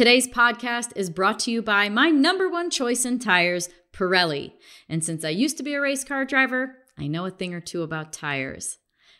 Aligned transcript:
Today's 0.00 0.26
podcast 0.26 0.92
is 0.96 1.10
brought 1.10 1.40
to 1.40 1.50
you 1.50 1.60
by 1.60 1.90
my 1.90 2.08
number 2.08 2.48
one 2.48 2.70
choice 2.70 3.04
in 3.04 3.18
tires, 3.18 3.68
Pirelli. 3.92 4.54
And 4.88 5.04
since 5.04 5.26
I 5.26 5.28
used 5.28 5.58
to 5.58 5.62
be 5.62 5.74
a 5.74 5.80
race 5.82 6.04
car 6.04 6.24
driver, 6.24 6.78
I 6.96 7.06
know 7.06 7.26
a 7.26 7.30
thing 7.30 7.52
or 7.52 7.60
two 7.60 7.82
about 7.82 8.10
tires. 8.10 8.78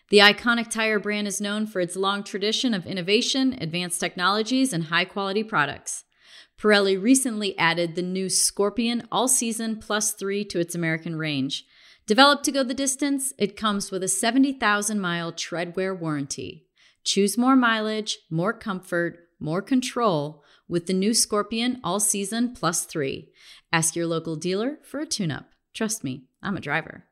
The 0.09 0.21
iconic 0.21 0.71
tire 0.71 0.99
brand 0.99 1.29
is 1.29 1.39
known 1.39 1.67
for 1.67 1.81
its 1.81 1.97
long 1.97 2.25
tradition 2.25 2.73
of 2.73 2.87
innovation, 2.87 3.59
advanced 3.61 4.01
technologies, 4.01 4.73
and 4.73 4.85
high 4.85 5.05
quality 5.05 5.45
products. 5.45 6.05
Pirelli 6.59 6.97
recently 6.97 7.59
added 7.59 7.95
the 7.95 8.01
new 8.01 8.31
Scorpion 8.31 9.07
All 9.13 9.29
Season 9.29 9.77
Plus 9.77 10.13
3 10.13 10.47
to 10.47 10.61
its 10.61 10.75
American 10.75 11.17
range. 11.17 11.67
Developed 12.07 12.47
to 12.47 12.53
go 12.53 12.63
the 12.63 12.73
distance, 12.73 13.35
it 13.37 13.55
comes 13.55 13.91
with 13.91 14.03
a 14.03 14.09
70,000 14.09 14.99
mile 14.99 15.31
treadwear 15.31 15.95
warranty. 15.95 16.69
Choose 17.05 17.37
more 17.37 17.55
mileage, 17.55 18.21
more 18.31 18.55
comfort, 18.55 19.27
more 19.39 19.61
control 19.61 20.43
with 20.71 20.87
the 20.87 20.95
new 20.95 21.13
Scorpion 21.13 21.81
All 21.83 22.01
Season 22.01 22.55
Plus 22.55 22.85
3. 22.85 23.29
Ask 23.73 23.97
your 23.97 24.07
local 24.07 24.37
dealer 24.37 24.79
for 24.83 25.01
a 25.01 25.07
tune 25.07 25.31
up. 25.31 25.47
Trust 25.75 26.05
me, 26.05 26.25
I'm 26.43 26.57
a 26.57 26.61
driver. 26.61 27.05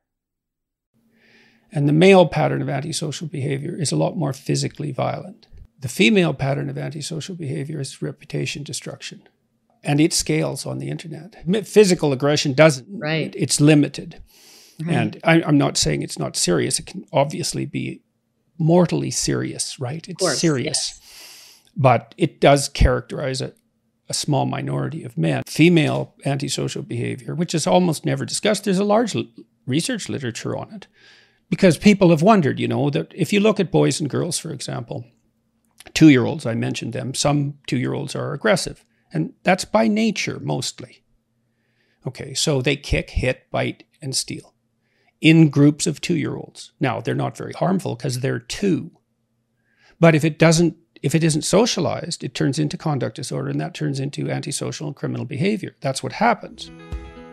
And 1.71 1.89
the 1.89 1.93
male 1.93 2.27
pattern 2.27 2.63
of 2.63 2.69
antisocial 2.69 3.27
behavior 3.27 3.77
is 3.79 3.93
a 3.93 3.97
lot 3.97 4.17
more 4.17 4.33
physically 4.33 4.93
violent. 4.93 5.49
The 5.81 5.89
female 5.89 6.33
pattern 6.33 6.71
of 6.71 6.79
antisocial 6.79 7.35
behavior 7.35 7.81
is 7.81 8.01
reputation 8.01 8.63
destruction. 8.63 9.29
And 9.85 10.01
it 10.01 10.13
scales 10.13 10.65
on 10.65 10.79
the 10.79 10.89
internet. 10.89 11.37
Physical 11.67 12.13
aggression 12.13 12.53
doesn't. 12.53 12.87
Right. 12.91 13.35
It's 13.37 13.61
limited. 13.61 14.23
Right. 14.81 14.95
And 14.95 15.21
I, 15.25 15.41
am 15.41 15.59
not 15.59 15.77
saying 15.77 16.03
it's 16.03 16.19
not 16.19 16.37
serious. 16.37 16.79
It 16.79 16.87
can 16.87 17.05
obviously 17.13 17.67
be 17.67 18.03
mortally 18.59 19.11
serious, 19.11 19.79
right? 19.79 20.07
It's 20.09 20.21
course, 20.21 20.39
serious. 20.39 20.95
Yes. 21.01 21.08
But 21.79 22.15
it 22.19 22.41
does 22.41 22.69
characterize 22.69 23.41
a, 23.41 23.55
a 24.09 24.15
small 24.15 24.45
minority 24.45 25.05
of 25.05 25.17
men. 25.17 25.45
Female 25.47 26.15
antisocial 26.27 26.83
behavior, 26.83 27.35
which 27.35 27.55
is 27.55 27.67
almost 27.67 28.05
never 28.05 28.25
discussed, 28.25 28.65
there's 28.65 28.79
a 28.79 28.85
large 28.85 29.17
research 29.67 30.09
literature 30.09 30.57
on 30.57 30.73
it 30.75 30.89
because 31.51 31.79
people 31.79 32.11
have 32.11 32.23
wondered, 32.23 32.59
you 32.59 32.69
know, 32.69 32.91
that 32.91 33.13
if 33.15 33.33
you 33.33 33.41
look 33.41 33.61
at 33.61 33.71
boys 33.71 34.01
and 34.01 34.11
girls, 34.11 34.39
for 34.39 34.51
example, 34.51 35.05
two 35.95 36.09
year 36.09 36.27
olds, 36.27 36.45
I 36.45 36.55
mentioned 36.55 36.93
them, 36.93 37.15
some 37.15 37.59
two 37.67 37.79
year 37.79 37.95
olds 37.95 38.15
are 38.15 38.35
aggressive, 38.35 38.85
and 39.13 39.35
that's 39.45 39.65
by 39.65 39.89
nature 39.89 40.41
mostly. 40.41 41.05
Okay, 42.07 42.35
so 42.35 42.61
they 42.61 42.77
kick, 42.77 43.11
hit, 43.11 43.51
bite, 43.51 43.85
and 44.01 44.17
steal 44.17 44.55
in 45.21 45.51
groups 45.51 45.87
of 45.87 46.01
two 46.01 46.17
year 46.17 46.37
olds. 46.37 46.73
Now, 46.81 47.01
they're 47.01 47.15
not 47.15 47.37
very 47.37 47.53
harmful 47.53 47.97
because 47.97 48.21
they're 48.21 48.39
two. 48.39 48.91
But 50.01 50.15
if 50.15 50.25
it 50.25 50.39
doesn't, 50.39 50.77
if 51.03 51.15
it 51.15 51.25
isn't 51.25 51.43
socialized, 51.43 52.25
it 52.25 52.35
turns 52.35 52.59
into 52.59 52.77
conduct 52.77 53.17
disorder 53.17 53.49
and 53.49 53.61
that 53.61 53.75
turns 53.75 54.01
into 54.01 54.31
antisocial 54.31 54.87
and 54.87 54.97
criminal 54.97 55.25
behavior. 55.25 55.77
That's 55.81 56.03
what 56.03 56.13
happens. 56.13 56.71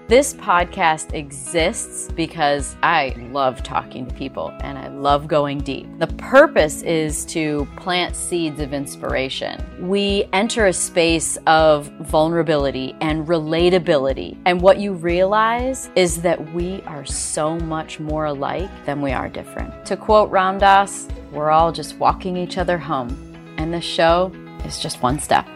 This 0.08 0.36
podcast 0.36 1.16
exists 1.16 2.12
because 2.12 2.76
I 2.84 3.16
love 3.32 3.64
talking 3.64 4.06
to 4.06 4.14
people 4.14 4.54
and 4.60 4.78
I 4.78 4.90
love 4.90 5.28
going 5.28 5.62
deep. 5.62 5.88
The 5.98 6.06
purpose 6.06 6.84
is 6.84 7.26
to 7.26 7.68
plant 7.76 8.16
seeds 8.16 8.60
of 8.60 8.72
inspiration. 8.72 9.66
We 9.80 10.30
enter 10.32 10.68
a 10.68 10.74
space 10.74 11.40
of 11.48 11.88
vulnerability 12.02 12.96
and 13.02 13.26
relatability. 13.26 14.38
And 14.46 14.62
what 14.62 14.78
you 14.78 14.94
realize 14.94 15.90
is 15.96 16.22
that 16.22 16.54
we 16.54 16.84
are 16.84 17.04
so 17.04 17.58
much 17.58 18.00
more 18.00 18.26
alike 18.26 18.70
than 18.86 19.02
we 19.02 19.12
are 19.12 19.28
different. 19.28 19.88
To 19.88 19.98
quote 19.98 20.30
Ram 20.30 20.60
Dass, 20.60 21.08
we're 21.32 21.50
all 21.50 21.72
just 21.72 21.98
walking 21.98 22.38
each 22.38 22.60
other 22.60 22.78
home. 22.78 23.25
And 23.58 23.74
this 23.74 23.86
show 23.86 24.32
is 24.66 24.80
just 24.80 25.02
one 25.02 25.20
step. 25.20 25.48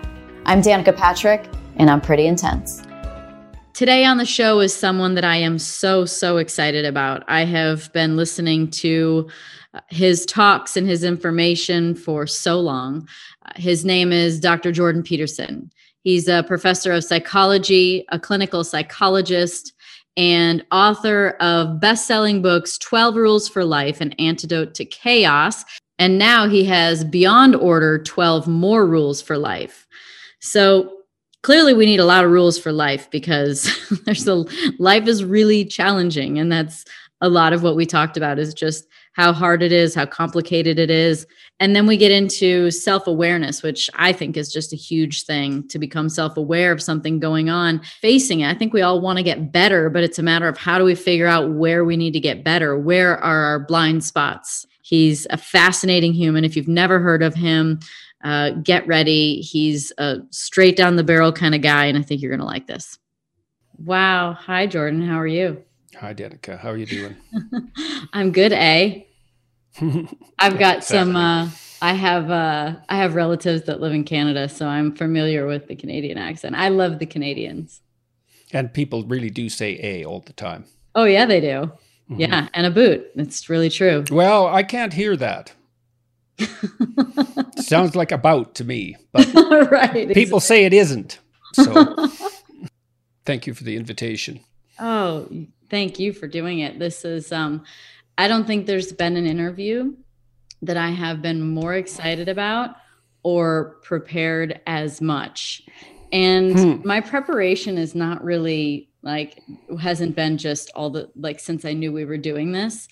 I'm 0.45 0.61
Danica 0.61 0.95
Patrick, 0.95 1.47
and 1.75 1.89
I'm 1.89 2.01
pretty 2.01 2.27
intense. 2.27 2.81
Today 3.73 4.03
on 4.03 4.17
the 4.17 4.25
show 4.25 4.59
is 4.59 4.75
someone 4.75 5.15
that 5.15 5.23
I 5.23 5.37
am 5.37 5.59
so, 5.59 6.05
so 6.05 6.37
excited 6.37 6.85
about. 6.85 7.23
I 7.27 7.45
have 7.45 7.91
been 7.93 8.17
listening 8.17 8.69
to 8.71 9.29
uh, 9.73 9.81
his 9.89 10.25
talks 10.25 10.75
and 10.75 10.87
his 10.87 11.03
information 11.03 11.95
for 11.95 12.27
so 12.27 12.59
long. 12.59 13.07
Uh, 13.45 13.51
his 13.55 13.85
name 13.85 14.11
is 14.11 14.39
Dr. 14.39 14.71
Jordan 14.71 15.03
Peterson. 15.03 15.71
He's 16.01 16.27
a 16.27 16.43
professor 16.43 16.91
of 16.91 17.03
psychology, 17.03 18.05
a 18.09 18.19
clinical 18.19 18.63
psychologist, 18.63 19.73
and 20.17 20.65
author 20.71 21.37
of 21.39 21.79
best 21.79 22.07
selling 22.07 22.41
books 22.41 22.77
12 22.77 23.15
Rules 23.15 23.47
for 23.47 23.63
Life 23.63 24.01
An 24.01 24.11
Antidote 24.13 24.73
to 24.73 24.85
Chaos. 24.85 25.63
And 25.99 26.17
now 26.17 26.47
he 26.47 26.63
has 26.63 27.03
Beyond 27.03 27.55
Order 27.55 28.01
12 28.01 28.47
More 28.47 28.87
Rules 28.87 29.21
for 29.21 29.37
Life. 29.37 29.85
So 30.39 30.99
clearly 31.43 31.73
we 31.73 31.85
need 31.85 31.99
a 31.99 32.05
lot 32.05 32.23
of 32.23 32.31
rules 32.31 32.57
for 32.57 32.71
life 32.71 33.11
because 33.11 33.69
there's 34.05 34.27
a 34.27 34.45
life 34.79 35.07
is 35.07 35.23
really 35.23 35.65
challenging. 35.65 36.39
And 36.39 36.51
that's 36.51 36.85
a 37.21 37.29
lot 37.29 37.51
of 37.51 37.63
what 37.63 37.75
we 37.75 37.85
talked 37.85 38.15
about 38.15 38.39
is 38.39 38.53
just 38.53 38.87
how 39.13 39.33
hard 39.33 39.61
it 39.61 39.73
is 39.73 39.93
how 39.93 40.05
complicated 40.05 40.79
it 40.79 40.89
is. 40.89 41.27
And 41.59 41.75
then 41.75 41.85
we 41.85 41.97
get 41.97 42.11
into 42.11 42.71
self-awareness 42.71 43.61
which 43.61 43.89
i 43.95 44.13
think 44.13 44.37
is 44.37 44.53
just 44.53 44.71
a 44.71 44.77
huge 44.77 45.25
thing 45.25 45.67
to 45.67 45.77
become 45.77 46.07
self-aware 46.07 46.71
of 46.71 46.81
something 46.81 47.19
going 47.19 47.49
on 47.49 47.81
facing 47.99 48.39
it. 48.39 48.49
I 48.49 48.57
think 48.57 48.71
we 48.71 48.81
all 48.81 49.01
want 49.01 49.17
to 49.17 49.23
get 49.23 49.51
better 49.51 49.89
but 49.89 50.03
it's 50.03 50.19
a 50.19 50.23
matter 50.23 50.47
of 50.47 50.57
how 50.57 50.77
do 50.77 50.85
we 50.85 50.95
figure 50.95 51.27
out 51.27 51.51
where 51.51 51.83
we 51.83 51.97
need 51.97 52.13
to 52.13 52.21
get 52.21 52.45
better? 52.45 52.79
Where 52.79 53.17
are 53.17 53.43
our 53.43 53.59
blind 53.59 54.05
spots 54.05 54.65
he's 54.89 55.27
a 55.29 55.37
fascinating 55.37 56.13
human 56.13 56.43
if 56.43 56.55
you've 56.55 56.67
never 56.67 56.99
heard 56.99 57.21
of 57.21 57.35
him 57.35 57.79
uh, 58.23 58.51
get 58.63 58.87
ready. 58.87 59.39
He's 59.41 59.93
a 59.99 60.17
straight 60.31 60.75
down 60.75 60.95
the 60.95 61.03
barrel 61.03 61.31
kind 61.31 61.53
of 61.53 61.61
guy, 61.61 61.85
and 61.85 61.97
I 61.97 62.01
think 62.01 62.21
you're 62.21 62.31
going 62.31 62.39
to 62.39 62.45
like 62.45 62.65
this. 62.65 62.97
Wow. 63.77 64.33
Hi, 64.33 64.65
Jordan. 64.65 65.01
How 65.01 65.19
are 65.19 65.27
you? 65.27 65.63
Hi, 65.99 66.13
Danica. 66.13 66.57
How 66.57 66.71
are 66.71 66.77
you 66.77 66.87
doing? 66.87 67.15
I'm 68.13 68.31
good, 68.31 68.51
A. 68.51 69.05
I've 70.39 70.57
got 70.57 70.83
some. 70.83 71.15
Uh, 71.15 71.49
I 71.81 71.93
have 71.93 72.31
uh, 72.31 72.75
I 72.89 72.97
have 72.97 73.15
relatives 73.15 73.63
that 73.63 73.79
live 73.79 73.93
in 73.93 74.03
Canada, 74.03 74.49
so 74.49 74.67
I'm 74.67 74.95
familiar 74.95 75.45
with 75.45 75.67
the 75.67 75.75
Canadian 75.75 76.17
accent. 76.17 76.55
I 76.55 76.69
love 76.69 76.99
the 76.99 77.05
Canadians. 77.05 77.81
And 78.51 78.73
people 78.73 79.03
really 79.03 79.29
do 79.29 79.47
say 79.47 79.79
"a" 79.81 80.03
all 80.03 80.19
the 80.19 80.33
time. 80.33 80.65
Oh 80.95 81.05
yeah, 81.05 81.25
they 81.25 81.39
do. 81.39 81.71
Mm-hmm. 82.09 82.21
Yeah, 82.21 82.47
and 82.53 82.65
a 82.65 82.71
boot. 82.71 83.07
It's 83.15 83.49
really 83.49 83.69
true. 83.69 84.03
Well, 84.09 84.47
I 84.47 84.63
can't 84.63 84.93
hear 84.93 85.15
that. 85.17 85.53
Sounds 87.57 87.95
like 87.95 88.11
about 88.11 88.55
to 88.55 88.63
me, 88.63 88.95
but 89.11 89.31
right, 89.71 90.07
people 90.07 90.37
exactly. 90.37 90.39
say 90.39 90.65
it 90.65 90.73
isn't. 90.73 91.19
So 91.53 92.07
thank 93.25 93.45
you 93.45 93.53
for 93.53 93.63
the 93.63 93.75
invitation. 93.75 94.39
Oh, 94.79 95.27
thank 95.69 95.99
you 95.99 96.13
for 96.13 96.27
doing 96.27 96.59
it. 96.59 96.79
This 96.79 97.05
is 97.05 97.31
um 97.31 97.63
I 98.17 98.27
don't 98.27 98.47
think 98.47 98.65
there's 98.65 98.91
been 98.91 99.17
an 99.17 99.25
interview 99.25 99.93
that 100.61 100.77
I 100.77 100.89
have 100.89 101.21
been 101.21 101.41
more 101.41 101.75
excited 101.75 102.27
about 102.27 102.75
or 103.23 103.77
prepared 103.83 104.61
as 104.65 105.01
much. 105.01 105.61
And 106.11 106.57
hmm. 106.57 106.87
my 106.87 107.01
preparation 107.01 107.77
is 107.77 107.93
not 107.93 108.23
really 108.23 108.88
like 109.01 109.41
hasn't 109.81 110.15
been 110.15 110.37
just 110.37 110.71
all 110.75 110.89
the 110.89 111.09
like 111.15 111.39
since 111.39 111.65
I 111.65 111.73
knew 111.73 111.91
we 111.91 112.05
were 112.05 112.17
doing 112.17 112.51
this. 112.51 112.87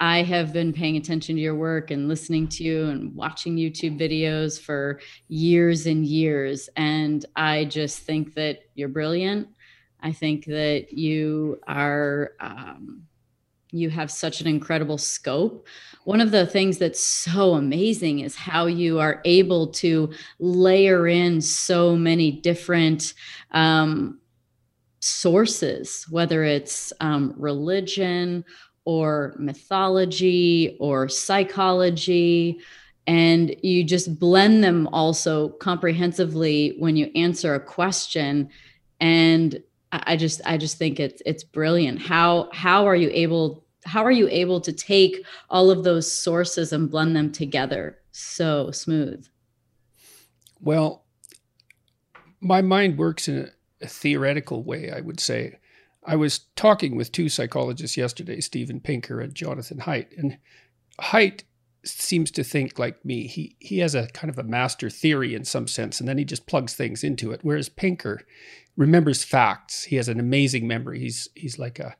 I 0.00 0.22
have 0.22 0.52
been 0.52 0.72
paying 0.72 0.96
attention 0.96 1.36
to 1.36 1.42
your 1.42 1.56
work 1.56 1.90
and 1.90 2.08
listening 2.08 2.46
to 2.48 2.64
you 2.64 2.86
and 2.86 3.14
watching 3.16 3.56
YouTube 3.56 3.98
videos 3.98 4.60
for 4.60 5.00
years 5.26 5.86
and 5.86 6.06
years. 6.06 6.68
And 6.76 7.24
I 7.34 7.64
just 7.64 8.00
think 8.00 8.34
that 8.34 8.60
you're 8.74 8.88
brilliant. 8.88 9.48
I 10.00 10.12
think 10.12 10.44
that 10.46 10.92
you 10.92 11.58
are, 11.66 12.32
um, 12.38 13.02
you 13.72 13.90
have 13.90 14.10
such 14.12 14.40
an 14.40 14.46
incredible 14.46 14.98
scope. 14.98 15.66
One 16.04 16.20
of 16.20 16.30
the 16.30 16.46
things 16.46 16.78
that's 16.78 17.02
so 17.02 17.54
amazing 17.54 18.20
is 18.20 18.36
how 18.36 18.66
you 18.66 19.00
are 19.00 19.20
able 19.24 19.66
to 19.72 20.12
layer 20.38 21.08
in 21.08 21.40
so 21.40 21.96
many 21.96 22.30
different 22.30 23.14
um, 23.50 24.17
sources, 25.08 26.06
whether 26.10 26.44
it's 26.44 26.92
um, 27.00 27.34
religion 27.36 28.44
or 28.84 29.34
mythology 29.38 30.76
or 30.80 31.08
psychology 31.08 32.60
and 33.08 33.56
you 33.62 33.84
just 33.84 34.18
blend 34.18 34.62
them 34.62 34.86
also 34.92 35.48
comprehensively 35.48 36.74
when 36.78 36.94
you 36.94 37.10
answer 37.14 37.54
a 37.54 37.60
question. 37.60 38.50
And 39.00 39.62
i 39.90 40.16
just 40.16 40.42
i 40.44 40.58
just 40.58 40.76
think 40.76 41.00
it's 41.00 41.22
it's 41.24 41.42
brilliant. 41.42 42.00
How 42.00 42.50
how 42.52 42.86
are 42.86 42.94
you 42.94 43.10
able 43.12 43.64
how 43.86 44.04
are 44.04 44.10
you 44.10 44.28
able 44.28 44.60
to 44.60 44.72
take 44.72 45.24
all 45.48 45.70
of 45.70 45.82
those 45.82 46.10
sources 46.12 46.74
and 46.74 46.90
blend 46.90 47.16
them 47.16 47.32
together 47.32 47.98
so 48.12 48.70
smooth? 48.70 49.26
Well 50.60 51.06
my 52.40 52.60
mind 52.60 52.98
works 52.98 53.28
in 53.28 53.38
a, 53.38 53.48
theoretical 53.86 54.62
way 54.62 54.90
i 54.90 55.00
would 55.00 55.20
say 55.20 55.58
I 56.04 56.16
was 56.16 56.40
talking 56.56 56.96
with 56.96 57.12
two 57.12 57.28
psychologists 57.28 57.96
yesterday, 57.96 58.40
Steven 58.40 58.80
Pinker 58.80 59.20
and 59.20 59.34
Jonathan 59.34 59.80
Haidt, 59.80 60.16
and 60.16 60.38
Haidt 60.98 61.42
seems 61.84 62.30
to 62.32 62.44
think 62.44 62.78
like 62.78 63.04
me. 63.04 63.26
He 63.26 63.56
he 63.58 63.78
has 63.78 63.94
a 63.94 64.08
kind 64.08 64.30
of 64.30 64.38
a 64.38 64.42
master 64.42 64.90
theory 64.90 65.34
in 65.34 65.44
some 65.44 65.68
sense, 65.68 66.00
and 66.00 66.08
then 66.08 66.18
he 66.18 66.24
just 66.24 66.46
plugs 66.46 66.74
things 66.74 67.04
into 67.04 67.32
it. 67.32 67.40
Whereas 67.42 67.68
Pinker 67.68 68.22
remembers 68.76 69.24
facts. 69.24 69.84
He 69.84 69.96
has 69.96 70.08
an 70.08 70.18
amazing 70.18 70.66
memory. 70.66 71.00
He's 71.00 71.28
he's 71.34 71.58
like 71.58 71.78
a 71.78 71.96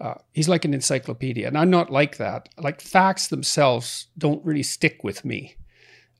uh, 0.00 0.14
he's 0.32 0.48
like 0.48 0.64
an 0.64 0.74
encyclopedia, 0.74 1.46
and 1.46 1.56
I'm 1.56 1.70
not 1.70 1.92
like 1.92 2.16
that. 2.16 2.48
Like 2.58 2.80
facts 2.80 3.28
themselves 3.28 4.08
don't 4.18 4.44
really 4.44 4.64
stick 4.64 5.04
with 5.04 5.24
me. 5.24 5.54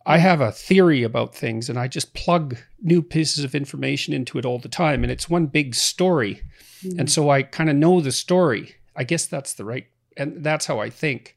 I 0.07 0.19
have 0.19 0.41
a 0.41 0.53
theory 0.53 1.03
about 1.03 1.35
things, 1.35 1.71
and 1.71 1.79
I 1.79 1.89
just 1.89 2.15
plug 2.15 2.59
new 2.83 3.03
pieces 3.03 3.45
of 3.45 3.55
information 3.55 4.13
into 4.13 4.39
it 4.39 4.45
all 4.45 4.59
the 4.59 4.69
time, 4.69 5.03
and 5.03 5.11
it's 5.11 5.31
one 5.31 5.47
big 5.47 5.75
story. 5.75 6.43
Mm-hmm. 6.83 7.01
And 7.01 7.11
so 7.11 7.31
I 7.31 7.43
kind 7.43 7.71
of 7.71 7.77
know 7.77 8.01
the 8.01 8.13
story. 8.13 8.75
I 8.95 9.05
guess 9.05 9.27
that's 9.27 9.55
the 9.55 9.65
right, 9.65 9.87
and 10.17 10.45
that's 10.45 10.67
how 10.67 10.79
I 10.79 10.91
think. 10.91 11.37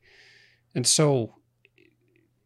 And 0.75 0.86
so 0.86 1.36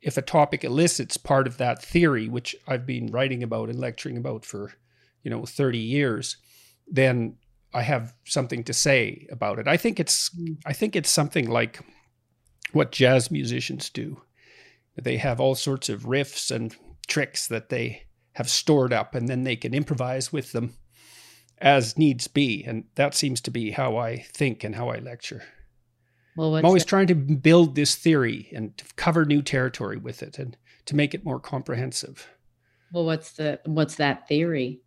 if 0.01 0.17
a 0.17 0.21
topic 0.21 0.63
elicits 0.63 1.17
part 1.17 1.47
of 1.47 1.57
that 1.57 1.81
theory, 1.81 2.27
which 2.27 2.55
I've 2.67 2.85
been 2.85 3.07
writing 3.07 3.43
about 3.43 3.69
and 3.69 3.79
lecturing 3.79 4.17
about 4.17 4.45
for, 4.45 4.73
you 5.23 5.29
know, 5.29 5.45
30 5.45 5.77
years, 5.77 6.37
then 6.87 7.35
I 7.73 7.83
have 7.83 8.13
something 8.25 8.63
to 8.65 8.73
say 8.73 9.27
about 9.31 9.59
it. 9.59 9.67
I 9.67 9.77
think 9.77 9.99
it's 9.99 10.29
hmm. 10.29 10.53
I 10.65 10.73
think 10.73 10.95
it's 10.95 11.09
something 11.09 11.49
like 11.49 11.79
what 12.73 12.91
jazz 12.91 13.31
musicians 13.31 13.89
do. 13.89 14.21
They 14.95 15.17
have 15.17 15.39
all 15.39 15.55
sorts 15.55 15.89
of 15.89 16.03
riffs 16.03 16.51
and 16.51 16.75
tricks 17.07 17.47
that 17.47 17.69
they 17.69 18.03
have 18.33 18.49
stored 18.49 18.93
up 18.93 19.15
and 19.15 19.27
then 19.27 19.43
they 19.43 19.55
can 19.55 19.73
improvise 19.73 20.31
with 20.31 20.51
them 20.51 20.75
as 21.57 21.97
needs 21.97 22.27
be. 22.27 22.63
And 22.63 22.85
that 22.95 23.13
seems 23.13 23.41
to 23.41 23.51
be 23.51 23.71
how 23.71 23.97
I 23.97 24.17
think 24.17 24.63
and 24.63 24.75
how 24.75 24.89
I 24.89 24.99
lecture. 24.99 25.43
Well, 26.35 26.55
I'm 26.55 26.65
always 26.65 26.83
that? 26.83 26.89
trying 26.89 27.07
to 27.07 27.15
build 27.15 27.75
this 27.75 27.95
theory 27.95 28.49
and 28.53 28.77
to 28.77 28.85
cover 28.95 29.25
new 29.25 29.41
territory 29.41 29.97
with 29.97 30.23
it 30.23 30.39
and 30.39 30.57
to 30.85 30.95
make 30.95 31.13
it 31.13 31.25
more 31.25 31.39
comprehensive. 31.39 32.29
Well, 32.93 33.05
what's 33.05 33.33
the 33.33 33.59
what's 33.65 33.95
that 33.95 34.27
theory? 34.27 34.81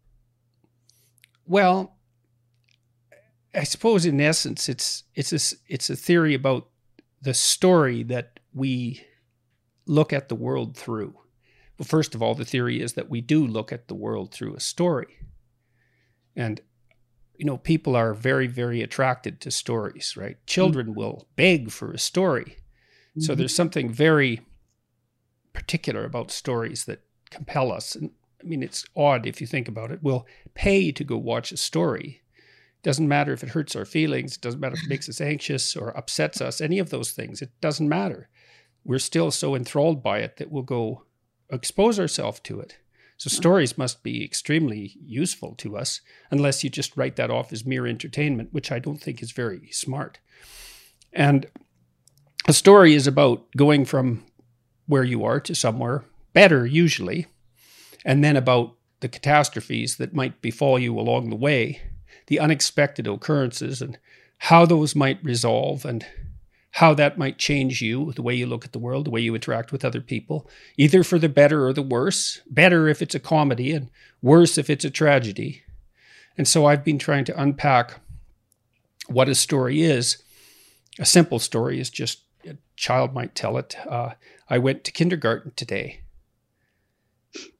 Well, 1.47 1.97
I 3.55 3.65
suppose 3.65 4.07
in 4.07 4.21
essence 4.21 4.69
it's 4.69 5.05
it's 5.15 5.33
a 5.33 5.57
it's 5.69 5.91
a 5.91 5.97
theory 5.97 6.35
about 6.35 6.69
the 7.23 7.35
story 7.35 8.03
that 8.05 8.41
we 8.53 9.05
look 9.87 10.13
at 10.13 10.29
the 10.29 10.35
world 10.35 10.77
through. 10.77 11.15
Well, 11.79 11.87
first 11.87 12.15
of 12.15 12.23
all, 12.23 12.35
the 12.35 12.45
theory 12.45 12.81
is 12.81 12.93
that 12.95 13.11
we 13.11 13.21
do 13.21 13.47
look 13.47 13.73
at 13.73 13.89
the 13.89 13.95
world 13.95 14.33
through 14.33 14.55
a 14.55 14.61
story. 14.61 15.19
And 16.37 16.61
you 17.37 17.45
know, 17.45 17.57
people 17.57 17.97
are 17.97 18.15
very, 18.15 18.47
very 18.47 18.83
attracted 18.83 19.41
to 19.41 19.51
stories, 19.51 20.17
right? 20.17 20.37
Children 20.47 20.89
mm-hmm. 20.89 20.99
will 20.99 21.29
beg 21.37 21.71
for 21.71 21.93
a 21.93 21.99
story. 21.99 22.45
Mm-hmm. 23.11 23.23
So 23.23 23.35
there's 23.35 23.55
something 23.55 23.93
very 23.93 24.41
particular 25.53 26.05
about 26.05 26.31
stories 26.31 26.85
that 26.85 27.03
compel 27.31 27.73
us. 27.73 27.95
And 27.95 28.11
I 28.43 28.47
mean, 28.47 28.63
it's 28.63 28.85
odd 28.97 29.27
if 29.27 29.41
you 29.41 29.47
think 29.47 29.69
about 29.69 29.91
it. 29.91 30.01
We'll 30.03 30.27
pay 30.55 30.93
to 30.93 31.05
go 31.05 31.17
watch 31.17 31.51
a 31.53 31.57
story. 31.57 32.23
Doesn't 32.83 33.09
matter 33.09 33.33
if 33.33 33.43
it 33.43 33.51
hurts 33.51 33.75
our 33.75 33.87
feelings, 33.87 34.37
it 34.37 34.43
doesn't 34.43 34.61
matter 34.61 34.75
if 34.75 34.83
it 34.83 34.91
makes 34.91 35.09
us 35.09 35.21
anxious 35.21 35.75
or 35.75 35.97
upsets 35.97 36.43
us, 36.43 36.61
any 36.61 36.79
of 36.79 36.91
those 36.91 37.13
things. 37.13 37.41
It 37.41 37.51
doesn't 37.63 37.89
matter. 37.89 38.29
We're 38.85 38.99
still 38.99 39.31
so 39.31 39.55
enthralled 39.55 40.03
by 40.03 40.19
it 40.19 40.37
that 40.37 40.51
we'll 40.51 40.63
go 40.63 41.05
expose 41.51 41.99
ourselves 41.99 42.41
to 42.41 42.61
it. 42.61 42.77
So 43.17 43.31
stories 43.31 43.79
must 43.79 44.03
be 44.03 44.25
extremely 44.25 44.97
useful 45.01 45.55
to 45.57 45.77
us, 45.77 46.01
unless 46.31 46.65
you 46.65 46.71
just 46.71 46.97
write 46.97 47.17
that 47.17 47.31
off 47.31 47.53
as 47.53 47.65
mere 47.65 47.87
entertainment, 47.87 48.53
which 48.53 48.73
I 48.73 48.79
don't 48.81 49.01
think 49.01 49.23
is 49.23 49.33
very 49.33 49.71
smart. 49.71 50.19
And 51.13 51.47
a 52.47 52.53
story 52.53 52.95
is 52.95 53.07
about 53.07 53.51
going 53.57 53.85
from 53.85 54.25
where 54.87 55.05
you 55.05 55.25
are 55.25 55.41
to 55.41 55.55
somewhere 55.55 56.05
better, 56.33 56.67
usually, 56.67 57.27
and 58.05 58.23
then 58.23 58.37
about 58.37 58.75
the 59.01 59.09
catastrophes 59.09 59.97
that 59.97 60.13
might 60.13 60.43
befall 60.43 60.79
you 60.79 60.99
along 60.99 61.31
the 61.31 61.37
way, 61.37 61.81
the 62.27 62.41
unexpected 62.41 63.07
occurrences, 63.07 63.81
and 63.81 63.99
how 64.39 64.67
those 64.67 64.97
might 64.97 65.25
resolve, 65.25 65.85
and 65.85 66.05
how 66.75 66.93
that 66.93 67.17
might 67.17 67.39
change 67.39 67.81
you, 67.81 68.11
the 68.17 68.23
way 68.23 68.35
you 68.35 68.47
look 68.47 68.65
at 68.65 68.73
the 68.73 68.81
world, 68.81 69.07
the 69.07 69.11
way 69.11 69.21
you 69.21 69.33
interact 69.33 69.71
with 69.71 69.85
other 69.85 70.01
people, 70.01 70.51
either 70.77 71.05
for 71.05 71.21
the 71.21 71.29
better 71.29 71.65
or 71.69 71.73
the 71.73 71.81
worse. 71.83 72.41
Better 72.51 72.89
if 72.89 73.01
it's 73.01 73.15
a 73.15 73.21
comedy, 73.21 73.71
and 73.71 73.91
worse 74.21 74.59
if 74.59 74.69
it's 74.69 74.85
a 74.85 74.91
tragedy. 74.91 75.63
And 76.37 76.49
so 76.49 76.67
I've 76.67 76.83
been 76.83 76.99
trying 76.99 77.27
to 77.27 77.41
unpack 77.41 78.01
what 79.07 79.29
a 79.29 79.37
story 79.37 79.83
is. 79.83 80.21
A 80.99 81.07
simple 81.07 81.39
story 81.39 81.79
is 81.79 81.91
just 81.91 82.23
a 82.45 82.57
child 82.75 83.15
might 83.15 83.37
tell 83.37 83.57
it. 83.57 83.77
Uh, 83.89 84.15
I 84.51 84.59
went 84.59 84.83
to 84.83 84.91
kindergarten 84.91 85.53
today. 85.55 86.01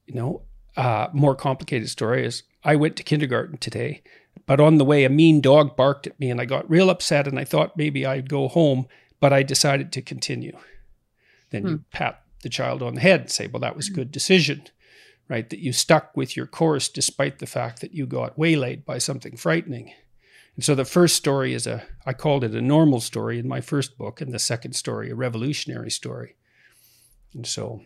You 0.07 0.15
know, 0.15 0.43
uh, 0.77 1.07
more 1.13 1.37
complicated 1.37 1.89
story 1.89 2.27
is 2.27 2.43
I 2.65 2.75
went 2.75 2.97
to 2.97 3.05
kindergarten 3.05 3.59
today, 3.59 4.03
but 4.45 4.59
on 4.59 4.79
the 4.79 4.85
way, 4.85 5.05
a 5.05 5.09
mean 5.09 5.41
dog 5.41 5.77
barked 5.77 6.09
at 6.09 6.19
me 6.19 6.31
and 6.31 6.41
I 6.41 6.47
got 6.47 6.69
real 6.69 6.91
upset 6.91 7.29
and 7.29 7.39
I 7.39 7.45
thought 7.45 7.77
maybe 7.77 8.05
I'd 8.05 8.29
go 8.29 8.49
home 8.49 8.89
but 9.21 9.33
I 9.33 9.43
decided 9.43 9.93
to 9.93 10.03
continue. 10.03 10.57
Then 11.51 11.63
hmm. 11.63 11.69
you 11.69 11.85
pat 11.93 12.23
the 12.43 12.49
child 12.49 12.83
on 12.83 12.95
the 12.95 13.01
head 13.01 13.21
and 13.23 13.31
say, 13.31 13.47
well, 13.47 13.61
that 13.61 13.77
was 13.77 13.89
a 13.89 13.93
good 13.93 14.13
decision, 14.13 14.65
right? 15.29 15.49
That 15.49 15.61
you 15.61 15.73
stuck 15.73 16.17
with 16.17 16.37
your 16.37 16.47
course 16.47 16.89
despite 16.89 17.39
the 17.39 17.47
fact 17.47 17.81
that 17.81 17.95
you 17.95 18.07
got 18.07 18.39
waylaid 18.39 18.85
by 18.85 18.99
something 18.99 19.37
frightening. 19.37 19.93
And 20.55 20.65
so 20.65 20.75
the 20.75 20.85
first 20.85 21.17
story 21.17 21.55
is 21.55 21.67
a, 21.67 21.85
I 22.07 22.13
called 22.13 22.45
it 22.45 22.55
a 22.55 22.61
normal 22.61 23.01
story 23.01 23.39
in 23.39 23.49
my 23.49 23.61
first 23.61 23.99
book, 23.99 24.21
and 24.21 24.33
the 24.33 24.39
second 24.39 24.75
story, 24.75 25.11
a 25.11 25.15
revolutionary 25.15 25.91
story. 25.91 26.37
And 27.35 27.47
so 27.47 27.83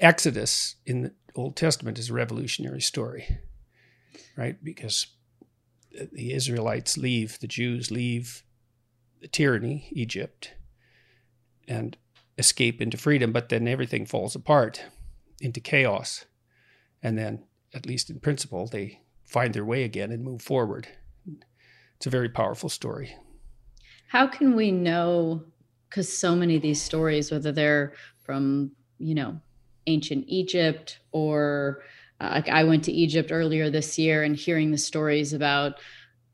Exodus 0.00 0.76
in 0.86 1.02
the 1.02 1.12
Old 1.34 1.56
Testament 1.56 1.98
is 1.98 2.10
a 2.10 2.14
revolutionary 2.14 2.80
story, 2.80 3.38
right? 4.36 4.62
Because 4.62 5.08
the 6.12 6.32
Israelites 6.32 6.96
leave, 6.96 7.38
the 7.40 7.46
Jews 7.46 7.90
leave 7.90 8.44
tyranny, 9.32 9.88
Egypt, 9.92 10.54
and 11.66 11.96
escape 12.36 12.80
into 12.80 12.96
freedom, 12.96 13.32
but 13.32 13.48
then 13.48 13.66
everything 13.66 14.06
falls 14.06 14.34
apart 14.34 14.84
into 15.40 15.60
chaos. 15.60 16.24
And 17.02 17.18
then, 17.18 17.44
at 17.74 17.86
least 17.86 18.10
in 18.10 18.20
principle, 18.20 18.66
they 18.66 19.00
find 19.24 19.54
their 19.54 19.64
way 19.64 19.84
again 19.84 20.10
and 20.10 20.24
move 20.24 20.42
forward. 20.42 20.88
It's 21.96 22.06
a 22.06 22.10
very 22.10 22.28
powerful 22.28 22.68
story. 22.68 23.16
How 24.08 24.26
can 24.26 24.56
we 24.56 24.70
know? 24.70 25.42
Because 25.88 26.10
so 26.10 26.36
many 26.36 26.56
of 26.56 26.62
these 26.62 26.82
stories, 26.82 27.30
whether 27.30 27.50
they're 27.50 27.92
from, 28.22 28.72
you 28.98 29.14
know, 29.14 29.40
ancient 29.86 30.24
Egypt 30.28 31.00
or 31.12 31.82
uh, 32.20 32.30
like 32.34 32.48
I 32.48 32.64
went 32.64 32.84
to 32.84 32.92
Egypt 32.92 33.30
earlier 33.32 33.70
this 33.70 33.98
year 33.98 34.22
and 34.22 34.36
hearing 34.36 34.70
the 34.70 34.78
stories 34.78 35.32
about 35.32 35.74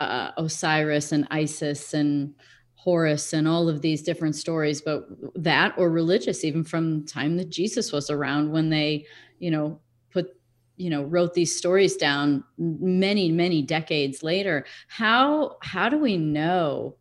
uh, 0.00 0.30
Osiris 0.36 1.12
and 1.12 1.26
Isis 1.30 1.94
and 1.94 2.34
Horus 2.84 3.32
and 3.32 3.48
all 3.48 3.70
of 3.70 3.80
these 3.80 4.02
different 4.02 4.36
stories, 4.36 4.82
but 4.82 5.08
that 5.36 5.72
or 5.78 5.88
religious, 5.90 6.44
even 6.44 6.62
from 6.62 7.06
time 7.06 7.38
that 7.38 7.48
Jesus 7.48 7.92
was 7.92 8.10
around 8.10 8.52
when 8.52 8.68
they, 8.68 9.06
you 9.38 9.50
know, 9.50 9.80
put, 10.10 10.36
you 10.76 10.90
know, 10.90 11.02
wrote 11.04 11.32
these 11.32 11.56
stories 11.56 11.96
down 11.96 12.44
many, 12.58 13.32
many 13.32 13.62
decades 13.62 14.22
later. 14.22 14.66
How 14.86 15.56
how 15.62 15.88
do 15.88 15.98
we 15.98 16.18
know 16.18 16.96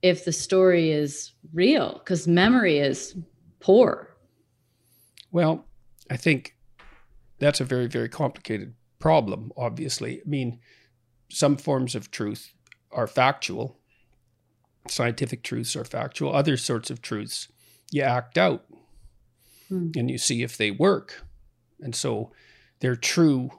if 0.00 0.24
the 0.24 0.32
story 0.32 0.92
is 0.92 1.32
real? 1.52 1.98
Because 1.98 2.26
memory 2.26 2.78
is 2.78 3.14
poor. 3.60 4.16
Well, 5.30 5.66
I 6.10 6.16
think 6.16 6.56
that's 7.38 7.60
a 7.60 7.64
very, 7.64 7.86
very 7.86 8.08
complicated 8.08 8.72
problem, 8.98 9.52
obviously. 9.58 10.20
I 10.20 10.26
mean, 10.26 10.58
some 11.28 11.58
forms 11.58 11.94
of 11.94 12.10
truth 12.10 12.54
are 12.90 13.06
factual 13.06 13.78
scientific 14.88 15.42
truths 15.42 15.76
are 15.76 15.84
factual. 15.84 16.34
Other 16.34 16.56
sorts 16.56 16.90
of 16.90 17.02
truths 17.02 17.48
you 17.90 18.02
act 18.02 18.38
out 18.38 18.64
hmm. 19.68 19.90
and 19.96 20.10
you 20.10 20.18
see 20.18 20.42
if 20.42 20.56
they 20.56 20.70
work. 20.70 21.24
And 21.80 21.94
so 21.94 22.32
they're 22.80 22.96
true 22.96 23.50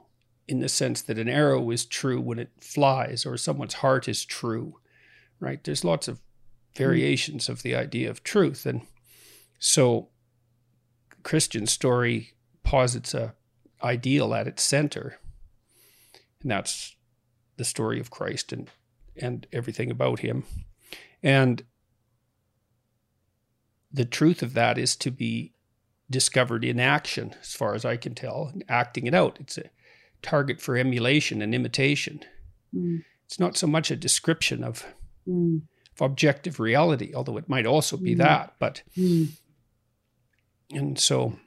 in 0.48 0.60
the 0.60 0.68
sense 0.68 1.02
that 1.02 1.18
an 1.18 1.28
arrow 1.28 1.70
is 1.70 1.84
true 1.84 2.20
when 2.20 2.38
it 2.38 2.50
flies 2.60 3.26
or 3.26 3.36
someone's 3.36 3.74
heart 3.74 4.08
is 4.08 4.24
true, 4.24 4.78
right? 5.40 5.62
There's 5.62 5.84
lots 5.84 6.06
of 6.08 6.20
variations 6.76 7.46
hmm. 7.46 7.52
of 7.52 7.62
the 7.62 7.74
idea 7.74 8.10
of 8.10 8.22
truth. 8.22 8.66
And 8.66 8.82
so 9.58 10.08
Christian 11.22 11.66
story 11.66 12.34
posits 12.62 13.14
a 13.14 13.34
ideal 13.82 14.34
at 14.34 14.46
its 14.46 14.62
center. 14.62 15.18
And 16.42 16.50
that's 16.50 16.96
the 17.56 17.64
story 17.64 18.00
of 18.00 18.10
Christ 18.10 18.52
and 18.52 18.70
and 19.20 19.46
everything 19.52 19.90
about 19.90 20.20
him. 20.20 20.44
And 21.22 21.62
the 23.92 24.04
truth 24.04 24.42
of 24.42 24.54
that 24.54 24.78
is 24.78 24.96
to 24.96 25.10
be 25.10 25.52
discovered 26.08 26.64
in 26.64 26.78
action, 26.78 27.34
as 27.40 27.54
far 27.54 27.74
as 27.74 27.84
I 27.84 27.96
can 27.96 28.14
tell, 28.14 28.52
acting 28.68 29.06
it 29.06 29.14
out. 29.14 29.38
It's 29.40 29.58
a 29.58 29.70
target 30.22 30.60
for 30.60 30.76
emulation 30.76 31.42
and 31.42 31.54
imitation. 31.54 32.20
Mm. 32.74 33.02
It's 33.24 33.40
not 33.40 33.56
so 33.56 33.66
much 33.66 33.90
a 33.90 33.96
description 33.96 34.62
of, 34.62 34.86
mm. 35.26 35.62
of, 35.94 36.00
objective 36.00 36.60
reality, 36.60 37.12
although 37.14 37.38
it 37.38 37.48
might 37.48 37.66
also 37.66 37.96
be 37.96 38.14
mm. 38.14 38.18
that. 38.18 38.54
But 38.58 38.82
mm. 38.96 39.28
And 40.70 40.98
so 40.98 41.38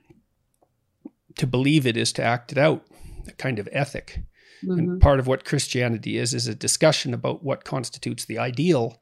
to 1.38 1.48
believe 1.48 1.86
it 1.86 1.98
is 1.98 2.12
to 2.14 2.24
act 2.24 2.52
it 2.52 2.58
out, 2.58 2.86
a 3.28 3.32
kind 3.34 3.60
of 3.60 3.70
ethic. 3.72 4.20
Mm-hmm. 4.64 4.72
And 4.80 5.02
part 5.02 5.20
of 5.20 5.28
what 5.28 5.46
Christianity 5.46 6.18
is 6.18 6.34
is 6.34 6.48
a 6.48 6.56
discussion 6.56 7.14
about 7.14 7.44
what 7.44 7.64
constitutes 7.64 8.26
the 8.26 8.38
ideal 8.38 9.00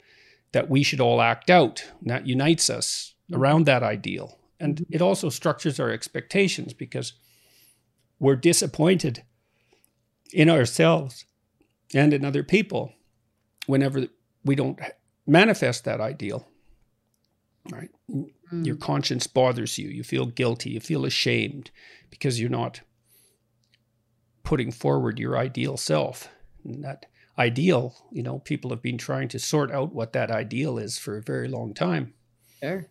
that 0.52 0.70
we 0.70 0.84
should 0.84 1.02
all 1.02 1.22
act 1.22 1.50
out. 1.50 1.86
And 2.02 2.10
that 2.10 2.28
unites 2.28 2.70
us 2.70 3.16
mm-hmm. 3.32 3.42
around 3.42 3.66
that 3.66 3.84
ideal. 3.84 4.38
And 4.60 4.78
mm-hmm. 4.78 4.94
it 4.94 5.02
also 5.02 5.30
structures 5.30 5.80
our 5.80 5.92
expectations 5.92 6.74
because 6.74 7.14
we're 8.20 8.36
disappointed 8.36 9.24
in 10.34 10.50
ourselves 10.50 11.26
and 11.94 12.14
in 12.14 12.26
other 12.26 12.44
people 12.44 12.94
whenever 13.66 14.08
we 14.44 14.56
don't 14.56 14.80
manifest 15.26 15.86
that 15.86 16.02
ideal. 16.02 16.48
Right? 17.70 17.90
Mm. 18.10 18.66
Your 18.66 18.78
conscience 18.78 19.28
bothers 19.28 19.78
you. 19.78 19.90
You 19.90 20.04
feel 20.04 20.26
guilty. 20.26 20.72
You 20.72 20.80
feel 20.80 21.06
ashamed 21.06 21.70
because 22.10 22.40
you're 22.40 22.50
not 22.50 22.82
putting 24.44 24.72
forward 24.72 25.20
your 25.20 25.38
ideal 25.38 25.76
self. 25.76 26.30
And 26.64 26.84
that 26.84 27.08
ideal, 27.38 27.96
you 28.12 28.24
know, 28.24 28.40
people 28.40 28.72
have 28.72 28.82
been 28.82 28.98
trying 28.98 29.28
to 29.30 29.40
sort 29.40 29.72
out 29.72 29.94
what 29.94 30.14
that 30.14 30.32
ideal 30.32 30.78
is 30.78 30.98
for 30.98 31.18
a 31.18 31.22
very 31.22 31.48
long 31.48 31.74
time. 31.74 32.14
Sure. 32.62 32.88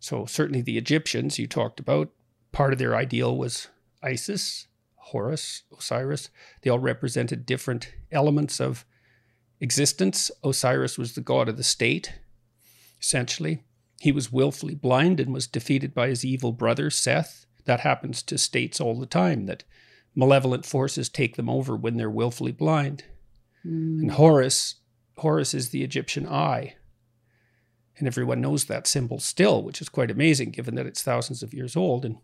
So 0.00 0.26
certainly 0.26 0.62
the 0.62 0.78
Egyptians 0.78 1.38
you 1.38 1.46
talked 1.46 1.80
about, 1.80 2.10
part 2.52 2.72
of 2.72 2.78
their 2.78 2.94
ideal 2.94 3.36
was 3.36 3.68
Isis, 4.02 4.68
Horus, 4.94 5.62
Osiris. 5.76 6.30
They 6.62 6.70
all 6.70 6.78
represented 6.78 7.46
different 7.46 7.92
elements 8.12 8.60
of 8.60 8.84
existence. 9.60 10.30
Osiris 10.44 10.96
was 10.96 11.14
the 11.14 11.20
god 11.20 11.48
of 11.48 11.56
the 11.56 11.64
state, 11.64 12.14
essentially. 13.00 13.64
He 14.00 14.12
was 14.12 14.32
willfully 14.32 14.76
blind 14.76 15.18
and 15.18 15.32
was 15.32 15.48
defeated 15.48 15.92
by 15.92 16.08
his 16.08 16.24
evil 16.24 16.52
brother, 16.52 16.90
Seth. 16.90 17.46
That 17.64 17.80
happens 17.80 18.22
to 18.22 18.38
states 18.38 18.80
all 18.80 18.98
the 18.98 19.06
time, 19.06 19.46
that 19.46 19.64
malevolent 20.14 20.64
forces 20.64 21.08
take 21.08 21.36
them 21.36 21.50
over 21.50 21.76
when 21.76 21.96
they're 21.96 22.08
willfully 22.08 22.52
blind. 22.52 23.04
Mm. 23.66 24.00
And 24.00 24.12
Horus, 24.12 24.76
Horus 25.16 25.54
is 25.54 25.70
the 25.70 25.82
Egyptian 25.82 26.26
eye. 26.26 26.76
And 27.98 28.06
everyone 28.06 28.40
knows 28.40 28.66
that 28.66 28.86
symbol 28.86 29.18
still, 29.18 29.62
which 29.62 29.80
is 29.80 29.88
quite 29.88 30.10
amazing 30.10 30.50
given 30.50 30.76
that 30.76 30.86
it's 30.86 31.02
thousands 31.02 31.42
of 31.42 31.52
years 31.52 31.76
old. 31.76 32.04
And 32.04 32.18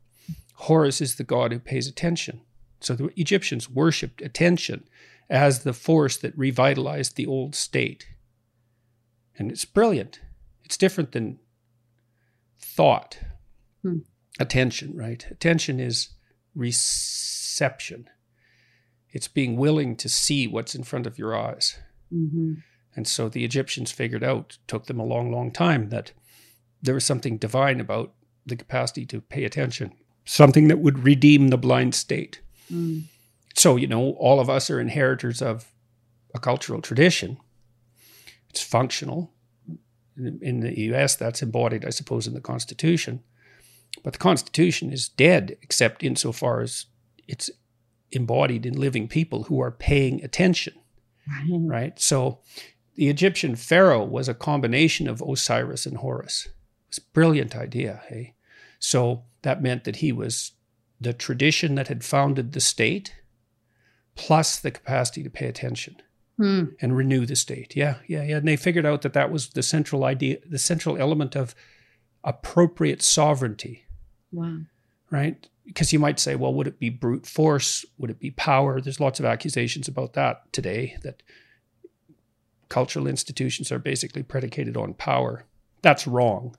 Horus 0.54 1.00
is 1.00 1.16
the 1.16 1.24
god 1.24 1.52
who 1.52 1.58
pays 1.58 1.88
attention. 1.88 2.42
So 2.80 2.94
the 2.94 3.08
Egyptians 3.18 3.68
worshipped 3.68 4.22
attention 4.22 4.84
as 5.28 5.60
the 5.60 5.72
force 5.72 6.16
that 6.18 6.36
revitalized 6.38 7.16
the 7.16 7.26
old 7.26 7.54
state. 7.54 8.06
And 9.36 9.50
it's 9.50 9.64
brilliant. 9.64 10.20
It's 10.64 10.76
different 10.76 11.12
than 11.12 11.40
thought. 12.58 13.18
Hmm. 13.82 13.98
Attention, 14.38 14.96
right? 14.96 15.24
Attention 15.30 15.80
is 15.80 16.10
reception. 16.54 18.08
It's 19.14 19.28
being 19.28 19.56
willing 19.56 19.94
to 19.96 20.08
see 20.08 20.48
what's 20.48 20.74
in 20.74 20.82
front 20.82 21.06
of 21.06 21.18
your 21.18 21.36
eyes. 21.36 21.78
Mm-hmm. 22.12 22.54
And 22.96 23.08
so 23.08 23.28
the 23.28 23.44
Egyptians 23.44 23.92
figured 23.92 24.24
out, 24.24 24.58
took 24.66 24.86
them 24.86 24.98
a 24.98 25.04
long, 25.04 25.32
long 25.32 25.52
time, 25.52 25.88
that 25.90 26.10
there 26.82 26.94
was 26.94 27.04
something 27.04 27.38
divine 27.38 27.80
about 27.80 28.12
the 28.44 28.56
capacity 28.56 29.06
to 29.06 29.20
pay 29.20 29.44
attention, 29.44 29.92
something 30.24 30.66
that 30.68 30.80
would 30.80 31.04
redeem 31.04 31.48
the 31.48 31.56
blind 31.56 31.94
state. 31.94 32.40
Mm. 32.70 33.04
So, 33.54 33.76
you 33.76 33.86
know, 33.86 34.10
all 34.18 34.40
of 34.40 34.50
us 34.50 34.68
are 34.68 34.80
inheritors 34.80 35.40
of 35.40 35.72
a 36.34 36.40
cultural 36.40 36.82
tradition. 36.82 37.38
It's 38.50 38.62
functional. 38.62 39.32
In 40.16 40.60
the 40.60 40.78
US, 40.92 41.14
that's 41.14 41.42
embodied, 41.42 41.84
I 41.84 41.90
suppose, 41.90 42.26
in 42.26 42.34
the 42.34 42.40
Constitution. 42.40 43.22
But 44.02 44.14
the 44.14 44.18
Constitution 44.18 44.92
is 44.92 45.08
dead, 45.08 45.56
except 45.62 46.02
insofar 46.02 46.60
as 46.62 46.86
it's 47.28 47.50
embodied 48.12 48.66
in 48.66 48.78
living 48.78 49.08
people 49.08 49.44
who 49.44 49.60
are 49.60 49.70
paying 49.70 50.22
attention. 50.22 50.74
Right. 51.26 51.60
right? 51.66 52.00
So 52.00 52.40
the 52.94 53.08
Egyptian 53.08 53.56
pharaoh 53.56 54.04
was 54.04 54.28
a 54.28 54.34
combination 54.34 55.08
of 55.08 55.22
Osiris 55.22 55.86
and 55.86 55.98
Horus. 55.98 56.46
It 56.46 56.52
was 56.90 56.98
a 56.98 57.12
brilliant 57.12 57.56
idea, 57.56 58.02
hey? 58.08 58.34
So 58.78 59.24
that 59.42 59.62
meant 59.62 59.84
that 59.84 59.96
he 59.96 60.12
was 60.12 60.52
the 61.00 61.12
tradition 61.12 61.74
that 61.74 61.88
had 61.88 62.04
founded 62.04 62.52
the 62.52 62.60
state 62.60 63.14
plus 64.14 64.58
the 64.58 64.70
capacity 64.70 65.22
to 65.22 65.30
pay 65.30 65.46
attention 65.46 65.96
hmm. 66.36 66.64
and 66.80 66.96
renew 66.96 67.26
the 67.26 67.36
state. 67.36 67.74
Yeah, 67.74 67.96
yeah, 68.06 68.22
yeah. 68.22 68.36
And 68.36 68.48
they 68.48 68.56
figured 68.56 68.86
out 68.86 69.02
that 69.02 69.12
that 69.14 69.30
was 69.30 69.50
the 69.50 69.62
central 69.62 70.04
idea, 70.04 70.38
the 70.48 70.58
central 70.58 70.96
element 70.96 71.34
of 71.34 71.54
appropriate 72.22 73.02
sovereignty. 73.02 73.84
Wow. 74.32 74.60
Right? 75.14 75.48
Because 75.64 75.92
you 75.92 76.00
might 76.00 76.18
say, 76.18 76.34
well, 76.34 76.52
would 76.52 76.66
it 76.66 76.80
be 76.80 76.90
brute 76.90 77.24
force? 77.24 77.86
Would 77.98 78.10
it 78.10 78.18
be 78.18 78.32
power? 78.32 78.80
There's 78.80 78.98
lots 78.98 79.20
of 79.20 79.24
accusations 79.24 79.86
about 79.86 80.14
that 80.14 80.52
today 80.52 80.96
that 81.04 81.22
cultural 82.68 83.06
institutions 83.06 83.70
are 83.70 83.78
basically 83.78 84.24
predicated 84.24 84.76
on 84.76 84.94
power. 84.94 85.44
That's 85.82 86.08
wrong. 86.08 86.56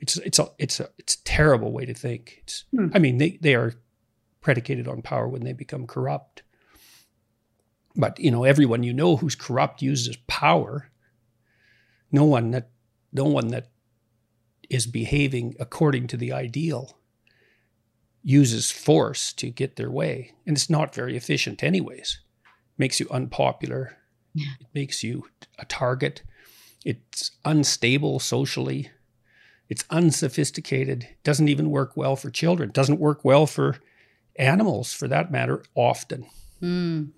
It's 0.00 0.16
it's 0.16 0.40
a 0.40 0.48
it's 0.58 0.80
a 0.80 0.90
it's 0.98 1.14
a 1.14 1.22
terrible 1.22 1.70
way 1.70 1.86
to 1.86 1.94
think. 1.94 2.40
It's 2.42 2.64
hmm. 2.72 2.88
I 2.92 2.98
mean 2.98 3.18
they 3.18 3.38
they 3.40 3.54
are 3.54 3.74
predicated 4.40 4.88
on 4.88 5.00
power 5.00 5.28
when 5.28 5.44
they 5.44 5.52
become 5.52 5.86
corrupt. 5.86 6.42
But 7.94 8.18
you 8.18 8.32
know 8.32 8.42
everyone 8.42 8.82
you 8.82 8.92
know 8.92 9.16
who's 9.16 9.36
corrupt 9.36 9.82
uses 9.82 10.16
power. 10.26 10.90
No 12.10 12.24
one 12.24 12.50
that 12.50 12.70
no 13.12 13.24
one 13.24 13.48
that 13.48 13.68
is 14.68 14.88
behaving 14.88 15.54
according 15.60 16.08
to 16.08 16.16
the 16.16 16.32
ideal 16.32 16.98
uses 18.24 18.70
force 18.70 19.32
to 19.34 19.50
get 19.50 19.76
their 19.76 19.90
way. 19.90 20.32
And 20.46 20.56
it's 20.56 20.70
not 20.70 20.94
very 20.94 21.16
efficient, 21.16 21.62
anyways. 21.62 22.18
Makes 22.78 22.98
you 22.98 23.06
unpopular. 23.10 23.98
Yeah. 24.34 24.52
It 24.60 24.66
makes 24.74 25.04
you 25.04 25.26
a 25.58 25.66
target. 25.66 26.22
It's 26.84 27.32
unstable 27.44 28.18
socially. 28.18 28.90
It's 29.68 29.84
unsophisticated. 29.90 31.04
It 31.04 31.22
doesn't 31.22 31.48
even 31.48 31.70
work 31.70 31.96
well 31.96 32.16
for 32.16 32.30
children. 32.30 32.70
It 32.70 32.74
doesn't 32.74 32.98
work 32.98 33.24
well 33.24 33.46
for 33.46 33.76
animals, 34.36 34.92
for 34.92 35.06
that 35.08 35.30
matter, 35.30 35.62
often. 35.74 36.26
Mm. 36.62 37.10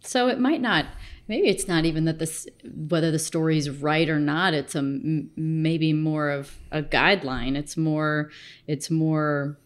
So 0.00 0.28
it 0.28 0.40
might 0.40 0.60
not 0.60 0.86
maybe 1.28 1.48
it's 1.48 1.68
not 1.68 1.84
even 1.84 2.04
that 2.04 2.18
this 2.18 2.48
whether 2.88 3.10
the 3.10 3.18
story 3.18 3.56
is 3.56 3.70
right 3.70 4.08
or 4.08 4.18
not 4.18 4.52
it's 4.54 4.74
a 4.74 4.82
maybe 4.82 5.92
more 5.92 6.28
of 6.30 6.58
a 6.72 6.82
guideline 6.82 7.56
it's 7.56 7.76
more 7.76 8.28
it's 8.66 8.90
more 8.90 9.56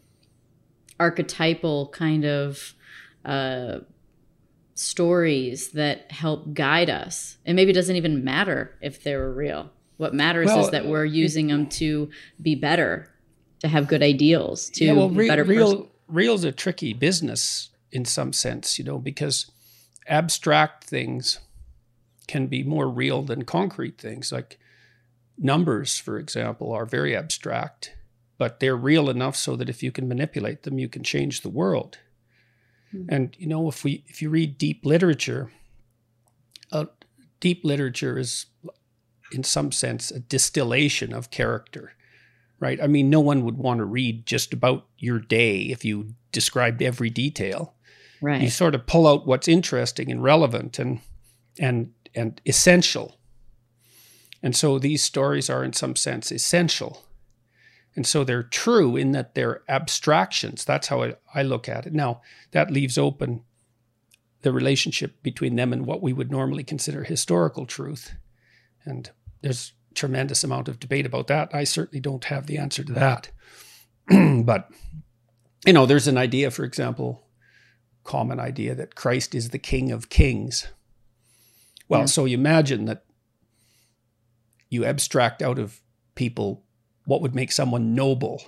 archetypal 0.99 1.88
kind 1.88 2.25
of 2.25 2.75
uh, 3.25 3.79
stories 4.75 5.71
that 5.71 6.11
help 6.12 6.53
guide 6.55 6.91
us 6.91 7.38
and 7.45 7.57
maybe 7.57 7.71
it 7.71 7.75
doesn't 7.75 7.97
even 7.97 8.25
matter 8.25 8.76
if 8.81 9.03
they 9.03 9.17
were 9.17 9.33
real 9.33 9.71
what 9.97 10.12
matters 10.12 10.47
well, 10.47 10.61
is 10.61 10.71
that 10.71 10.87
we're 10.87 11.05
using 11.05 11.47
them 11.47 11.67
to 11.67 12.11
be 12.41 12.55
better 12.55 13.11
to 13.61 13.69
have 13.69 13.88
good 13.88 14.03
ideals 14.03 14.69
to 14.71 14.85
yeah, 14.85 14.93
well, 14.93 15.09
re- 15.09 15.29
better 15.29 15.45
real 15.45 15.76
person. 15.76 15.91
real's 16.09 16.45
a 16.45 16.53
tricky 16.53 16.93
business 16.93 17.71
in 17.91 18.05
some 18.05 18.33
sense 18.33 18.79
you 18.79 18.85
know 18.85 18.99
because 18.99 19.50
abstract 20.09 20.85
things 20.85 21.41
can 22.26 22.47
be 22.47 22.62
more 22.62 22.88
real 22.88 23.23
than 23.23 23.45
concrete 23.45 23.99
things. 23.99 24.33
Like 24.33 24.59
numbers, 25.38 25.99
for 25.99 26.19
example, 26.19 26.73
are 26.73 26.87
very 26.87 27.17
abstract, 27.17 27.95
but 28.38 28.61
they're 28.61 28.76
real 28.76 29.09
enough 29.09 29.37
so 29.37 29.57
that 29.57 29.69
if 29.69 29.83
you 29.83 29.90
can 29.90 30.09
manipulate 30.09 30.62
them, 30.62 30.78
you 30.78 30.88
can 30.88 31.02
change 31.02 31.40
the 31.40 31.50
world. 31.50 31.99
Mm-hmm. 32.95 33.12
And 33.12 33.37
you 33.38 33.47
know, 33.47 33.69
if 33.69 33.85
we 33.85 34.05
if 34.07 34.21
you 34.23 34.31
read 34.31 34.59
deep 34.59 34.85
literature, 34.85 35.50
uh, 36.73 36.87
deep 37.40 37.64
literature 37.64 38.19
is, 38.19 38.47
in 39.33 39.43
some 39.43 39.73
sense, 39.73 40.11
a 40.11 40.21
distillation 40.21 41.12
of 41.12 41.31
character. 41.31 41.93
Right? 42.59 42.83
I 42.83 42.87
mean, 42.87 43.11
no 43.11 43.21
one 43.21 43.45
would 43.45 43.59
want 43.59 43.78
to 43.78 43.85
read 43.85 44.25
just 44.25 44.55
about 44.55 44.87
your 44.99 45.19
day 45.19 45.62
if 45.64 45.85
you 45.85 46.14
described 46.33 46.81
every 46.83 47.11
detail. 47.11 47.75
Right. 48.23 48.40
You 48.40 48.49
sort 48.49 48.75
of 48.75 48.87
pull 48.87 49.07
out 49.07 49.26
what's 49.26 49.47
interesting 49.47 50.11
and 50.11 50.23
relevant 50.23 50.78
and 50.78 51.00
and 51.59 51.93
and 52.14 52.40
essential. 52.47 53.19
And 54.43 54.57
so 54.57 54.78
these 54.78 55.02
stories 55.02 55.50
are 55.50 55.64
in 55.64 55.73
some 55.73 55.97
sense 55.97 56.31
essential. 56.33 57.06
And 57.97 58.07
so 58.07 58.23
they're 58.23 58.43
true 58.43 58.97
in 58.97 59.12
that 59.12 59.35
they're 59.35 59.62
abstractions. 59.69 60.65
That's 60.65 60.88
how 60.88 61.03
I, 61.03 61.15
I 61.35 61.43
look 61.43 61.69
at 61.69 61.87
it. 61.87 61.95
Now, 61.95 62.21
that 62.53 62.71
leaves 62.71 62.99
open 62.99 63.43
the 64.43 64.53
relationship 64.53 65.23
between 65.23 65.57
them 65.57 65.73
and 65.73 65.87
what 65.87 66.03
we 66.03 66.12
would 66.12 66.31
normally 66.31 66.62
consider 66.62 67.03
historical 67.03 67.65
truth. 67.65 68.15
And 68.85 69.11
there's 69.41 69.73
tremendous 69.95 70.45
amount 70.45 70.69
of 70.69 70.79
debate 70.79 71.07
about 71.07 71.26
that. 71.29 71.55
I 71.55 71.65
certainly 71.65 72.00
don't 72.00 72.25
have 72.26 72.47
the 72.47 72.59
answer 72.59 72.85
to 72.85 72.93
that. 72.93 73.31
but 74.45 74.71
you 75.67 75.73
know, 75.73 75.87
there's 75.87 76.07
an 76.07 76.19
idea, 76.19 76.50
for 76.50 76.65
example, 76.65 77.26
common 78.05 78.38
idea 78.38 78.75
that 78.75 78.95
Christ 78.95 79.35
is 79.35 79.50
the 79.50 79.59
King 79.59 79.91
of 79.91 80.09
Kings. 80.09 80.69
Well, 81.88 82.00
yeah. 82.00 82.07
so 82.07 82.25
you 82.25 82.37
imagine 82.37 82.85
that 82.85 83.05
you 84.69 84.85
abstract 84.85 85.43
out 85.43 85.59
of 85.59 85.81
people 86.15 86.62
what 87.07 87.23
would 87.23 87.35
make 87.35 87.51
someone 87.53 87.95
noble. 87.95 88.43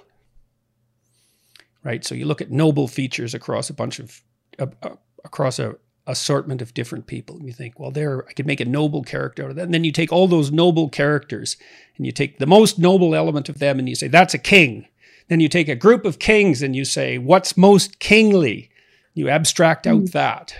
right? 1.84 2.04
So 2.04 2.14
you 2.14 2.26
look 2.26 2.42
at 2.42 2.50
noble 2.50 2.88
features 2.88 3.34
across 3.34 3.70
a 3.70 3.74
bunch 3.74 3.98
of 3.98 4.22
uh, 4.58 4.66
uh, 4.82 4.96
across 5.24 5.58
a 5.58 5.76
assortment 6.06 6.62
of 6.62 6.74
different 6.74 7.06
people, 7.06 7.36
and 7.36 7.46
you 7.46 7.52
think, 7.52 7.78
well, 7.78 7.90
there 7.90 8.26
I 8.28 8.32
could 8.32 8.46
make 8.46 8.60
a 8.60 8.64
noble 8.64 9.02
character 9.02 9.44
out 9.44 9.50
of 9.50 9.56
that. 9.56 9.64
And 9.64 9.74
then 9.74 9.84
you 9.84 9.92
take 9.92 10.12
all 10.12 10.26
those 10.28 10.50
noble 10.50 10.88
characters 10.88 11.56
and 11.96 12.06
you 12.06 12.12
take 12.12 12.38
the 12.38 12.46
most 12.46 12.78
noble 12.78 13.14
element 13.14 13.48
of 13.48 13.58
them, 13.58 13.78
and 13.78 13.88
you 13.88 13.94
say 13.94 14.08
that's 14.08 14.34
a 14.34 14.38
king. 14.38 14.86
Then 15.28 15.40
you 15.40 15.48
take 15.48 15.68
a 15.68 15.74
group 15.76 16.04
of 16.04 16.18
kings 16.18 16.62
and 16.62 16.74
you 16.74 16.84
say, 16.86 17.18
what's 17.18 17.56
most 17.56 17.98
kingly? 17.98 18.70
You 19.12 19.28
abstract 19.28 19.86
out 19.86 20.04
mm. 20.04 20.12
that. 20.12 20.54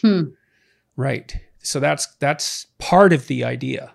Hmm. 0.00 0.22
Right. 0.96 1.40
So 1.62 1.80
that's 1.80 2.06
that's 2.16 2.66
part 2.78 3.12
of 3.12 3.26
the 3.26 3.44
idea. 3.44 3.94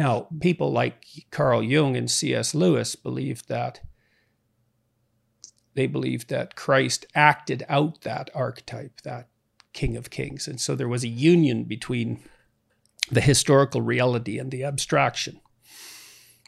Now, 0.00 0.28
people 0.40 0.72
like 0.72 1.04
Carl 1.30 1.62
Jung 1.62 1.94
and 1.94 2.10
C.S. 2.10 2.54
Lewis 2.54 2.96
believed 2.96 3.48
that 3.50 3.82
they 5.74 5.86
believed 5.86 6.30
that 6.30 6.56
Christ 6.56 7.04
acted 7.14 7.66
out 7.68 8.00
that 8.00 8.30
archetype, 8.34 9.02
that 9.02 9.28
King 9.74 9.98
of 9.98 10.08
Kings. 10.08 10.48
And 10.48 10.58
so 10.58 10.74
there 10.74 10.88
was 10.88 11.04
a 11.04 11.08
union 11.08 11.64
between 11.64 12.18
the 13.10 13.20
historical 13.20 13.82
reality 13.82 14.38
and 14.38 14.50
the 14.50 14.64
abstraction. 14.64 15.42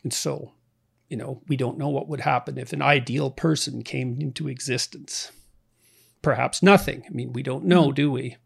And 0.02 0.14
so, 0.14 0.54
you 1.10 1.18
know, 1.18 1.42
we 1.46 1.58
don't 1.58 1.76
know 1.76 1.90
what 1.90 2.08
would 2.08 2.20
happen 2.20 2.56
if 2.56 2.72
an 2.72 2.80
ideal 2.80 3.30
person 3.30 3.82
came 3.82 4.18
into 4.18 4.48
existence. 4.48 5.30
Perhaps 6.22 6.62
nothing. 6.62 7.02
I 7.06 7.10
mean, 7.10 7.34
we 7.34 7.42
don't 7.42 7.66
know, 7.66 7.88
hmm. 7.88 7.94
do 7.96 8.10
we? 8.10 8.38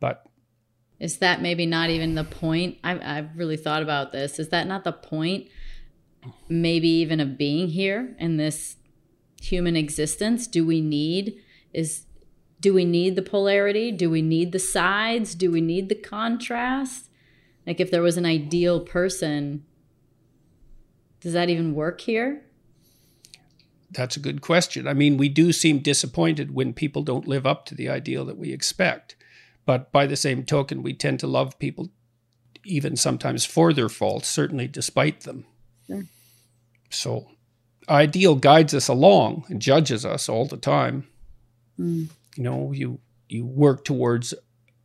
But 0.00 0.24
is 1.00 1.18
that 1.18 1.40
maybe 1.40 1.66
not 1.66 1.90
even 1.90 2.14
the 2.14 2.24
point? 2.24 2.78
I've, 2.82 3.00
I've 3.02 3.36
really 3.36 3.56
thought 3.56 3.82
about 3.82 4.12
this. 4.12 4.38
Is 4.38 4.48
that 4.48 4.66
not 4.66 4.84
the 4.84 4.92
point? 4.92 5.48
Maybe 6.48 6.88
even 6.88 7.20
of 7.20 7.38
being 7.38 7.68
here 7.68 8.14
in 8.18 8.36
this 8.36 8.76
human 9.40 9.76
existence? 9.76 10.46
Do 10.46 10.66
we 10.66 10.80
need 10.80 11.40
is 11.72 12.04
do 12.60 12.74
we 12.74 12.84
need 12.84 13.14
the 13.14 13.22
polarity? 13.22 13.92
Do 13.92 14.10
we 14.10 14.20
need 14.20 14.50
the 14.50 14.58
sides? 14.58 15.36
Do 15.36 15.52
we 15.52 15.60
need 15.60 15.88
the 15.88 15.94
contrast? 15.94 17.08
Like 17.66 17.78
if 17.78 17.90
there 17.90 18.02
was 18.02 18.16
an 18.16 18.26
ideal 18.26 18.80
person, 18.80 19.64
does 21.20 21.34
that 21.34 21.48
even 21.48 21.74
work 21.74 22.00
here? 22.00 22.42
That's 23.90 24.16
a 24.16 24.20
good 24.20 24.40
question. 24.40 24.88
I 24.88 24.92
mean, 24.92 25.16
we 25.16 25.28
do 25.28 25.52
seem 25.52 25.78
disappointed 25.78 26.54
when 26.54 26.72
people 26.72 27.02
don't 27.02 27.28
live 27.28 27.46
up 27.46 27.64
to 27.66 27.74
the 27.74 27.88
ideal 27.88 28.24
that 28.24 28.36
we 28.36 28.52
expect. 28.52 29.14
But 29.68 29.92
by 29.92 30.06
the 30.06 30.16
same 30.16 30.44
token, 30.44 30.82
we 30.82 30.94
tend 30.94 31.20
to 31.20 31.26
love 31.26 31.58
people 31.58 31.90
even 32.64 32.96
sometimes 32.96 33.44
for 33.44 33.74
their 33.74 33.90
faults, 33.90 34.26
certainly 34.26 34.66
despite 34.66 35.24
them. 35.24 35.44
Sure. 35.86 36.04
So, 36.88 37.26
ideal 37.86 38.34
guides 38.36 38.72
us 38.72 38.88
along 38.88 39.44
and 39.50 39.60
judges 39.60 40.06
us 40.06 40.26
all 40.26 40.46
the 40.46 40.56
time. 40.56 41.06
Mm. 41.78 42.08
You 42.34 42.42
know, 42.42 42.72
you 42.72 43.00
you 43.28 43.44
work 43.44 43.84
towards 43.84 44.32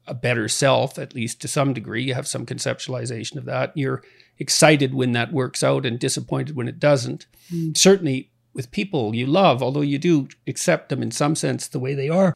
a 0.06 0.14
better 0.14 0.50
self, 0.50 1.00
at 1.00 1.16
least 1.16 1.40
to 1.44 1.48
some 1.48 1.74
degree. 1.74 2.04
You 2.04 2.16
have 2.16 2.28
some 2.28 2.46
conceptualization 2.46 3.38
of 3.38 3.46
that. 3.46 3.72
You're 3.78 4.04
excited 4.38 4.94
when 4.94 5.14
that 5.14 5.32
works 5.32 5.64
out 5.64 5.86
and 5.86 5.98
disappointed 5.98 6.58
when 6.58 6.68
it 6.68 6.78
doesn't. 6.78 7.26
Mm. 7.50 7.78
Certainly, 7.78 8.32
with 8.54 8.70
people 8.70 9.16
you 9.16 9.28
love, 9.28 9.64
although 9.64 9.80
you 9.80 9.98
do 9.98 10.28
accept 10.46 10.90
them 10.90 11.02
in 11.02 11.12
some 11.12 11.36
sense 11.36 11.70
the 11.70 11.80
way 11.80 11.94
they 11.94 12.10
are, 12.10 12.34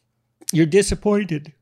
you're 0.50 0.64
disappointed 0.64 1.52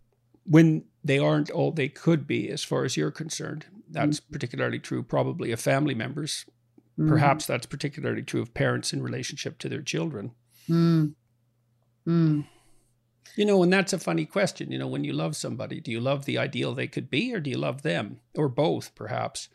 when 0.48 0.84
they 1.04 1.18
aren't 1.18 1.50
all 1.50 1.72
they 1.72 1.88
could 1.88 2.26
be 2.26 2.48
as 2.50 2.64
far 2.64 2.84
as 2.84 2.96
you're 2.96 3.10
concerned. 3.10 3.66
That's 3.88 4.20
mm-hmm. 4.20 4.32
particularly 4.32 4.78
true 4.78 5.02
probably 5.02 5.52
of 5.52 5.60
family 5.60 5.94
members. 5.94 6.44
Mm-hmm. 6.98 7.08
Perhaps 7.08 7.46
that's 7.46 7.66
particularly 7.66 8.22
true 8.22 8.40
of 8.40 8.54
parents 8.54 8.92
in 8.92 9.02
relationship 9.02 9.58
to 9.58 9.68
their 9.68 9.82
children. 9.82 10.32
Mm. 10.68 11.14
Mm. 12.06 12.46
You 13.36 13.44
know, 13.44 13.62
and 13.62 13.72
that's 13.72 13.92
a 13.92 13.98
funny 13.98 14.24
question. 14.24 14.72
You 14.72 14.78
know, 14.78 14.86
when 14.86 15.04
you 15.04 15.12
love 15.12 15.36
somebody, 15.36 15.80
do 15.80 15.90
you 15.90 16.00
love 16.00 16.24
the 16.24 16.38
ideal 16.38 16.72
they 16.72 16.86
could 16.86 17.10
be 17.10 17.34
or 17.34 17.40
do 17.40 17.50
you 17.50 17.58
love 17.58 17.82
them? 17.82 18.20
Or 18.34 18.48
both, 18.48 18.94
perhaps? 18.94 19.48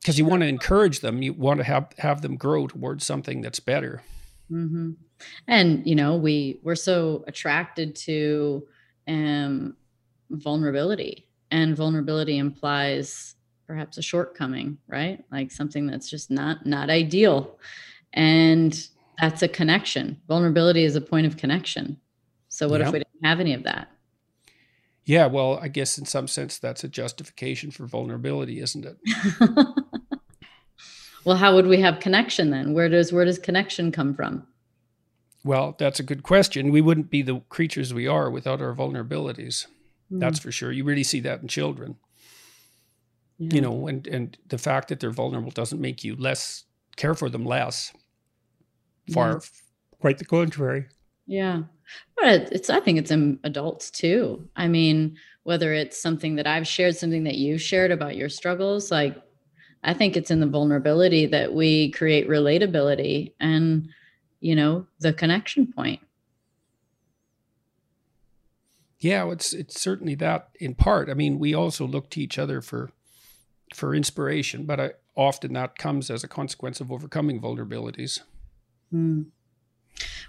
Because 0.00 0.18
you 0.18 0.24
want 0.24 0.40
to 0.40 0.48
encourage 0.48 1.00
them, 1.00 1.22
you 1.22 1.32
want 1.32 1.58
to 1.58 1.64
have, 1.64 1.92
have 1.98 2.22
them 2.22 2.36
grow 2.36 2.66
towards 2.66 3.04
something 3.04 3.42
that's 3.42 3.60
better. 3.60 4.02
Mm-hmm. 4.50 4.92
And, 5.46 5.86
you 5.86 5.94
know, 5.94 6.16
we, 6.16 6.58
we're 6.62 6.74
so 6.74 7.22
attracted 7.28 7.94
to 7.96 8.66
um, 9.08 9.76
vulnerability. 10.30 11.26
And 11.50 11.76
vulnerability 11.76 12.38
implies 12.38 13.34
perhaps 13.66 13.98
a 13.98 14.02
shortcoming, 14.02 14.78
right? 14.88 15.24
Like 15.30 15.50
something 15.50 15.86
that's 15.86 16.08
just 16.08 16.30
not 16.30 16.66
not 16.66 16.90
ideal. 16.90 17.58
And 18.12 18.76
that's 19.20 19.42
a 19.42 19.48
connection. 19.48 20.20
Vulnerability 20.28 20.84
is 20.84 20.96
a 20.96 21.00
point 21.00 21.26
of 21.26 21.36
connection. 21.36 21.98
So 22.48 22.68
what 22.68 22.80
yeah. 22.80 22.88
if 22.88 22.92
we 22.92 22.98
didn't 22.98 23.24
have 23.24 23.40
any 23.40 23.54
of 23.54 23.62
that? 23.64 23.90
Yeah, 25.04 25.26
well, 25.26 25.58
I 25.60 25.68
guess 25.68 25.98
in 25.98 26.04
some 26.04 26.28
sense 26.28 26.58
that's 26.58 26.84
a 26.84 26.88
justification 26.88 27.70
for 27.70 27.86
vulnerability, 27.86 28.60
isn't 28.60 28.84
it? 28.84 28.96
well, 31.24 31.36
how 31.36 31.54
would 31.54 31.66
we 31.66 31.80
have 31.80 32.00
connection 32.00 32.50
then? 32.50 32.74
Where 32.74 32.88
does 32.88 33.12
where 33.12 33.24
does 33.24 33.38
connection 33.38 33.92
come 33.92 34.14
from? 34.14 34.46
Well, 35.42 35.74
that's 35.78 36.00
a 36.00 36.02
good 36.02 36.22
question. 36.22 36.70
We 36.70 36.80
wouldn't 36.80 37.10
be 37.10 37.22
the 37.22 37.40
creatures 37.48 37.94
we 37.94 38.06
are 38.06 38.30
without 38.30 38.60
our 38.60 38.74
vulnerabilities. 38.74 39.66
Mm. 40.12 40.20
That's 40.20 40.38
for 40.38 40.52
sure. 40.52 40.72
You 40.72 40.84
really 40.84 41.02
see 41.02 41.20
that 41.20 41.40
in 41.40 41.48
children. 41.48 41.96
Yeah. 43.38 43.54
You 43.54 43.60
know, 43.62 43.86
and 43.86 44.06
and 44.06 44.36
the 44.48 44.58
fact 44.58 44.88
that 44.88 45.00
they're 45.00 45.10
vulnerable 45.10 45.50
doesn't 45.50 45.80
make 45.80 46.04
you 46.04 46.14
less 46.14 46.64
care 46.96 47.14
for 47.14 47.30
them 47.30 47.46
less. 47.46 47.92
Far, 49.12 49.32
yeah. 49.32 49.38
quite 49.98 50.18
the 50.18 50.26
contrary. 50.26 50.86
Yeah, 51.26 51.62
but 52.16 52.52
it's. 52.52 52.68
I 52.68 52.80
think 52.80 52.98
it's 52.98 53.10
in 53.10 53.38
adults 53.42 53.90
too. 53.90 54.46
I 54.56 54.68
mean, 54.68 55.16
whether 55.44 55.72
it's 55.72 56.00
something 56.00 56.36
that 56.36 56.46
I've 56.46 56.68
shared, 56.68 56.96
something 56.96 57.24
that 57.24 57.36
you've 57.36 57.62
shared 57.62 57.90
about 57.90 58.16
your 58.16 58.28
struggles, 58.28 58.90
like 58.90 59.16
I 59.82 59.94
think 59.94 60.16
it's 60.16 60.30
in 60.30 60.40
the 60.40 60.46
vulnerability 60.46 61.24
that 61.26 61.54
we 61.54 61.92
create 61.92 62.28
relatability 62.28 63.32
and 63.40 63.88
you 64.40 64.56
know 64.56 64.86
the 65.00 65.12
connection 65.12 65.72
point. 65.72 66.00
Yeah 68.98 69.30
it's 69.30 69.52
it's 69.52 69.80
certainly 69.80 70.14
that 70.16 70.48
in 70.60 70.74
part. 70.74 71.08
I 71.08 71.14
mean 71.14 71.38
we 71.38 71.54
also 71.54 71.86
look 71.86 72.10
to 72.10 72.20
each 72.20 72.38
other 72.38 72.60
for 72.60 72.90
for 73.74 73.94
inspiration 73.94 74.66
but 74.66 74.80
I, 74.80 74.90
often 75.16 75.52
that 75.52 75.78
comes 75.78 76.10
as 76.10 76.24
a 76.24 76.28
consequence 76.28 76.80
of 76.80 76.90
overcoming 76.90 77.40
vulnerabilities. 77.40 78.20
Mm. 78.92 79.26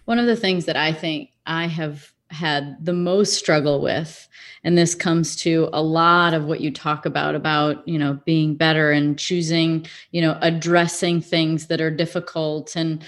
one 0.05 0.19
of 0.19 0.27
the 0.27 0.35
things 0.35 0.65
that 0.65 0.77
i 0.77 0.93
think 0.93 1.31
i 1.47 1.65
have 1.65 2.13
had 2.29 2.77
the 2.85 2.93
most 2.93 3.33
struggle 3.33 3.81
with 3.81 4.29
and 4.63 4.77
this 4.77 4.93
comes 4.93 5.35
to 5.37 5.67
a 5.73 5.81
lot 5.81 6.35
of 6.35 6.45
what 6.45 6.61
you 6.61 6.71
talk 6.71 7.07
about 7.07 7.33
about 7.33 7.87
you 7.87 7.97
know 7.97 8.19
being 8.23 8.55
better 8.55 8.91
and 8.91 9.17
choosing 9.17 9.83
you 10.11 10.21
know 10.21 10.37
addressing 10.41 11.21
things 11.21 11.67
that 11.67 11.81
are 11.81 11.89
difficult 11.89 12.75
and 12.75 13.03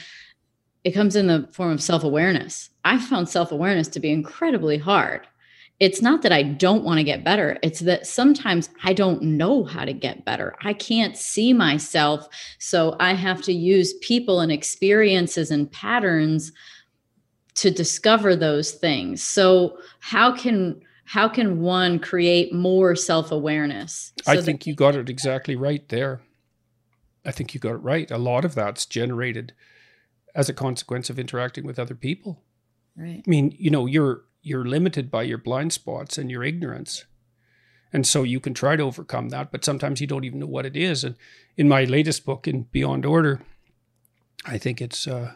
it 0.84 0.92
comes 0.92 1.16
in 1.16 1.28
the 1.28 1.48
form 1.52 1.72
of 1.72 1.82
self 1.82 2.04
awareness. 2.04 2.70
I 2.84 3.00
found 3.00 3.30
self 3.30 3.52
awareness 3.52 3.88
to 3.90 4.00
be 4.00 4.12
incredibly 4.12 4.78
hard. 4.78 5.28
It's 5.80 6.02
not 6.02 6.22
that 6.22 6.32
I 6.32 6.44
don't 6.44 6.84
want 6.84 7.00
to 7.00 7.04
get 7.04 7.24
better, 7.24 7.58
it's 7.64 7.80
that 7.82 8.08
sometimes 8.08 8.70
I 8.84 8.94
don't 8.94 9.22
know 9.22 9.64
how 9.64 9.86
to 9.86 9.94
get 9.94 10.26
better. 10.26 10.56
I 10.62 10.74
can't 10.74 11.18
see 11.18 11.52
myself. 11.54 12.28
So 12.60 12.96
I 13.00 13.14
have 13.14 13.42
to 13.44 13.54
use 13.54 13.94
people 14.02 14.40
and 14.40 14.52
experiences 14.52 15.52
and 15.52 15.72
patterns 15.72 16.52
to 17.56 17.72
discover 17.72 18.36
those 18.36 18.72
things. 18.72 19.24
So 19.24 19.78
how 20.00 20.36
can 20.36 20.82
how 21.06 21.28
can 21.28 21.60
one 21.62 22.00
create 22.00 22.54
more 22.54 22.96
self-awareness? 22.96 24.14
So 24.24 24.32
I 24.32 24.42
think 24.42 24.66
you 24.66 24.74
got 24.74 24.96
it 24.96 25.10
exactly 25.10 25.56
right 25.56 25.88
there. 25.90 26.22
I 27.26 27.32
think 27.32 27.54
you 27.54 27.60
got 27.60 27.74
it 27.74 27.78
right. 27.78 28.10
A 28.10 28.18
lot 28.18 28.46
of 28.46 28.56
that's 28.56 28.86
generated 28.86 29.54
as 30.36 30.50
a 30.50 30.54
consequence 30.54 31.10
of 31.10 31.20
interacting 31.20 31.66
with 31.66 31.80
other 31.80 31.96
people. 31.96 32.44
Right. 32.96 33.24
I 33.26 33.30
mean, 33.30 33.56
you 33.58 33.70
know, 33.70 33.86
you're 33.86 34.24
you're 34.42 34.66
limited 34.66 35.10
by 35.10 35.24
your 35.24 35.38
blind 35.38 35.74
spots 35.74 36.18
and 36.18 36.30
your 36.30 36.44
ignorance. 36.44 37.06
And 37.94 38.06
so 38.06 38.24
you 38.24 38.40
can 38.40 38.54
try 38.54 38.76
to 38.76 38.84
overcome 38.84 39.30
that, 39.30 39.52
but 39.52 39.64
sometimes 39.64 40.02
you 40.02 40.08
don't 40.08 40.26
even 40.26 40.40
know 40.40 40.48
what 40.48 40.66
it 40.66 40.76
is. 40.76 41.04
And 41.04 41.16
in 41.56 41.70
my 41.70 41.84
latest 41.84 42.26
book 42.26 42.48
in 42.48 42.64
Beyond 42.64 43.06
Order, 43.06 43.42
I 44.46 44.58
think 44.58 44.82
it's 44.82 45.08
uh 45.08 45.34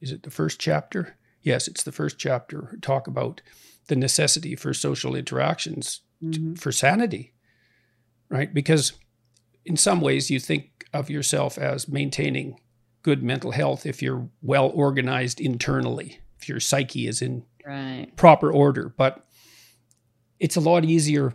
is 0.00 0.12
it 0.12 0.22
the 0.22 0.30
first 0.30 0.60
chapter? 0.60 1.16
Yes, 1.42 1.68
it's 1.68 1.82
the 1.82 1.92
first 1.92 2.18
chapter. 2.18 2.76
Talk 2.82 3.06
about 3.06 3.40
the 3.86 3.96
necessity 3.96 4.56
for 4.56 4.74
social 4.74 5.14
interactions 5.14 6.00
mm-hmm. 6.22 6.54
to, 6.54 6.60
for 6.60 6.72
sanity. 6.72 7.34
Right? 8.28 8.52
Because 8.52 8.92
in 9.64 9.76
some 9.76 10.00
ways 10.00 10.30
you 10.30 10.38
think 10.38 10.84
of 10.92 11.10
yourself 11.10 11.58
as 11.58 11.88
maintaining 11.88 12.60
good 13.02 13.22
mental 13.22 13.52
health 13.52 13.86
if 13.86 14.02
you're 14.02 14.28
well 14.42 14.70
organized 14.74 15.40
internally, 15.40 16.20
if 16.40 16.48
your 16.48 16.60
psyche 16.60 17.06
is 17.08 17.22
in 17.22 17.44
right. 17.66 18.08
proper 18.16 18.52
order. 18.52 18.94
But 18.96 19.26
it's 20.38 20.56
a 20.56 20.60
lot 20.60 20.84
easier 20.84 21.34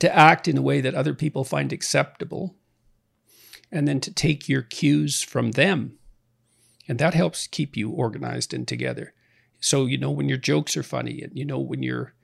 to 0.00 0.14
act 0.16 0.48
in 0.48 0.58
a 0.58 0.62
way 0.62 0.80
that 0.80 0.94
other 0.94 1.14
people 1.14 1.44
find 1.44 1.72
acceptable 1.72 2.56
and 3.72 3.88
then 3.88 4.00
to 4.00 4.12
take 4.12 4.48
your 4.48 4.62
cues 4.62 5.22
from 5.22 5.52
them 5.52 5.98
And 6.88 6.98
that 6.98 7.14
helps 7.14 7.46
keep 7.46 7.76
you 7.76 7.90
organized 7.90 8.54
and 8.54 8.66
together. 8.68 9.14
So 9.60 9.86
you 9.86 9.98
know 9.98 10.10
when 10.10 10.28
your 10.28 10.38
jokes 10.38 10.76
are 10.76 10.82
funny 10.84 11.22
and 11.22 11.32
you 11.36 11.44
know 11.44 11.60
when 11.60 11.82
you're 11.82 12.14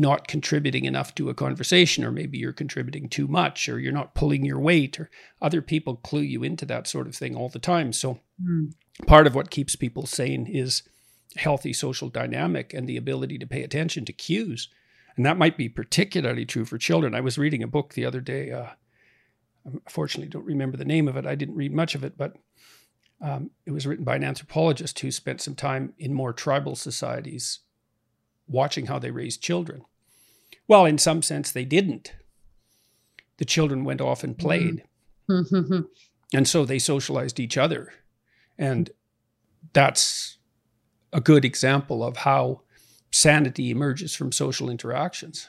not 0.00 0.26
contributing 0.26 0.86
enough 0.86 1.14
to 1.14 1.28
a 1.28 1.34
conversation, 1.34 2.04
or 2.04 2.10
maybe 2.10 2.38
you're 2.38 2.54
contributing 2.54 3.06
too 3.06 3.28
much, 3.28 3.68
or 3.68 3.78
you're 3.78 3.92
not 3.92 4.14
pulling 4.14 4.46
your 4.46 4.58
weight, 4.58 4.98
or 4.98 5.10
other 5.42 5.60
people 5.60 5.96
clue 5.96 6.22
you 6.22 6.42
into 6.42 6.64
that 6.64 6.86
sort 6.86 7.06
of 7.06 7.14
thing 7.14 7.36
all 7.36 7.50
the 7.50 7.58
time. 7.58 7.92
So, 7.92 8.18
mm. 8.42 8.72
part 9.06 9.26
of 9.26 9.34
what 9.34 9.50
keeps 9.50 9.76
people 9.76 10.06
sane 10.06 10.46
is 10.46 10.82
healthy 11.36 11.74
social 11.74 12.08
dynamic 12.08 12.72
and 12.72 12.88
the 12.88 12.96
ability 12.96 13.38
to 13.38 13.46
pay 13.46 13.62
attention 13.62 14.06
to 14.06 14.12
cues. 14.12 14.68
And 15.16 15.26
that 15.26 15.36
might 15.36 15.58
be 15.58 15.68
particularly 15.68 16.46
true 16.46 16.64
for 16.64 16.78
children. 16.78 17.14
I 17.14 17.20
was 17.20 17.36
reading 17.36 17.62
a 17.62 17.68
book 17.68 17.92
the 17.92 18.06
other 18.06 18.22
day. 18.22 18.50
Uh, 18.50 18.70
unfortunately, 19.66 20.30
don't 20.30 20.46
remember 20.46 20.78
the 20.78 20.84
name 20.86 21.08
of 21.08 21.16
it. 21.18 21.26
I 21.26 21.34
didn't 21.34 21.56
read 21.56 21.74
much 21.74 21.94
of 21.94 22.04
it, 22.04 22.16
but 22.16 22.36
um, 23.20 23.50
it 23.66 23.72
was 23.72 23.86
written 23.86 24.04
by 24.04 24.16
an 24.16 24.24
anthropologist 24.24 24.98
who 25.00 25.10
spent 25.10 25.42
some 25.42 25.54
time 25.54 25.92
in 25.98 26.14
more 26.14 26.32
tribal 26.32 26.74
societies 26.74 27.58
watching 28.48 28.86
how 28.86 28.98
they 28.98 29.10
raised 29.10 29.42
children. 29.42 29.84
Well, 30.68 30.84
in 30.86 30.98
some 30.98 31.22
sense, 31.22 31.52
they 31.52 31.64
didn't. 31.64 32.12
The 33.38 33.44
children 33.44 33.84
went 33.84 34.00
off 34.00 34.22
and 34.24 34.36
played. 34.38 34.84
Mm-hmm. 35.28 35.82
and 36.34 36.48
so 36.48 36.64
they 36.64 36.78
socialized 36.80 37.38
each 37.38 37.56
other. 37.56 37.92
And 38.58 38.90
that's 39.72 40.38
a 41.12 41.20
good 41.20 41.44
example 41.44 42.02
of 42.02 42.16
how 42.18 42.62
sanity 43.12 43.70
emerges 43.70 44.14
from 44.14 44.32
social 44.32 44.68
interactions. 44.68 45.48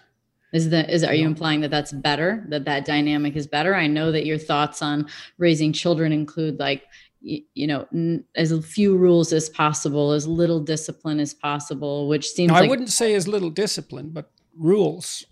Is 0.53 0.69
that 0.69 0.89
is 0.89 1.03
are 1.03 1.15
you 1.15 1.25
implying 1.25 1.61
that 1.61 1.71
that's 1.71 1.91
better? 1.93 2.45
That 2.49 2.65
that 2.65 2.85
dynamic 2.85 3.35
is 3.35 3.47
better? 3.47 3.73
I 3.73 3.87
know 3.87 4.11
that 4.11 4.25
your 4.25 4.37
thoughts 4.37 4.81
on 4.81 5.07
raising 5.37 5.71
children 5.71 6.11
include 6.11 6.59
like 6.59 6.83
you, 7.21 7.41
you 7.53 7.67
know 7.67 7.87
n- 7.93 8.25
as 8.35 8.53
few 8.65 8.97
rules 8.97 9.31
as 9.31 9.49
possible, 9.49 10.11
as 10.11 10.27
little 10.27 10.59
discipline 10.59 11.19
as 11.21 11.33
possible, 11.33 12.07
which 12.09 12.29
seems. 12.29 12.49
No, 12.49 12.55
like- 12.55 12.65
I 12.65 12.67
wouldn't 12.67 12.89
say 12.89 13.13
as 13.13 13.27
little 13.27 13.49
discipline, 13.49 14.09
but 14.09 14.29
rules. 14.57 15.25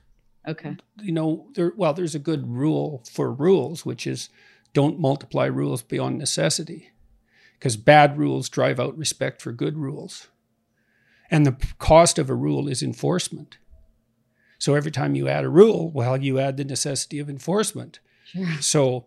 Okay. 0.48 0.78
You 1.02 1.12
know, 1.12 1.48
there 1.54 1.74
well, 1.76 1.94
there's 1.94 2.16
a 2.16 2.20
good 2.20 2.48
rule 2.48 3.04
for 3.12 3.32
rules, 3.32 3.86
which 3.86 4.08
is 4.08 4.30
don't 4.74 5.00
multiply 5.00 5.46
rules 5.46 5.82
beyond 5.82 6.18
necessity, 6.18 6.92
because 7.54 7.78
bad 7.78 8.18
rules 8.18 8.50
drive 8.50 8.80
out 8.80 8.98
respect 8.98 9.42
for 9.42 9.52
good 9.52 9.78
rules, 9.78 10.28
and 11.30 11.46
the 11.46 11.58
cost 11.78 12.18
of 12.18 12.30
a 12.30 12.36
rule 12.36 12.68
is 12.68 12.82
enforcement. 12.82 13.58
So 14.60 14.76
every 14.76 14.92
time 14.92 15.16
you 15.16 15.28
add 15.28 15.46
a 15.46 15.50
rule, 15.50 15.90
well, 15.92 16.18
you 16.18 16.40
add 16.40 16.58
the 16.58 16.66
necessity 16.66 17.20
of 17.20 17.30
enforcement. 17.30 18.00
Sure. 18.26 18.48
So 18.60 19.06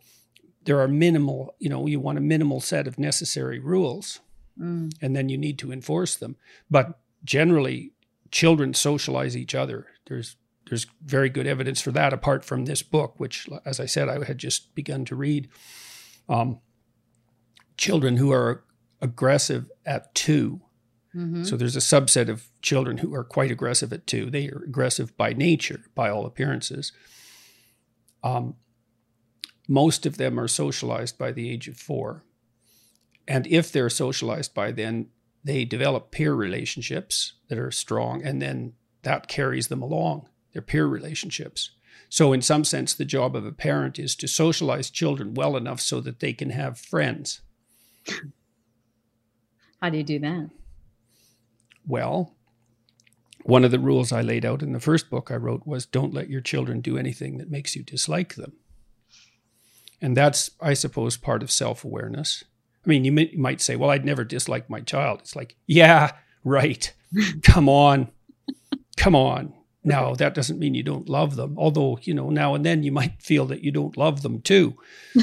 there 0.65 0.81
are 0.81 0.89
minimal, 0.89 1.55
you 1.59 1.69
know, 1.69 1.87
you 1.87 2.01
want 2.01 2.19
a 2.19 2.23
minimal 2.23 2.61
set 2.61 2.87
of 2.87 2.99
necessary 2.99 3.59
rules, 3.59 4.21
mm. 4.59 4.93
and 5.01 5.15
then 5.17 5.29
you 5.29 5.37
need 5.37 5.59
to 5.59 5.73
enforce 5.73 6.17
them. 6.17 6.37
But 6.71 6.99
generally, 7.25 7.93
children 8.31 8.75
socialize 8.75 9.37
each 9.37 9.55
other. 9.55 9.87
There's 10.07 10.37
there's 10.67 10.87
very 11.05 11.29
good 11.29 11.47
evidence 11.47 11.81
for 11.81 11.91
that, 11.93 12.13
apart 12.13 12.45
from 12.45 12.65
this 12.65 12.83
book, 12.83 13.19
which, 13.19 13.49
as 13.65 13.81
I 13.81 13.87
said, 13.87 14.09
I 14.09 14.25
had 14.25 14.39
just 14.39 14.75
begun 14.75 15.05
to 15.07 15.17
read. 15.17 15.49
Um, 16.29 16.61
children 17.77 18.17
who 18.17 18.31
are 18.33 18.65
aggressive 19.01 19.71
at 19.85 20.15
2 20.15 20.61
mm-hmm. 21.15 21.43
So 21.43 21.57
there's 21.57 21.77
a 21.77 21.81
subset 21.81 22.29
of 22.29 22.47
children 22.63 22.99
who 22.99 23.13
are 23.15 23.25
quite 23.25 23.51
aggressive 23.51 23.93
at 23.93 24.07
two. 24.07 24.31
They 24.31 24.49
are 24.49 24.63
aggressive 24.65 25.17
by 25.17 25.33
nature, 25.33 25.81
by 25.95 26.09
all 26.09 26.25
appearances. 26.25 26.93
Um, 28.23 28.55
most 29.69 30.07
of 30.07 30.17
them 30.17 30.39
are 30.39 30.49
socialized 30.49 31.19
by 31.19 31.33
the 31.33 31.51
age 31.51 31.69
of 31.69 31.77
four. 31.77 32.25
And 33.27 33.47
if 33.47 33.73
they're 33.73 33.91
socialized 33.91 34.55
by 34.55 34.73
then, 34.73 35.09
they 35.45 35.65
develop 35.65 36.11
peer 36.11 36.35
relationships 36.35 37.35
that 37.49 37.59
are 37.59 37.71
strong, 37.71 38.23
and 38.23 38.41
then 38.41 38.75
that 39.03 39.29
carries 39.29 39.69
them 39.69 39.83
along, 39.83 40.29
their 40.53 40.63
peer 40.63 40.87
relationships. 40.87 41.71
So, 42.09 42.33
in 42.33 42.43
some 42.43 42.65
sense, 42.65 42.93
the 42.93 43.05
job 43.05 43.35
of 43.35 43.47
a 43.47 43.53
parent 43.53 43.99
is 43.99 44.15
to 44.17 44.29
socialize 44.29 44.91
children 44.91 45.35
well 45.35 45.57
enough 45.57 45.81
so 45.81 46.01
that 46.03 46.21
they 46.21 46.33
can 46.33 46.51
have 46.51 46.79
friends. 46.79 47.41
How 49.81 49.91
do 49.91 49.97
you 49.97 50.05
do 50.05 50.19
that? 50.19 50.51
Well, 51.87 52.35
one 53.45 53.65
of 53.65 53.71
the 53.71 53.79
rules 53.79 54.13
I 54.13 54.23
laid 54.23 54.45
out 54.45 54.63
in 54.63 54.73
the 54.73 54.81
first 54.81 55.11
book 55.11 55.31
I 55.31 55.37
wrote 55.37 55.67
was 55.67 55.87
don't 55.87 56.15
let 56.15 56.31
your 56.31 56.41
children 56.41 56.81
do 56.81 56.97
anything 56.97 57.39
that 57.39 57.51
makes 57.51 57.75
you 57.75 57.83
dislike 57.83 58.35
them. 58.35 58.53
And 60.01 60.17
that's, 60.17 60.51
I 60.61 60.75
suppose, 60.75 61.17
part 61.17 61.43
of 61.43 61.51
self 61.51 61.85
awareness. 61.85 62.45
I 62.85 62.89
mean, 62.89 63.05
you, 63.05 63.13
may, 63.13 63.29
you 63.29 63.39
might 63.39 63.61
say, 63.61 63.77
well, 63.77 63.91
I'd 63.91 64.05
never 64.05 64.25
dislike 64.25 64.69
my 64.69 64.81
child. 64.81 65.21
It's 65.21 65.37
like, 65.37 65.57
yeah, 65.67 66.13
right. 66.45 66.93
Come 67.43 67.69
on. 67.69 68.09
Come 68.97 69.15
on. 69.15 69.55
Now, 69.85 70.15
that 70.15 70.35
doesn't 70.35 70.59
mean 70.59 70.75
you 70.75 70.85
don't 70.85 71.09
love 71.09 71.35
them, 71.35 71.57
although, 71.59 71.99
you 72.03 72.15
know, 72.15 72.31
now 72.31 72.55
and 72.55 72.65
then 72.65 72.83
you 72.83 72.93
might 72.93 73.15
feel 73.23 73.47
that 73.47 73.65
you 73.65 73.73
don't 73.73 73.97
love 73.97 74.23
them 74.23 74.41
too. 74.41 74.77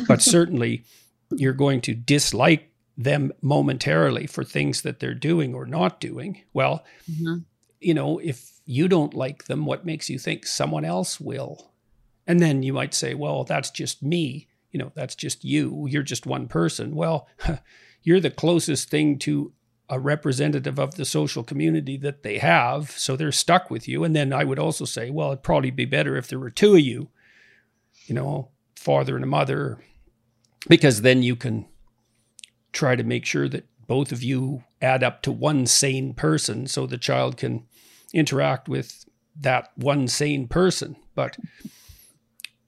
But 0.07 0.21
certainly 0.21 0.83
you're 1.31 1.53
going 1.53 1.81
to 1.81 1.93
dislike 1.93 2.71
them 2.97 3.31
momentarily 3.41 4.27
for 4.27 4.43
things 4.43 4.81
that 4.81 4.99
they're 4.99 5.13
doing 5.13 5.55
or 5.55 5.65
not 5.65 6.01
doing. 6.01 6.43
Well, 6.53 6.83
mm-hmm. 7.09 7.39
you 7.79 7.93
know, 7.93 8.19
if 8.19 8.59
you 8.65 8.87
don't 8.89 9.13
like 9.13 9.45
them, 9.45 9.65
what 9.65 9.85
makes 9.85 10.09
you 10.09 10.19
think 10.19 10.45
someone 10.45 10.83
else 10.83 11.19
will? 11.19 11.71
And 12.27 12.41
then 12.41 12.61
you 12.61 12.73
might 12.73 12.93
say, 12.93 13.13
well, 13.13 13.45
that's 13.45 13.71
just 13.71 14.03
me. 14.03 14.49
You 14.71 14.79
know, 14.79 14.91
that's 14.93 15.15
just 15.15 15.45
you. 15.45 15.87
You're 15.89 16.03
just 16.03 16.25
one 16.25 16.47
person. 16.47 16.93
Well, 16.93 17.27
you're 18.03 18.19
the 18.19 18.29
closest 18.29 18.89
thing 18.89 19.17
to 19.19 19.53
a 19.89 19.99
representative 19.99 20.77
of 20.79 20.95
the 20.95 21.05
social 21.05 21.43
community 21.43 21.97
that 21.97 22.21
they 22.21 22.37
have. 22.37 22.91
So 22.91 23.15
they're 23.15 23.31
stuck 23.31 23.71
with 23.71 23.87
you. 23.87 24.03
And 24.03 24.15
then 24.15 24.31
I 24.31 24.43
would 24.43 24.59
also 24.59 24.85
say, 24.85 25.09
well, 25.09 25.29
it'd 25.29 25.43
probably 25.43 25.71
be 25.71 25.85
better 25.85 26.15
if 26.15 26.27
there 26.27 26.39
were 26.39 26.51
two 26.51 26.75
of 26.75 26.81
you, 26.81 27.09
you 28.05 28.13
know, 28.13 28.49
father 28.75 29.15
and 29.15 29.23
a 29.23 29.27
mother, 29.27 29.79
because 30.67 31.01
then 31.01 31.23
you 31.23 31.35
can 31.35 31.67
try 32.71 32.95
to 32.95 33.03
make 33.03 33.25
sure 33.25 33.49
that 33.49 33.65
both 33.87 34.11
of 34.11 34.21
you 34.21 34.63
add 34.81 35.03
up 35.03 35.23
to 35.23 35.31
one 35.31 35.65
sane 35.65 36.13
person 36.13 36.67
so 36.67 36.85
the 36.85 36.97
child 36.97 37.37
can 37.37 37.65
interact 38.13 38.69
with 38.69 39.05
that 39.39 39.71
one 39.75 40.07
sane 40.07 40.47
person. 40.47 40.95
But, 41.15 41.37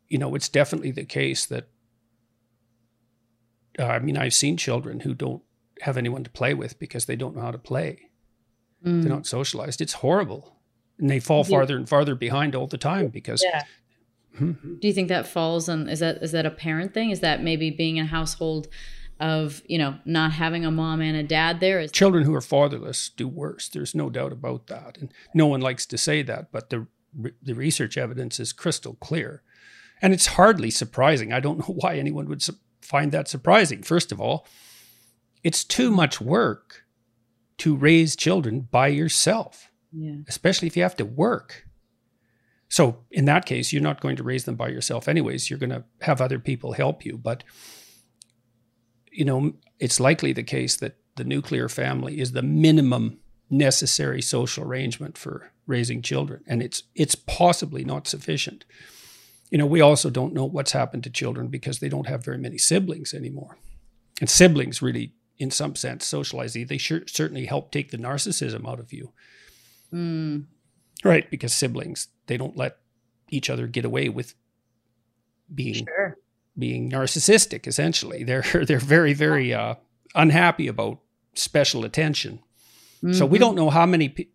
you 0.08 0.18
know, 0.18 0.34
it's 0.34 0.50
definitely 0.50 0.92
the 0.92 1.06
case 1.06 1.46
that, 1.46 1.68
uh, 3.78 3.86
I 3.86 4.00
mean, 4.00 4.18
I've 4.18 4.34
seen 4.34 4.58
children 4.58 5.02
who 5.02 5.14
don't 5.14 5.44
have 5.82 5.98
anyone 5.98 6.24
to 6.24 6.30
play 6.30 6.54
with 6.54 6.80
because 6.80 7.06
they 7.06 7.16
don't 7.16 7.36
know 7.36 7.42
how 7.42 7.52
to 7.52 7.58
play. 7.58 8.10
Mm. 8.86 9.02
They're 9.02 9.12
not 9.12 9.28
socialized. 9.28 9.82
It's 9.82 9.94
horrible. 9.94 10.56
And 10.98 11.10
they 11.10 11.20
fall 11.20 11.44
farther 11.44 11.78
and 11.78 11.90
farther 11.90 12.16
behind 12.16 12.56
all 12.56 12.68
the 12.68 12.78
time 12.78 13.08
because. 13.08 13.44
Yeah. 13.44 13.64
Hmm. 14.38 14.54
Do 14.80 14.88
you 14.88 14.94
think 14.94 15.10
that 15.10 15.28
falls 15.28 15.68
on 15.68 15.90
is 15.90 16.00
that 16.00 16.24
is 16.24 16.32
that 16.32 16.46
a 16.46 16.52
parent 16.52 16.94
thing? 16.94 17.10
Is 17.10 17.20
that 17.20 17.44
maybe 17.44 17.70
being 17.70 17.98
in 17.98 18.06
a 18.06 18.08
household 18.08 18.70
of 19.22 19.62
you 19.68 19.78
know 19.78 19.96
not 20.04 20.32
having 20.32 20.66
a 20.66 20.72
mom 20.72 21.00
and 21.00 21.16
a 21.16 21.24
dad 21.24 21.60
there 21.60 21.80
is 21.80 21.92
children 21.92 22.24
who 22.24 22.34
are 22.34 22.42
fatherless 22.42 23.10
do 23.10 23.28
worse 23.28 23.70
there's 23.70 23.94
no 23.94 24.10
doubt 24.10 24.34
about 24.34 24.66
that 24.66 24.98
and 24.98 25.14
no 25.34 25.46
one 25.46 25.62
likes 25.62 25.86
to 25.86 25.98
say 25.98 26.24
that 26.24 26.52
but 26.52 26.72
the 26.72 26.88
the 27.42 27.54
research 27.54 27.98
evidence 27.98 28.40
is 28.40 28.52
crystal 28.52 28.96
clear 28.96 29.44
and 30.02 30.12
it's 30.12 30.26
hardly 30.26 30.72
surprising 30.72 31.32
i 31.32 31.40
don't 31.40 31.60
know 31.70 31.76
why 31.76 31.98
anyone 31.98 32.28
would 32.28 32.42
su- 32.42 32.56
find 32.82 33.12
that 33.12 33.28
surprising 33.28 33.84
first 33.84 34.12
of 34.12 34.20
all 34.20 34.48
it's 35.44 35.64
too 35.64 35.92
much 35.92 36.22
work 36.22 36.84
to 37.58 37.76
raise 37.76 38.16
children 38.16 38.62
by 38.62 38.88
yourself 38.88 39.72
yeah. 39.92 40.16
especially 40.28 40.68
if 40.68 40.78
you 40.78 40.84
have 40.84 40.96
to 40.98 41.06
work. 41.06 41.68
So 42.70 43.04
in 43.12 43.26
that 43.26 43.46
case 43.46 43.74
you're 43.74 43.82
not 43.82 44.02
going 44.02 44.16
to 44.16 44.24
raise 44.24 44.46
them 44.46 44.56
by 44.56 44.70
yourself 44.70 45.08
anyways. 45.08 45.50
You're 45.50 45.60
going 45.60 45.72
to 45.72 45.84
have 46.02 46.22
other 46.22 46.40
people 46.40 46.74
help 46.74 47.06
you. 47.06 47.18
But 47.18 47.44
you 49.12 49.26
know, 49.26 49.54
it's 49.80 50.00
likely 50.00 50.32
the 50.32 50.44
case 50.44 50.78
that 50.78 50.98
the 51.18 51.24
nuclear 51.26 51.68
family 51.68 52.20
is 52.20 52.32
the 52.32 52.42
minimum 52.42 53.20
necessary 53.50 54.22
social 54.22 54.64
arrangement 54.64 55.18
for 55.18 55.52
raising 55.68 56.02
children, 56.02 56.42
and 56.48 56.64
it's 56.64 56.84
it's 56.96 57.16
possibly 57.16 57.84
not 57.84 58.08
sufficient. 58.08 58.64
You 59.50 59.58
know, 59.58 59.66
we 59.66 59.82
also 59.82 60.10
don't 60.10 60.34
know 60.34 60.46
what's 60.46 60.72
happened 60.72 61.04
to 61.04 61.10
children 61.10 61.50
because 61.50 61.80
they 61.80 61.90
don't 61.90 62.08
have 62.08 62.24
very 62.24 62.38
many 62.38 62.58
siblings 62.58 63.14
anymore, 63.14 63.58
and 64.22 64.30
siblings 64.30 64.82
really, 64.82 65.14
in 65.42 65.50
some 65.50 65.76
sense, 65.76 66.06
socialize 66.06 66.56
you. 66.56 66.66
They 66.66 66.78
sure, 66.78 67.02
certainly 67.08 67.48
help 67.48 67.72
take 67.72 67.90
the 67.90 67.98
narcissism 67.98 68.70
out 68.70 68.80
of 68.80 68.94
you, 68.94 69.12
mm. 69.92 70.46
right? 71.04 71.30
Because 71.32 71.52
siblings 71.52 72.10
they 72.28 72.38
don't 72.38 72.56
let 72.56 72.78
each 73.30 73.50
other 73.50 73.66
get 73.66 73.84
away 73.84 74.08
with 74.08 74.36
being 75.54 75.74
sure 75.74 76.18
being 76.58 76.92
narcissistic. 76.92 77.66
Essentially, 77.66 78.24
they're 78.30 78.44
they're 78.68 78.78
very 78.78 79.14
very 79.14 79.52
uh, 79.52 79.76
unhappy 80.14 80.68
about 80.68 81.00
special 81.34 81.84
attention. 81.86 82.40
Mm-hmm. 82.98 83.14
So 83.14 83.26
we 83.26 83.38
mm-hmm. 83.38 83.46
don't 83.46 83.56
know 83.56 83.72
how 83.72 83.88
many 83.88 84.10
p- 84.10 84.30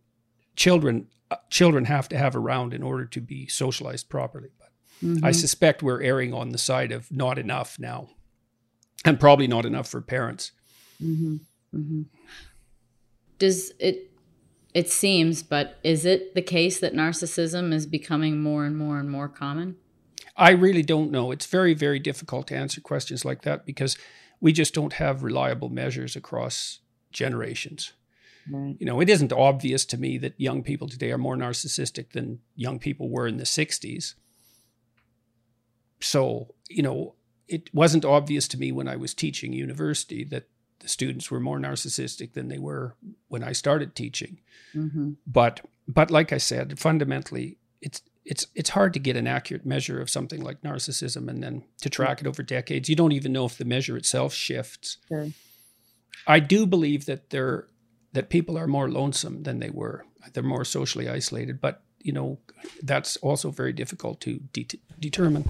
children 0.56 1.06
uh, 1.30 1.36
children 1.50 1.84
have 1.84 2.08
to 2.08 2.18
have 2.18 2.34
around 2.34 2.74
in 2.74 2.82
order 2.82 3.06
to 3.06 3.20
be 3.20 3.46
socialized 3.46 4.08
properly. 4.08 4.50
But 4.58 4.72
mm-hmm. 5.06 5.24
I 5.24 5.30
suspect 5.30 5.84
we're 5.84 6.02
erring 6.02 6.34
on 6.34 6.48
the 6.48 6.58
side 6.58 6.90
of 6.90 7.12
not 7.12 7.38
enough 7.38 7.78
now, 7.78 8.08
and 9.04 9.20
probably 9.20 9.46
not 9.46 9.64
enough 9.64 9.86
for 9.88 10.00
parents. 10.00 10.50
Mm-hmm. 11.02 11.36
Mm-hmm. 11.74 12.02
Does 13.38 13.72
it? 13.78 14.10
It 14.74 14.90
seems, 14.90 15.42
but 15.42 15.78
is 15.82 16.04
it 16.04 16.34
the 16.34 16.42
case 16.42 16.80
that 16.80 16.92
narcissism 16.92 17.72
is 17.72 17.86
becoming 17.86 18.42
more 18.42 18.66
and 18.66 18.76
more 18.76 18.98
and 18.98 19.10
more 19.10 19.26
common? 19.28 19.76
I 20.36 20.50
really 20.50 20.82
don't 20.82 21.10
know. 21.10 21.30
It's 21.30 21.46
very, 21.46 21.72
very 21.72 21.98
difficult 21.98 22.48
to 22.48 22.56
answer 22.56 22.82
questions 22.82 23.24
like 23.24 23.40
that 23.42 23.64
because 23.64 23.96
we 24.38 24.52
just 24.52 24.74
don't 24.74 24.92
have 24.94 25.22
reliable 25.22 25.70
measures 25.70 26.14
across 26.14 26.80
generations. 27.10 27.94
Right. 28.50 28.76
You 28.78 28.86
know, 28.86 29.00
it 29.00 29.08
isn't 29.08 29.32
obvious 29.32 29.84
to 29.86 29.96
me 29.96 30.18
that 30.18 30.38
young 30.38 30.62
people 30.62 30.88
today 30.88 31.10
are 31.10 31.18
more 31.18 31.36
narcissistic 31.36 32.12
than 32.12 32.40
young 32.54 32.78
people 32.78 33.08
were 33.08 33.26
in 33.26 33.38
the 33.38 33.44
60s. 33.44 34.14
So, 36.00 36.54
you 36.68 36.82
know, 36.82 37.14
it 37.48 37.74
wasn't 37.74 38.04
obvious 38.04 38.46
to 38.48 38.58
me 38.58 38.72
when 38.72 38.88
I 38.88 38.96
was 38.96 39.14
teaching 39.14 39.52
university 39.52 40.22
that 40.24 40.48
the 40.80 40.88
students 40.88 41.30
were 41.30 41.40
more 41.40 41.58
narcissistic 41.58 42.32
than 42.32 42.48
they 42.48 42.58
were 42.58 42.94
when 43.28 43.42
I 43.42 43.52
started 43.52 43.94
teaching. 43.94 44.40
Mm-hmm. 44.74 45.12
But 45.26 45.60
but 45.88 46.10
like 46.10 46.32
I 46.32 46.38
said, 46.38 46.78
fundamentally, 46.78 47.58
it's 47.80 48.02
it's 48.24 48.46
it's 48.54 48.70
hard 48.70 48.92
to 48.94 48.98
get 48.98 49.16
an 49.16 49.26
accurate 49.26 49.64
measure 49.64 50.00
of 50.00 50.10
something 50.10 50.42
like 50.42 50.62
narcissism 50.62 51.28
and 51.28 51.42
then 51.42 51.64
to 51.80 51.90
track 51.90 52.20
it 52.20 52.26
over 52.26 52.42
decades. 52.42 52.88
You 52.88 52.96
don't 52.96 53.12
even 53.12 53.32
know 53.32 53.46
if 53.46 53.56
the 53.56 53.64
measure 53.64 53.96
itself 53.96 54.34
shifts. 54.34 54.98
Sure. 55.08 55.28
I 56.26 56.40
do 56.40 56.66
believe 56.66 57.06
that 57.06 57.30
there 57.30 57.68
that 58.12 58.30
people 58.30 58.58
are 58.58 58.66
more 58.66 58.90
lonesome 58.90 59.44
than 59.44 59.60
they 59.60 59.70
were. 59.70 60.04
They're 60.32 60.42
more 60.42 60.64
socially 60.64 61.08
isolated, 61.08 61.60
but 61.60 61.82
you 62.00 62.12
know 62.12 62.38
that's 62.82 63.16
also 63.18 63.50
very 63.50 63.72
difficult 63.72 64.20
to 64.22 64.40
de- 64.52 64.80
determine. 64.98 65.48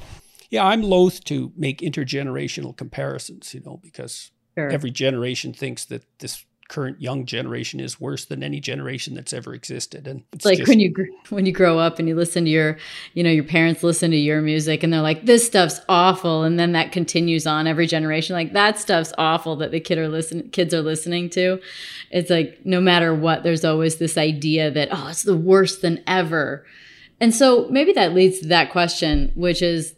Yeah, 0.50 0.64
I'm 0.64 0.82
loath 0.82 1.24
to 1.24 1.52
make 1.56 1.80
intergenerational 1.80 2.76
comparisons, 2.76 3.52
you 3.52 3.60
know, 3.64 3.80
because 3.82 4.30
sure. 4.56 4.70
every 4.70 4.90
generation 4.90 5.52
thinks 5.52 5.84
that 5.86 6.04
this 6.18 6.44
current 6.68 7.00
young 7.00 7.26
generation 7.26 7.78
is 7.78 8.00
worse 8.00 8.24
than 8.24 8.42
any 8.42 8.58
generation 8.58 9.14
that's 9.14 9.32
ever 9.32 9.54
existed 9.54 10.08
and 10.08 10.24
it's, 10.32 10.44
like 10.44 10.58
just, 10.58 10.68
when 10.68 10.80
you 10.80 10.92
when 11.28 11.46
you 11.46 11.52
grow 11.52 11.78
up 11.78 11.98
and 11.98 12.08
you 12.08 12.14
listen 12.16 12.44
to 12.44 12.50
your 12.50 12.76
you 13.14 13.22
know 13.22 13.30
your 13.30 13.44
parents 13.44 13.84
listen 13.84 14.10
to 14.10 14.16
your 14.16 14.42
music 14.42 14.82
and 14.82 14.92
they're 14.92 15.00
like 15.00 15.24
this 15.26 15.46
stuff's 15.46 15.80
awful 15.88 16.42
and 16.42 16.58
then 16.58 16.72
that 16.72 16.90
continues 16.90 17.46
on 17.46 17.68
every 17.68 17.86
generation 17.86 18.34
like 18.34 18.52
that 18.52 18.78
stuff's 18.78 19.12
awful 19.16 19.54
that 19.54 19.70
the 19.70 19.78
kid 19.78 19.96
are 19.96 20.08
listen 20.08 20.48
kids 20.50 20.74
are 20.74 20.82
listening 20.82 21.30
to 21.30 21.60
it's 22.10 22.30
like 22.30 22.58
no 22.64 22.80
matter 22.80 23.14
what 23.14 23.44
there's 23.44 23.64
always 23.64 23.98
this 23.98 24.18
idea 24.18 24.68
that 24.68 24.88
oh 24.90 25.08
it's 25.08 25.22
the 25.22 25.36
worst 25.36 25.82
than 25.82 26.02
ever 26.06 26.66
and 27.20 27.32
so 27.32 27.68
maybe 27.70 27.92
that 27.92 28.12
leads 28.12 28.40
to 28.40 28.48
that 28.48 28.72
question 28.72 29.30
which 29.36 29.62
is 29.62 29.94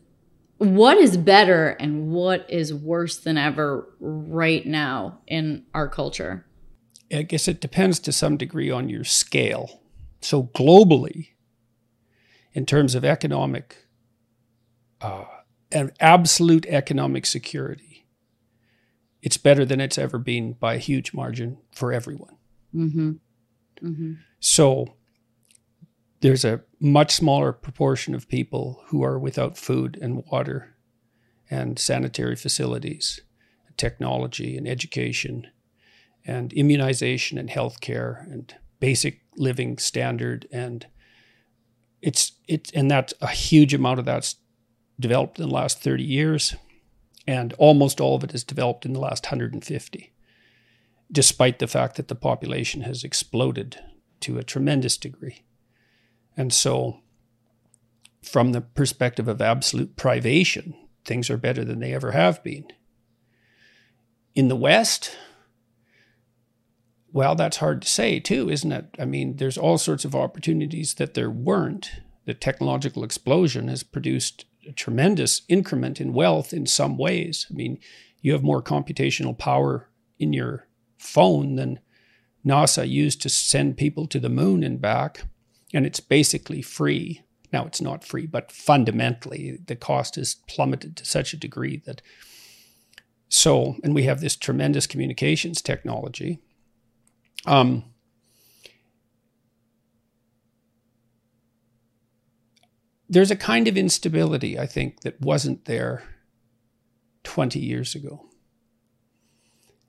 what 0.58 0.98
is 0.98 1.16
better 1.16 1.70
and 1.80 2.10
what 2.10 2.48
is 2.50 2.74
worse 2.74 3.16
than 3.16 3.38
ever 3.38 3.88
right 4.00 4.66
now 4.66 5.20
in 5.26 5.64
our 5.72 5.88
culture? 5.88 6.44
I 7.12 7.22
guess 7.22 7.48
it 7.48 7.60
depends 7.60 7.98
to 8.00 8.12
some 8.12 8.36
degree 8.36 8.70
on 8.70 8.88
your 8.88 9.04
scale. 9.04 9.80
So, 10.20 10.44
globally, 10.54 11.28
in 12.52 12.66
terms 12.66 12.94
of 12.94 13.04
economic 13.04 13.76
uh, 15.00 15.24
and 15.70 15.92
absolute 16.00 16.66
economic 16.66 17.24
security, 17.24 18.06
it's 19.22 19.36
better 19.36 19.64
than 19.64 19.80
it's 19.80 19.96
ever 19.96 20.18
been 20.18 20.54
by 20.54 20.74
a 20.74 20.78
huge 20.78 21.14
margin 21.14 21.58
for 21.72 21.92
everyone. 21.92 22.36
Mm-hmm. 22.74 23.12
Mm-hmm. 23.82 24.12
So, 24.40 24.96
there's 26.20 26.44
a 26.44 26.60
much 26.80 27.12
smaller 27.12 27.52
proportion 27.52 28.14
of 28.14 28.28
people 28.28 28.82
who 28.88 29.02
are 29.02 29.18
without 29.18 29.56
food 29.56 29.98
and 30.00 30.24
water 30.30 30.74
and 31.50 31.78
sanitary 31.78 32.36
facilities, 32.36 33.20
technology 33.76 34.56
and 34.56 34.66
education, 34.66 35.46
and 36.26 36.52
immunization 36.52 37.38
and 37.38 37.48
healthcare 37.48 38.22
and 38.30 38.54
basic 38.80 39.20
living 39.36 39.78
standard. 39.78 40.46
And 40.52 40.86
it's 42.02 42.32
it 42.46 42.70
and 42.74 42.90
that's 42.90 43.14
a 43.20 43.28
huge 43.28 43.72
amount 43.72 43.98
of 43.98 44.04
that's 44.04 44.36
developed 45.00 45.38
in 45.38 45.48
the 45.48 45.54
last 45.54 45.80
30 45.80 46.02
years. 46.02 46.54
And 47.26 47.52
almost 47.54 48.00
all 48.00 48.16
of 48.16 48.24
it 48.24 48.34
is 48.34 48.42
developed 48.44 48.84
in 48.84 48.92
the 48.92 49.00
last 49.00 49.26
150 49.26 50.12
despite 51.10 51.58
the 51.58 51.66
fact 51.66 51.96
that 51.96 52.08
the 52.08 52.14
population 52.14 52.82
has 52.82 53.02
exploded 53.02 53.78
to 54.20 54.36
a 54.36 54.42
tremendous 54.42 54.98
degree 54.98 55.42
and 56.38 56.52
so, 56.52 57.00
from 58.22 58.52
the 58.52 58.60
perspective 58.60 59.26
of 59.26 59.42
absolute 59.42 59.96
privation, 59.96 60.74
things 61.04 61.28
are 61.28 61.36
better 61.36 61.64
than 61.64 61.80
they 61.80 61.92
ever 61.92 62.12
have 62.12 62.44
been. 62.44 62.68
In 64.36 64.46
the 64.46 64.54
West, 64.54 65.16
well, 67.12 67.34
that's 67.34 67.56
hard 67.56 67.82
to 67.82 67.88
say 67.88 68.20
too, 68.20 68.48
isn't 68.48 68.70
it? 68.70 68.86
I 69.00 69.04
mean, 69.04 69.36
there's 69.36 69.58
all 69.58 69.78
sorts 69.78 70.04
of 70.04 70.14
opportunities 70.14 70.94
that 70.94 71.14
there 71.14 71.30
weren't. 71.30 71.90
The 72.24 72.34
technological 72.34 73.02
explosion 73.02 73.66
has 73.66 73.82
produced 73.82 74.44
a 74.68 74.72
tremendous 74.72 75.42
increment 75.48 76.00
in 76.00 76.12
wealth 76.12 76.52
in 76.52 76.66
some 76.66 76.96
ways. 76.96 77.48
I 77.50 77.54
mean, 77.54 77.80
you 78.20 78.32
have 78.32 78.44
more 78.44 78.62
computational 78.62 79.36
power 79.36 79.88
in 80.20 80.32
your 80.32 80.68
phone 80.98 81.56
than 81.56 81.80
NASA 82.46 82.88
used 82.88 83.22
to 83.22 83.28
send 83.28 83.76
people 83.76 84.06
to 84.06 84.20
the 84.20 84.28
moon 84.28 84.62
and 84.62 84.80
back 84.80 85.24
and 85.72 85.86
it's 85.86 86.00
basically 86.00 86.62
free. 86.62 87.22
Now 87.52 87.66
it's 87.66 87.80
not 87.80 88.04
free, 88.04 88.26
but 88.26 88.52
fundamentally 88.52 89.58
the 89.66 89.76
cost 89.76 90.18
is 90.18 90.36
plummeted 90.48 90.96
to 90.96 91.04
such 91.04 91.32
a 91.32 91.38
degree 91.38 91.82
that 91.86 92.02
so, 93.28 93.76
and 93.84 93.94
we 93.94 94.04
have 94.04 94.20
this 94.20 94.36
tremendous 94.36 94.86
communications 94.86 95.60
technology. 95.60 96.40
Um, 97.46 97.84
there's 103.08 103.30
a 103.30 103.36
kind 103.36 103.68
of 103.68 103.76
instability, 103.76 104.58
I 104.58 104.66
think, 104.66 105.00
that 105.00 105.20
wasn't 105.20 105.66
there 105.66 106.04
20 107.24 107.58
years 107.58 107.94
ago. 107.94 108.26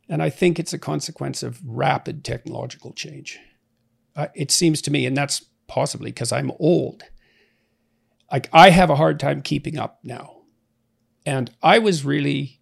And 0.10 0.24
I 0.24 0.30
think 0.30 0.60
it's 0.60 0.74
a 0.74 0.80
consequence 0.80 1.44
of 1.44 1.62
rapid 1.64 2.26
technological 2.26 2.94
change. 2.94 3.40
Uh, 4.16 4.28
it 4.34 4.52
seems 4.52 4.82
to 4.82 4.92
me, 4.92 5.06
and 5.06 5.16
that's 5.16 5.46
possibly 5.70 6.12
because 6.12 6.34
I'm 6.34 6.52
old. 6.60 7.04
Like 8.30 8.50
I 8.52 8.72
have 8.72 8.90
a 8.90 8.98
hard 8.98 9.20
time 9.20 9.42
keeping 9.42 9.78
up 9.78 10.00
now. 10.04 10.42
And 11.26 11.52
I 11.64 11.80
was 11.80 12.04
really 12.04 12.60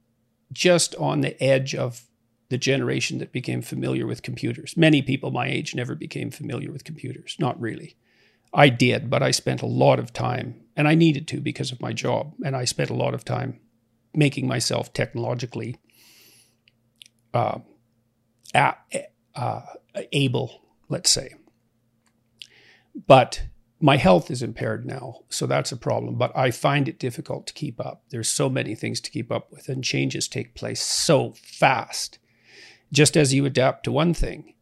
just 0.51 0.93
on 0.95 1.21
the 1.21 1.41
edge 1.41 1.73
of 1.73 2.03
the 2.49 2.57
generation 2.57 3.17
that 3.17 3.31
became 3.31 3.61
familiar 3.61 4.05
with 4.05 4.21
computers. 4.21 4.77
Many 4.77 5.01
people 5.01 5.31
my 5.31 5.47
age 5.47 5.75
never 5.75 5.95
became 5.95 6.31
familiar 6.31 6.71
with 6.71 6.83
computers, 6.83 7.35
not 7.39 7.59
really. 7.59 7.97
I 8.53 8.69
did, 8.69 9.09
but 9.09 9.21
I 9.21 9.31
spent 9.31 9.61
a 9.61 9.67
lot 9.67 9.99
of 9.99 10.13
time, 10.13 10.63
and 10.75 10.87
I 10.87 10.95
needed 10.95 11.27
to 11.29 11.41
because 11.41 11.71
of 11.71 11.81
my 11.81 11.91
job, 11.91 12.33
and 12.45 12.55
I 12.55 12.63
spent 12.63 12.89
a 12.89 12.95
lot 12.95 13.13
of 13.13 13.25
time 13.25 13.59
making 14.13 14.47
myself 14.47 14.93
technologically 14.93 15.77
uh, 17.33 17.59
uh, 18.55 19.61
able, 20.13 20.61
let's 20.87 21.09
say. 21.09 21.35
But 23.05 23.43
my 23.79 23.97
health 23.97 24.31
is 24.31 24.41
impaired 24.41 24.85
now, 24.85 25.19
so 25.29 25.45
that's 25.45 25.71
a 25.71 25.77
problem. 25.77 26.15
But 26.15 26.35
I 26.35 26.49
find 26.51 26.87
it 26.87 26.99
difficult 26.99 27.45
to 27.47 27.53
keep 27.53 27.79
up. 27.79 28.03
There's 28.09 28.29
so 28.29 28.49
many 28.49 28.73
things 28.73 28.99
to 29.01 29.11
keep 29.11 29.31
up 29.31 29.51
with, 29.51 29.69
and 29.69 29.83
changes 29.83 30.27
take 30.27 30.55
place 30.55 30.81
so 30.81 31.33
fast. 31.35 32.17
Just 32.91 33.15
as 33.15 33.33
you 33.33 33.45
adapt 33.45 33.83
to 33.83 33.91
one 33.91 34.13
thing, 34.13 34.55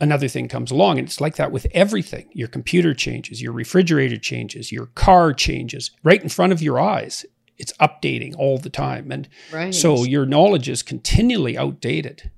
another 0.00 0.28
thing 0.28 0.48
comes 0.48 0.70
along. 0.70 0.98
And 0.98 1.08
it's 1.08 1.20
like 1.20 1.36
that 1.36 1.52
with 1.52 1.66
everything. 1.72 2.28
Your 2.32 2.48
computer 2.48 2.92
changes, 2.92 3.40
your 3.40 3.52
refrigerator 3.52 4.18
changes, 4.18 4.72
your 4.72 4.86
car 4.86 5.32
changes 5.32 5.90
right 6.02 6.22
in 6.22 6.28
front 6.28 6.52
of 6.52 6.60
your 6.60 6.78
eyes. 6.78 7.24
It's 7.56 7.72
updating 7.74 8.34
all 8.36 8.58
the 8.58 8.70
time. 8.70 9.10
And 9.12 9.28
right. 9.52 9.74
so 9.74 10.04
your 10.04 10.26
knowledge 10.26 10.68
is 10.68 10.82
continually 10.82 11.56
outdated. 11.56 12.30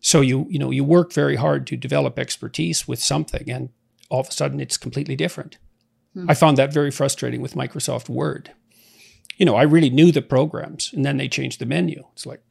So 0.00 0.20
you, 0.20 0.46
you 0.50 0.58
know, 0.58 0.70
you 0.70 0.82
work 0.82 1.12
very 1.12 1.36
hard 1.36 1.66
to 1.68 1.76
develop 1.76 2.18
expertise 2.18 2.88
with 2.88 3.00
something 3.00 3.48
and 3.48 3.70
all 4.12 4.20
of 4.20 4.28
a 4.28 4.32
sudden 4.32 4.60
it's 4.60 4.76
completely 4.76 5.16
different. 5.16 5.56
Hmm. 6.12 6.30
I 6.30 6.34
found 6.34 6.58
that 6.58 6.72
very 6.72 6.90
frustrating 6.90 7.40
with 7.40 7.54
Microsoft 7.54 8.10
Word. 8.10 8.52
You 9.38 9.46
know, 9.46 9.56
I 9.56 9.62
really 9.62 9.88
knew 9.88 10.12
the 10.12 10.20
programs 10.20 10.92
and 10.92 11.02
then 11.02 11.16
they 11.16 11.28
changed 11.28 11.58
the 11.58 11.66
menu. 11.66 12.04
It's 12.12 12.26
like, 12.26 12.42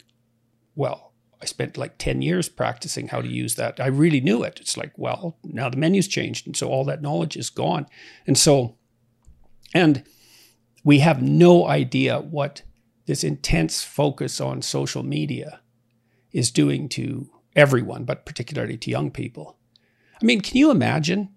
well, 0.75 1.13
I 1.39 1.45
spent 1.45 1.77
like 1.77 1.99
10 1.99 2.23
years 2.23 2.49
practicing 2.49 3.09
how 3.09 3.21
to 3.21 3.27
use 3.27 3.55
that. 3.55 3.79
I 3.79 3.85
really 3.85 4.21
knew 4.21 4.41
it. 4.41 4.59
It's 4.59 4.75
like, 4.75 4.91
well, 4.97 5.37
now 5.43 5.69
the 5.69 5.77
menu's 5.77 6.07
changed. 6.07 6.47
And 6.47 6.57
so 6.57 6.67
all 6.67 6.83
that 6.85 7.03
knowledge 7.03 7.37
is 7.37 7.51
gone. 7.51 7.85
And 8.25 8.37
so, 8.37 8.77
and 9.71 10.03
we 10.83 10.99
have 10.99 11.21
no 11.21 11.67
idea 11.67 12.19
what 12.19 12.63
this 13.05 13.23
intense 13.23 13.83
focus 13.83 14.41
on 14.41 14.63
social 14.63 15.03
media 15.03 15.61
is 16.31 16.49
doing 16.49 16.89
to 16.89 17.29
everyone, 17.55 18.03
but 18.05 18.25
particularly 18.25 18.77
to 18.77 18.89
young 18.89 19.11
people. 19.11 19.59
I 20.19 20.25
mean, 20.25 20.41
can 20.41 20.57
you 20.57 20.71
imagine 20.71 21.29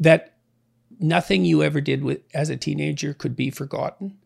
that 0.00 0.34
nothing 0.98 1.44
you 1.44 1.62
ever 1.62 1.80
did 1.80 2.02
with 2.02 2.20
as 2.34 2.50
a 2.50 2.56
teenager 2.56 3.14
could 3.14 3.36
be 3.36 3.50
forgotten? 3.50 4.18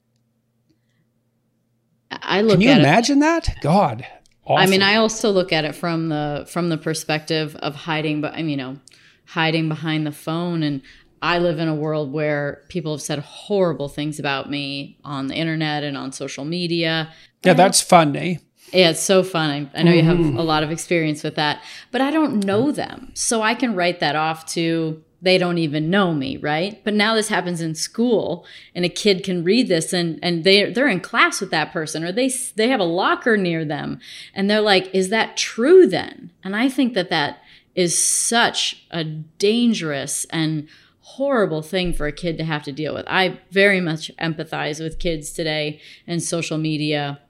I 2.10 2.40
look. 2.40 2.54
Can 2.54 2.62
you 2.62 2.70
imagine 2.70 3.18
it. 3.18 3.20
that? 3.20 3.56
God, 3.60 4.06
awful. 4.44 4.56
I 4.56 4.66
mean, 4.66 4.82
I 4.82 4.96
also 4.96 5.30
look 5.30 5.52
at 5.52 5.64
it 5.64 5.74
from 5.74 6.08
the 6.08 6.46
from 6.48 6.68
the 6.68 6.78
perspective 6.78 7.56
of 7.56 7.74
hiding, 7.74 8.20
but 8.20 8.34
I 8.34 8.38
mean, 8.38 8.50
you 8.50 8.56
know, 8.56 8.78
hiding 9.26 9.68
behind 9.68 10.06
the 10.06 10.12
phone. 10.12 10.62
And 10.62 10.82
I 11.20 11.38
live 11.38 11.58
in 11.58 11.68
a 11.68 11.74
world 11.74 12.12
where 12.12 12.62
people 12.68 12.92
have 12.92 13.02
said 13.02 13.20
horrible 13.20 13.88
things 13.88 14.18
about 14.18 14.50
me 14.50 14.98
on 15.04 15.26
the 15.26 15.34
internet 15.34 15.82
and 15.82 15.96
on 15.96 16.12
social 16.12 16.44
media. 16.44 17.12
Yeah, 17.42 17.54
that's 17.54 17.80
fun, 17.80 18.16
eh? 18.16 18.36
Yeah, 18.72 18.90
it's 18.90 19.00
so 19.00 19.22
fun. 19.22 19.50
I, 19.50 19.78
I 19.78 19.82
know 19.82 19.90
mm-hmm. 19.90 19.98
you 19.98 20.04
have 20.04 20.16
mm-hmm. 20.16 20.38
a 20.38 20.42
lot 20.42 20.62
of 20.62 20.70
experience 20.70 21.22
with 21.22 21.36
that, 21.36 21.62
but 21.90 22.00
I 22.00 22.10
don't 22.10 22.44
know 22.44 22.72
them. 22.72 23.12
So 23.14 23.42
I 23.42 23.54
can 23.54 23.74
write 23.74 24.00
that 24.00 24.16
off 24.16 24.46
to 24.46 25.03
they 25.24 25.38
don't 25.38 25.58
even 25.58 25.88
know 25.88 26.12
me, 26.12 26.36
right? 26.36 26.82
But 26.84 26.92
now 26.92 27.14
this 27.14 27.28
happens 27.28 27.62
in 27.62 27.74
school 27.74 28.46
and 28.74 28.84
a 28.84 28.90
kid 28.90 29.24
can 29.24 29.42
read 29.42 29.68
this 29.68 29.92
and 29.92 30.18
and 30.22 30.44
they 30.44 30.70
they're 30.70 30.88
in 30.88 31.00
class 31.00 31.40
with 31.40 31.50
that 31.50 31.72
person 31.72 32.04
or 32.04 32.12
they 32.12 32.28
they 32.56 32.68
have 32.68 32.80
a 32.80 32.84
locker 32.84 33.36
near 33.36 33.64
them 33.64 34.00
and 34.34 34.48
they're 34.48 34.60
like, 34.60 34.94
"Is 34.94 35.08
that 35.08 35.36
true 35.36 35.86
then?" 35.86 36.30
And 36.44 36.54
I 36.54 36.68
think 36.68 36.92
that 36.94 37.08
that 37.08 37.38
is 37.74 38.06
such 38.06 38.86
a 38.90 39.02
dangerous 39.02 40.26
and 40.26 40.68
horrible 41.00 41.62
thing 41.62 41.92
for 41.92 42.06
a 42.06 42.12
kid 42.12 42.36
to 42.38 42.44
have 42.44 42.62
to 42.64 42.72
deal 42.72 42.94
with. 42.94 43.06
I 43.08 43.40
very 43.50 43.80
much 43.80 44.10
empathize 44.18 44.78
with 44.78 44.98
kids 44.98 45.32
today 45.32 45.80
and 46.06 46.22
social 46.22 46.58
media 46.58 47.20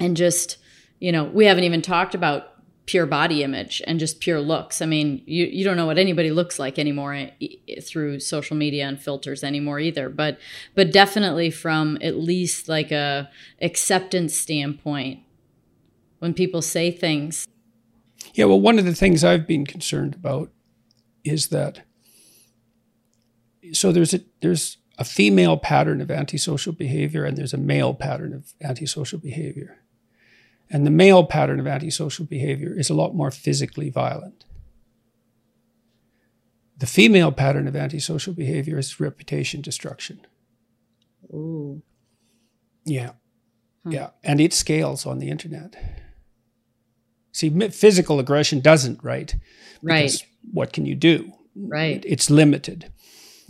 and 0.00 0.16
just, 0.16 0.58
you 0.98 1.12
know, 1.12 1.24
we 1.24 1.46
haven't 1.46 1.64
even 1.64 1.82
talked 1.82 2.14
about 2.14 2.57
pure 2.88 3.04
body 3.04 3.42
image 3.42 3.82
and 3.86 4.00
just 4.00 4.18
pure 4.18 4.40
looks. 4.40 4.80
I 4.80 4.86
mean, 4.86 5.22
you, 5.26 5.44
you 5.44 5.62
don't 5.62 5.76
know 5.76 5.84
what 5.84 5.98
anybody 5.98 6.30
looks 6.30 6.58
like 6.58 6.78
anymore 6.78 7.14
eh, 7.14 7.30
through 7.82 8.18
social 8.20 8.56
media 8.56 8.88
and 8.88 8.98
filters 9.00 9.44
anymore 9.44 9.78
either. 9.78 10.08
But 10.08 10.38
but 10.74 10.90
definitely 10.90 11.50
from 11.50 11.98
at 12.00 12.16
least 12.16 12.66
like 12.66 12.90
a 12.90 13.30
acceptance 13.60 14.34
standpoint, 14.34 15.20
when 16.18 16.32
people 16.32 16.62
say 16.62 16.90
things. 16.90 17.46
Yeah, 18.32 18.46
well, 18.46 18.60
one 18.60 18.78
of 18.78 18.86
the 18.86 18.94
things 18.94 19.22
I've 19.22 19.46
been 19.46 19.66
concerned 19.66 20.14
about 20.14 20.50
is 21.24 21.48
that 21.48 21.82
so 23.72 23.92
there's 23.92 24.14
a 24.14 24.20
there's 24.40 24.78
a 24.96 25.04
female 25.04 25.58
pattern 25.58 26.00
of 26.00 26.10
antisocial 26.10 26.72
behavior 26.72 27.24
and 27.24 27.36
there's 27.36 27.52
a 27.52 27.58
male 27.58 27.92
pattern 27.92 28.32
of 28.32 28.54
antisocial 28.62 29.18
behavior. 29.18 29.78
And 30.70 30.86
the 30.86 30.90
male 30.90 31.24
pattern 31.24 31.60
of 31.60 31.66
antisocial 31.66 32.26
behavior 32.26 32.74
is 32.78 32.90
a 32.90 32.94
lot 32.94 33.14
more 33.14 33.30
physically 33.30 33.88
violent. 33.90 34.44
The 36.76 36.86
female 36.86 37.32
pattern 37.32 37.66
of 37.66 37.74
antisocial 37.74 38.34
behavior 38.34 38.78
is 38.78 39.00
reputation 39.00 39.62
destruction. 39.62 40.26
Ooh. 41.32 41.82
Yeah. 42.84 43.12
Huh. 43.84 43.90
Yeah. 43.90 44.10
And 44.22 44.40
it 44.40 44.52
scales 44.52 45.06
on 45.06 45.18
the 45.18 45.30
internet. 45.30 45.74
See, 47.32 47.50
physical 47.70 48.20
aggression 48.20 48.60
doesn't, 48.60 49.02
right? 49.02 49.34
Because 49.82 50.22
right. 50.22 50.26
What 50.52 50.72
can 50.72 50.86
you 50.86 50.94
do? 50.94 51.32
Right. 51.54 52.04
It's 52.06 52.30
limited. 52.30 52.92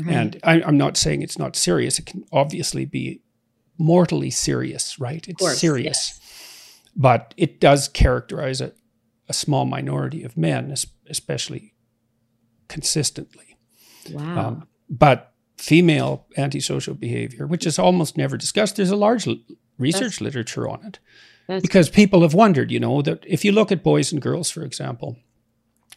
Right. 0.00 0.14
And 0.14 0.40
I, 0.42 0.60
am 0.60 0.78
not 0.78 0.96
saying 0.96 1.22
it's 1.22 1.38
not 1.38 1.56
serious. 1.56 1.98
It 1.98 2.06
can 2.06 2.24
obviously 2.32 2.84
be 2.84 3.22
mortally 3.76 4.30
serious, 4.30 4.98
right? 4.98 5.26
It's 5.28 5.40
course, 5.40 5.58
serious. 5.58 6.12
Yes 6.12 6.17
but 6.98 7.32
it 7.36 7.60
does 7.60 7.88
characterize 7.88 8.60
a, 8.60 8.72
a 9.28 9.32
small 9.32 9.64
minority 9.64 10.24
of 10.24 10.36
men, 10.36 10.74
especially 11.08 11.72
consistently. 12.66 13.56
Wow. 14.10 14.48
Um, 14.48 14.68
but 14.90 15.32
female 15.56 16.26
antisocial 16.36 16.94
behavior, 16.94 17.46
which 17.46 17.66
is 17.66 17.78
almost 17.78 18.16
never 18.16 18.36
discussed, 18.36 18.76
there's 18.76 18.90
a 18.90 18.96
large 18.96 19.28
l- 19.28 19.36
research 19.78 20.18
that's, 20.18 20.20
literature 20.20 20.68
on 20.68 20.84
it. 20.84 20.98
Because 21.62 21.88
people 21.88 22.22
have 22.22 22.34
wondered, 22.34 22.70
you 22.70 22.80
know, 22.80 23.00
that 23.00 23.24
if 23.26 23.44
you 23.44 23.52
look 23.52 23.72
at 23.72 23.82
boys 23.82 24.12
and 24.12 24.20
girls, 24.20 24.50
for 24.50 24.64
example, 24.64 25.16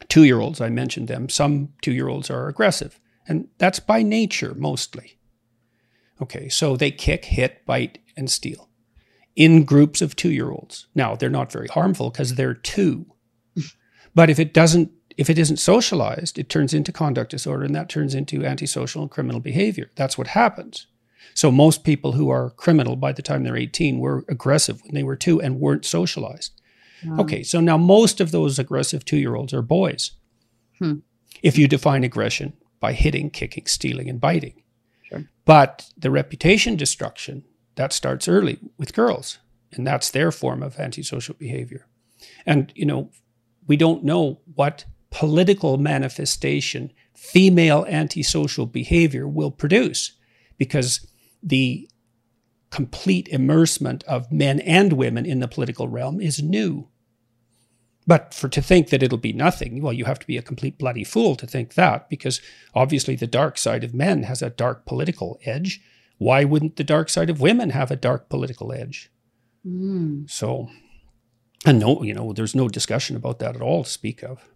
two 0.08 0.24
year 0.24 0.40
olds, 0.40 0.62
I 0.62 0.70
mentioned 0.70 1.08
them, 1.08 1.28
some 1.28 1.74
two 1.82 1.92
year 1.92 2.08
olds 2.08 2.30
are 2.30 2.48
aggressive. 2.48 3.00
And 3.28 3.50
that's 3.58 3.80
by 3.80 4.02
nature 4.02 4.54
mostly. 4.56 5.20
Okay, 6.22 6.48
so 6.48 6.78
they 6.78 6.92
kick, 6.92 7.26
hit, 7.26 7.66
bite, 7.66 7.98
and 8.16 8.30
steal 8.30 8.71
in 9.36 9.64
groups 9.64 10.02
of 10.02 10.16
two 10.16 10.32
year 10.32 10.52
olds. 10.52 10.88
Now, 10.96 11.16
they're 11.16 11.30
not 11.30 11.52
very 11.52 11.68
harmful 11.68 12.10
because 12.10 12.36
they're 12.36 12.54
two. 12.54 13.06
but 14.16 14.30
if 14.30 14.40
it 14.40 14.54
doesn't, 14.54 14.92
if 15.18 15.30
it 15.30 15.38
isn't 15.38 15.58
socialized, 15.58 16.40
it 16.40 16.50
turns 16.50 16.74
into 16.74 16.92
conduct 16.92 17.32
disorder 17.32 17.64
and 17.64 17.76
that 17.76 17.90
turns 17.90 18.16
into 18.16 18.46
antisocial 18.46 19.02
and 19.02 19.12
criminal 19.12 19.40
behavior. 19.40 19.92
That's 19.96 20.18
what 20.18 20.28
happens. 20.28 20.88
So 21.34 21.52
most 21.52 21.84
people 21.84 22.14
who 22.14 22.30
are 22.30 22.50
criminal 22.52 22.96
by 22.96 23.14
the 23.14 23.22
time 23.22 23.44
they're 23.44 23.56
18 23.58 24.00
were 24.00 24.26
aggressive 24.28 24.82
when 24.84 24.96
they 24.96 25.04
were 25.04 25.16
two 25.16 25.42
and 25.42 25.60
weren't 25.60 25.86
socialized. 25.86 26.54
Okay, 27.20 27.42
so 27.42 27.60
now 27.60 27.78
most 27.78 28.22
of 28.22 28.32
those 28.32 28.60
aggressive 28.60 29.04
two 29.04 29.18
year 29.18 29.36
olds 29.36 29.54
are 29.54 29.62
boys. 29.62 30.12
Hmm. 30.80 31.00
If 31.42 31.58
you 31.58 31.68
define 31.68 32.04
aggression 32.04 32.54
by 32.80 32.94
hitting, 32.94 33.30
kicking, 33.30 33.66
stealing, 33.66 34.10
and 34.10 34.22
biting. 34.22 34.62
Sure. 35.04 35.24
But 35.46 35.86
the 35.98 36.12
reputation 36.12 36.76
destruction 36.76 37.44
that 37.82 37.92
starts 37.92 38.28
early 38.28 38.60
with 38.78 38.94
girls, 38.94 39.40
and 39.72 39.88
that's 39.88 40.12
their 40.12 40.32
form 40.32 40.62
of 40.62 40.80
antisocial 40.80 41.34
behavior. 41.34 41.88
And, 42.46 42.72
you 42.76 42.86
know, 42.86 43.10
we 43.66 43.76
don't 43.76 44.04
know 44.04 44.40
what 44.54 44.86
political 45.10 45.80
manifestation 45.80 46.94
female 47.16 47.84
antisocial 47.90 48.68
behavior 48.68 49.28
will 49.28 49.50
produce 49.50 50.12
because 50.60 51.08
the 51.42 51.90
complete 52.70 53.28
immersement 53.30 54.04
of 54.04 54.32
men 54.32 54.60
and 54.60 54.94
women 54.94 55.26
in 55.26 55.40
the 55.40 55.48
political 55.48 55.88
realm 55.88 56.22
is 56.22 56.44
new. 56.44 56.88
But 58.06 58.32
for 58.36 58.48
to 58.50 58.62
think 58.62 58.90
that 58.90 59.02
it'll 59.02 59.18
be 59.18 59.34
nothing, 59.34 59.82
well, 59.82 59.92
you 59.92 60.06
have 60.06 60.20
to 60.20 60.28
be 60.28 60.38
a 60.38 60.44
complete 60.44 60.78
bloody 60.78 61.04
fool 61.04 61.36
to 61.36 61.48
think 61.48 61.74
that, 61.74 62.10
because 62.10 62.42
obviously 62.76 63.16
the 63.16 63.26
dark 63.26 63.58
side 63.58 63.84
of 63.84 63.96
men 63.96 64.22
has 64.24 64.44
a 64.44 64.52
dark 64.52 64.86
political 64.86 65.40
edge, 65.46 65.82
why 66.22 66.44
wouldn't 66.44 66.76
the 66.76 66.84
dark 66.84 67.10
side 67.10 67.32
of 67.32 67.42
women 67.42 67.72
have 67.72 67.90
a 67.90 67.96
dark 67.96 68.30
political 68.30 68.72
edge? 68.72 69.10
Mm. 69.66 70.30
So, 70.30 70.70
and 71.66 71.80
no, 71.80 72.04
you 72.04 72.14
know, 72.14 72.32
there's 72.32 72.54
no 72.54 72.70
discussion 72.70 73.16
about 73.16 73.40
that 73.40 73.56
at 73.56 73.62
all 73.64 73.84
to 73.84 73.90
speak 73.90 74.22
of. 74.22 74.48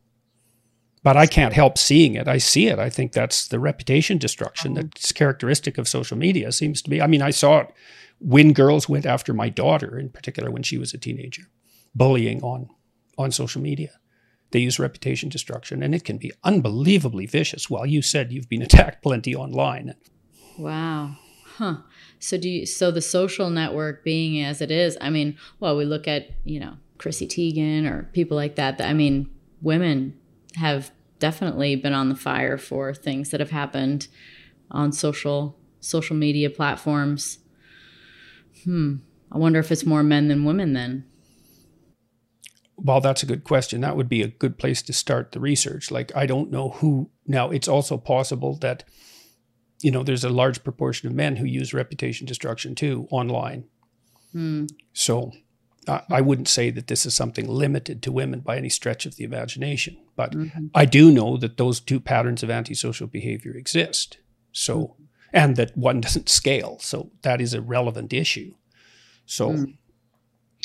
But 1.02 1.18
I 1.18 1.26
can't 1.26 1.56
help 1.56 1.80
seeing 1.80 2.14
it. 2.14 2.28
I 2.28 2.38
see 2.38 2.68
it. 2.68 2.78
I 2.78 2.92
think 2.92 3.14
that's 3.14 3.48
the 3.48 3.60
reputation 3.60 4.20
destruction 4.20 4.74
uh-huh. 4.74 4.90
that's 4.94 5.12
characteristic 5.12 5.80
of 5.80 5.88
social 5.88 6.16
media, 6.16 6.52
seems 6.52 6.84
to 6.84 6.90
be. 6.92 7.02
I 7.02 7.08
mean, 7.08 7.24
I 7.24 7.32
saw 7.32 7.62
it 7.62 7.74
when 8.20 8.54
girls 8.54 8.88
went 8.88 9.08
after 9.08 9.34
my 9.34 9.50
daughter, 9.50 9.98
in 9.98 10.10
particular, 10.10 10.52
when 10.52 10.62
she 10.62 10.78
was 10.78 10.94
a 10.94 11.00
teenager, 11.00 11.46
bullying 11.96 12.44
on, 12.44 12.70
on 13.18 13.32
social 13.32 13.60
media. 13.64 14.00
They 14.52 14.60
use 14.60 14.78
reputation 14.78 15.30
destruction, 15.30 15.82
and 15.82 15.96
it 15.96 16.04
can 16.04 16.20
be 16.20 16.32
unbelievably 16.44 17.26
vicious. 17.26 17.72
Well, 17.72 17.88
you 17.88 18.04
said 18.04 18.32
you've 18.32 18.50
been 18.50 18.62
attacked 18.70 19.02
plenty 19.02 19.34
online. 19.34 19.96
Wow 20.60 21.18
huh. 21.58 21.78
So 22.20 22.38
do 22.38 22.50
you 22.50 22.66
so 22.66 22.92
the 22.92 23.02
social 23.02 23.50
network 23.50 24.04
being 24.04 24.44
as 24.44 24.62
it 24.62 24.72
is 24.72 24.98
i 25.02 25.10
mean 25.10 25.38
well 25.60 25.76
we 25.76 25.86
look 25.86 26.08
at 26.08 26.30
you 26.44 26.60
know 26.60 26.78
chrissy 26.98 27.28
teigen 27.28 27.90
or 27.90 28.10
people 28.14 28.38
like 28.38 28.56
that, 28.56 28.78
that 28.78 28.90
i 28.90 28.94
mean 28.94 29.30
women 29.62 30.18
have 30.56 30.92
definitely 31.20 31.76
been 31.76 31.94
on 31.94 32.10
the 32.10 32.16
fire 32.16 32.58
for 32.58 32.94
things 32.94 33.30
that 33.30 33.40
have 33.40 33.52
happened 33.52 34.08
on 34.72 34.92
social 34.92 35.58
social 35.80 36.16
media 36.16 36.50
platforms. 36.50 37.40
Hmm. 38.64 38.96
I 39.32 39.38
wonder 39.38 39.60
if 39.60 39.72
it's 39.72 39.86
more 39.86 40.04
men 40.04 40.28
than 40.28 40.46
women 40.46 40.74
then. 40.74 41.06
Well 42.78 43.02
that's 43.02 43.24
a 43.24 43.28
good 43.28 43.44
question. 43.44 43.82
That 43.82 43.96
would 43.96 44.10
be 44.10 44.22
a 44.22 44.28
good 44.28 44.58
place 44.58 44.82
to 44.84 44.94
start 44.94 45.32
the 45.32 45.40
research. 45.40 45.92
Like 45.92 46.16
i 46.16 46.26
don't 46.26 46.52
know 46.52 46.70
who 46.70 47.10
now 47.28 47.50
it's 47.50 47.68
also 47.68 47.98
possible 47.98 48.58
that 48.58 48.84
you 49.82 49.92
know, 49.92 50.04
there's 50.04 50.24
a 50.24 50.30
large 50.30 50.64
proportion 50.64 51.08
of 51.08 51.16
men 51.16 51.36
who 51.36 51.46
use 51.46 51.74
reputation 51.74 52.26
destruction 52.26 52.76
too 52.76 53.08
online. 53.12 53.66
Mm. 54.34 54.70
So 54.94 55.32
I, 55.88 56.02
I, 56.10 56.22
wouldn't 56.22 56.48
say 56.48 56.70
that 56.72 56.88
this 56.88 57.06
is 57.06 57.14
something 57.14 57.48
limited 57.48 58.02
to 58.04 58.12
women 58.12 58.40
by 58.40 58.58
any 58.58 58.70
stretch 58.70 59.06
of 59.06 59.16
the 59.16 59.24
imagination, 59.24 59.98
but 60.16 60.32
mm-hmm. 60.32 60.68
I 60.74 60.86
do 60.86 61.12
know 61.12 61.38
that 61.38 61.58
those 61.58 61.80
two 61.80 62.00
patterns 62.00 62.44
of 62.44 62.50
antisocial 62.50 63.08
behavior 63.08 63.56
exist. 63.56 64.18
So, 64.52 64.80
mm-hmm. 64.80 65.04
and 65.34 65.56
that 65.56 65.76
one 65.78 66.02
doesn't 66.02 66.30
scale. 66.30 66.78
So 66.80 67.12
that 67.22 67.42
is 67.42 67.54
a 67.54 67.62
relevant 67.62 68.14
issue. 68.14 68.54
So, 69.26 69.52
mm. 69.52 69.78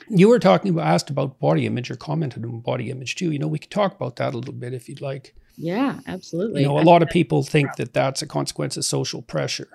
you 0.08 0.28
were 0.28 0.38
talking 0.38 0.70
about, 0.70 0.86
asked 0.86 1.10
about 1.10 1.38
body 1.38 1.66
image 1.66 1.90
or 1.90 1.96
commented 1.96 2.44
on 2.44 2.60
body 2.60 2.90
image 2.90 3.14
too. 3.16 3.30
You 3.30 3.38
know, 3.38 3.48
we 3.48 3.58
could 3.58 3.70
talk 3.70 3.94
about 3.94 4.16
that 4.16 4.34
a 4.34 4.38
little 4.38 4.54
bit 4.54 4.74
if 4.74 4.88
you'd 4.88 5.00
like. 5.00 5.34
Yeah, 5.56 6.00
absolutely. 6.06 6.62
You 6.62 6.68
know, 6.68 6.78
a 6.78 6.82
lot 6.82 7.02
of 7.02 7.08
people 7.08 7.42
think 7.42 7.76
that 7.76 7.92
that's 7.92 8.22
a 8.22 8.26
consequence 8.26 8.76
of 8.76 8.84
social 8.84 9.22
pressure, 9.22 9.68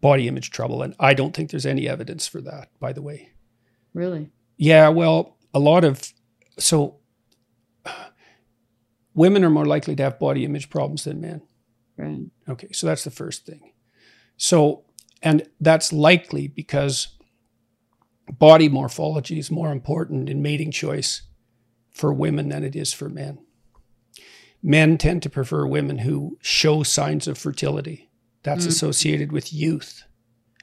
body 0.00 0.28
image 0.28 0.50
trouble. 0.50 0.82
And 0.82 0.94
I 1.00 1.14
don't 1.14 1.34
think 1.34 1.50
there's 1.50 1.66
any 1.66 1.88
evidence 1.88 2.28
for 2.28 2.40
that, 2.42 2.70
by 2.78 2.92
the 2.92 3.02
way. 3.02 3.30
Really? 3.94 4.30
Yeah, 4.56 4.88
well, 4.90 5.36
a 5.52 5.58
lot 5.58 5.84
of, 5.84 6.12
so 6.58 6.96
women 9.14 9.44
are 9.44 9.50
more 9.50 9.66
likely 9.66 9.96
to 9.96 10.02
have 10.04 10.18
body 10.18 10.44
image 10.44 10.70
problems 10.70 11.04
than 11.04 11.20
men. 11.20 11.42
Right. 11.96 12.26
Okay, 12.48 12.68
so 12.72 12.86
that's 12.86 13.04
the 13.04 13.10
first 13.10 13.44
thing. 13.44 13.72
So, 14.36 14.84
and 15.20 15.48
that's 15.60 15.92
likely 15.92 16.46
because 16.46 17.08
body 18.30 18.68
morphology 18.68 19.38
is 19.38 19.50
more 19.50 19.72
important 19.72 20.28
in 20.28 20.42
mating 20.42 20.70
choice 20.70 21.22
for 21.90 22.12
women 22.12 22.50
than 22.50 22.62
it 22.62 22.76
is 22.76 22.92
for 22.92 23.08
men. 23.08 23.38
Men 24.62 24.98
tend 24.98 25.22
to 25.22 25.30
prefer 25.30 25.66
women 25.66 25.98
who 25.98 26.38
show 26.42 26.82
signs 26.82 27.28
of 27.28 27.38
fertility. 27.38 28.10
That's 28.42 28.64
mm. 28.64 28.68
associated 28.68 29.32
with 29.32 29.52
youth 29.52 30.04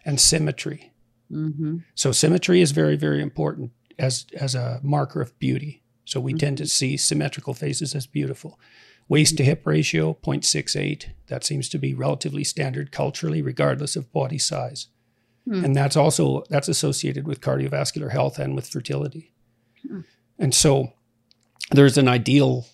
and 0.03 0.19
symmetry. 0.19 0.93
Mm-hmm. 1.31 1.77
So 1.95 2.11
symmetry 2.11 2.61
is 2.61 2.71
very, 2.71 2.95
very 2.95 3.21
important 3.21 3.71
as 3.97 4.25
as 4.39 4.55
a 4.55 4.79
marker 4.83 5.21
of 5.21 5.37
beauty. 5.39 5.83
So 6.05 6.19
we 6.19 6.33
mm-hmm. 6.33 6.39
tend 6.39 6.57
to 6.59 6.67
see 6.67 6.97
symmetrical 6.97 7.53
faces 7.53 7.95
as 7.95 8.05
beautiful. 8.05 8.59
Waist 9.07 9.37
to 9.37 9.43
hip 9.43 9.65
ratio 9.65 10.17
0.68. 10.23 11.07
That 11.27 11.43
seems 11.43 11.69
to 11.69 11.77
be 11.77 11.93
relatively 11.93 12.43
standard 12.43 12.91
culturally, 12.91 13.41
regardless 13.41 13.95
of 13.95 14.11
body 14.11 14.39
size. 14.39 14.87
Mm. 15.47 15.63
And 15.63 15.75
that's 15.75 15.95
also 15.95 16.43
that's 16.49 16.67
associated 16.67 17.27
with 17.27 17.41
cardiovascular 17.41 18.11
health 18.11 18.39
and 18.39 18.55
with 18.55 18.67
fertility. 18.67 19.31
Mm. 19.87 20.05
And 20.39 20.53
so 20.53 20.93
there's 21.71 21.97
an 21.97 22.07
ideal, 22.07 22.65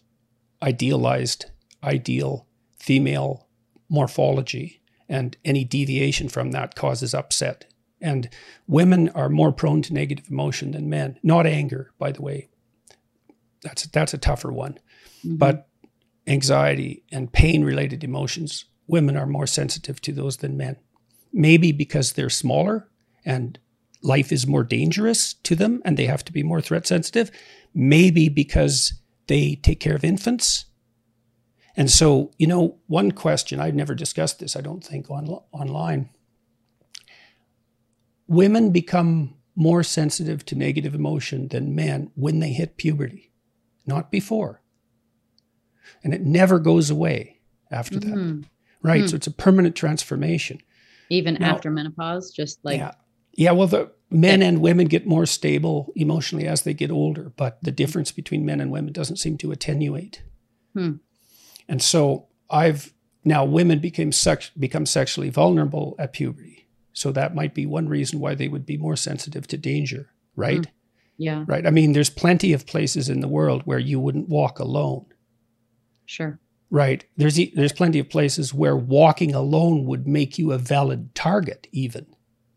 idealized, 0.62 1.46
ideal 1.84 2.48
female 2.80 3.48
morphology, 3.90 4.82
and 5.10 5.36
any 5.44 5.64
deviation 5.64 6.30
from 6.30 6.52
that 6.52 6.76
causes 6.76 7.14
upset. 7.14 7.66
And 8.00 8.30
women 8.68 9.10
are 9.10 9.30
more 9.30 9.52
prone 9.52 9.82
to 9.84 9.94
negative 9.94 10.30
emotion 10.30 10.72
than 10.72 10.90
men. 10.90 11.20
Not 11.22 11.46
anger, 11.46 11.92
by 12.00 12.12
the 12.12 12.22
way. 12.22 12.50
That's 13.62 13.86
that's 13.88 14.14
a 14.14 14.18
tougher 14.18 14.52
one. 14.52 14.80
Mm-hmm. 15.24 15.36
But 15.36 15.68
anxiety 16.26 17.04
and 17.12 17.32
pain 17.32 17.64
related 17.64 18.04
emotions, 18.04 18.66
women 18.88 19.18
are 19.18 19.28
more 19.28 19.48
sensitive 19.48 20.02
to 20.02 20.14
those 20.14 20.38
than 20.38 20.58
men. 20.58 20.78
Maybe 21.34 21.72
because 21.72 22.14
they're 22.14 22.30
smaller 22.30 22.90
and 23.24 23.60
life 24.02 24.32
is 24.32 24.48
more 24.48 24.64
dangerous 24.64 25.34
to 25.44 25.56
them 25.56 25.82
and 25.86 25.98
they 25.98 26.06
have 26.06 26.26
to 26.26 26.34
be 26.34 26.44
more 26.44 26.62
threat 26.62 26.88
sensitive. 26.88 27.32
Maybe 27.74 28.30
because 28.30 28.94
they 29.32 29.56
take 29.56 29.80
care 29.80 29.96
of 29.96 30.04
infants. 30.04 30.66
And 31.78 31.90
so, 31.90 32.32
you 32.38 32.48
know, 32.48 32.80
one 32.88 33.12
question, 33.12 33.60
I've 33.60 33.76
never 33.76 33.96
discussed 33.96 34.40
this, 34.40 34.56
I 34.56 34.62
don't 34.62 34.84
think, 34.84 35.10
on, 35.10 35.28
online. 35.52 36.10
Women 38.28 38.72
become 38.72 39.36
more 39.56 39.84
sensitive 39.84 40.46
to 40.46 40.56
negative 40.56 40.94
emotion 40.94 41.48
than 41.48 41.76
men 41.76 42.12
when 42.16 42.40
they 42.40 42.52
hit 42.52 42.78
puberty, 42.78 43.32
not 43.86 44.12
before 44.12 44.62
and 46.04 46.14
it 46.14 46.22
never 46.22 46.60
goes 46.60 46.90
away 46.90 47.40
after 47.70 48.00
mm-hmm. 48.00 48.42
that. 48.42 48.48
Right. 48.82 49.02
Mm-hmm. 49.02 49.08
So 49.08 49.16
it's 49.16 49.28
a 49.28 49.32
permanent 49.32 49.76
transformation. 49.76 50.60
Even 51.10 51.36
now, 51.36 51.52
after 51.54 51.70
menopause, 51.70 52.32
just 52.32 52.64
like. 52.64 52.80
Yeah. 52.80 52.92
Yeah. 53.34 53.52
Well, 53.52 53.68
the 53.68 53.92
men 54.12 54.42
and 54.42 54.62
women 54.62 54.88
get 54.88 55.08
more 55.08 55.26
stable 55.26 55.92
emotionally 55.96 56.46
as 56.46 56.64
they 56.64 56.74
get 56.74 56.92
older, 56.92 57.32
but 57.38 57.58
the 57.64 57.72
difference 57.72 58.12
between 58.12 58.46
men 58.46 58.60
and 58.60 58.72
women 58.72 58.92
doesn't 58.92 59.18
seem 59.18 59.38
to 59.38 59.52
attenuate. 59.52 60.22
Hmm. 60.74 60.96
And 61.68 61.82
so 61.82 62.28
I've 62.50 62.94
now 63.24 63.46
women 63.46 63.80
became 63.80 64.12
sex, 64.12 64.52
become 64.58 64.86
sexually 64.86 65.30
vulnerable 65.30 65.96
at 65.98 66.14
puberty. 66.14 66.68
So 66.94 67.12
that 67.14 67.36
might 67.36 67.56
be 67.56 67.66
one 67.66 67.88
reason 67.88 68.20
why 68.20 68.36
they 68.36 68.50
would 68.50 68.66
be 68.66 68.78
more 68.78 68.98
sensitive 68.98 69.48
to 69.48 69.58
danger, 69.58 70.10
right? 70.36 70.66
Hmm. 70.66 70.72
Yeah. 71.18 71.46
Right. 71.48 71.66
I 71.68 71.70
mean, 71.70 71.94
there's 71.94 72.10
plenty 72.10 72.52
of 72.52 72.66
places 72.66 73.08
in 73.08 73.22
the 73.22 73.28
world 73.28 73.62
where 73.66 73.80
you 73.80 74.00
wouldn't 74.00 74.28
walk 74.28 74.60
alone. 74.60 75.06
Sure. 76.06 76.40
Right. 76.72 77.06
There's 77.16 77.40
there's 77.54 77.74
plenty 77.74 78.00
of 78.00 78.10
places 78.10 78.54
where 78.54 78.76
walking 78.76 79.36
alone 79.36 79.86
would 79.86 80.08
make 80.08 80.38
you 80.38 80.52
a 80.52 80.58
valid 80.58 81.14
target 81.14 81.68
even. 81.72 82.08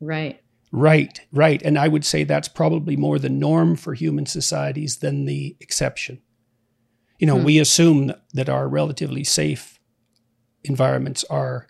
Right. 0.01 0.41
Right, 0.77 1.21
right. 1.33 1.63
And 1.63 1.79
I 1.79 1.89
would 1.89 2.05
say 2.05 2.25
that's 2.25 2.49
probably 2.49 2.97
more 2.97 3.19
the 3.19 3.29
norm 3.29 3.77
for 3.77 3.95
human 3.95 4.27
societies 4.27 4.97
than 4.97 5.25
the 5.25 5.57
exception. 5.61 6.21
You 7.19 7.27
know, 7.27 7.39
hmm. 7.39 7.45
we 7.45 7.59
assume 7.59 8.13
that 8.33 8.49
our 8.49 8.69
relatively 8.69 9.25
safe 9.25 9.79
environments 10.65 11.25
are 11.25 11.69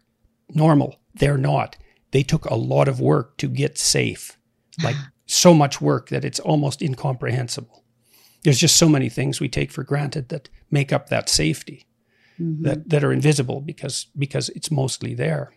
normal. 0.50 1.00
They're 1.14 1.38
not. 1.38 1.76
They 2.12 2.22
took 2.22 2.44
a 2.46 2.54
lot 2.54 2.88
of 2.88 3.00
work 3.00 3.36
to 3.38 3.48
get 3.48 3.76
safe, 3.76 4.38
like 4.82 4.96
so 5.26 5.52
much 5.52 5.80
work 5.80 6.08
that 6.08 6.24
it's 6.24 6.40
almost 6.40 6.80
incomprehensible 6.80 7.84
there's 8.44 8.60
just 8.60 8.76
so 8.76 8.88
many 8.88 9.08
things 9.08 9.40
we 9.40 9.48
take 9.48 9.72
for 9.72 9.82
granted 9.82 10.28
that 10.28 10.48
make 10.70 10.92
up 10.92 11.08
that 11.08 11.28
safety 11.28 11.86
mm-hmm. 12.38 12.62
that, 12.62 12.88
that 12.90 13.02
are 13.02 13.12
invisible 13.12 13.60
because 13.60 14.06
because 14.16 14.50
it's 14.50 14.70
mostly 14.70 15.14
there. 15.14 15.52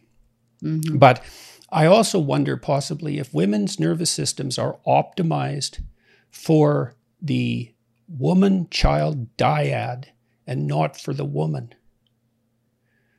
Mm-hmm. 0.64 0.98
But 0.98 1.24
I 1.70 1.86
also 1.86 2.20
wonder 2.20 2.56
possibly 2.58 3.20
if 3.20 3.34
women's 3.34 3.80
nervous 3.80 4.10
systems 4.10 4.58
are 4.58 4.78
optimized 4.88 5.82
for 6.30 6.96
the 7.22 7.74
woman 8.08 8.68
child 8.70 9.36
dyad 9.38 10.06
and 10.46 10.66
not 10.66 11.00
for 11.00 11.14
the 11.14 11.26
woman. 11.26 11.74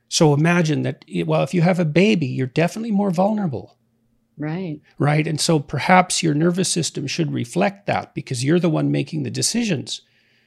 So 0.07 0.33
imagine 0.33 0.81
that, 0.81 1.05
well, 1.25 1.43
if 1.43 1.53
you 1.53 1.61
have 1.61 1.79
a 1.79 1.85
baby, 1.85 2.25
you're 2.25 2.47
definitely 2.47 2.91
more 2.91 3.11
vulnerable. 3.11 3.77
Right. 4.37 4.79
Right. 4.97 5.27
And 5.27 5.39
so 5.39 5.59
perhaps 5.59 6.23
your 6.23 6.33
nervous 6.33 6.69
system 6.69 7.05
should 7.05 7.31
reflect 7.31 7.85
that 7.85 8.15
because 8.15 8.43
you're 8.43 8.59
the 8.59 8.69
one 8.69 8.91
making 8.91 9.23
the 9.23 9.29
decisions. 9.29 10.01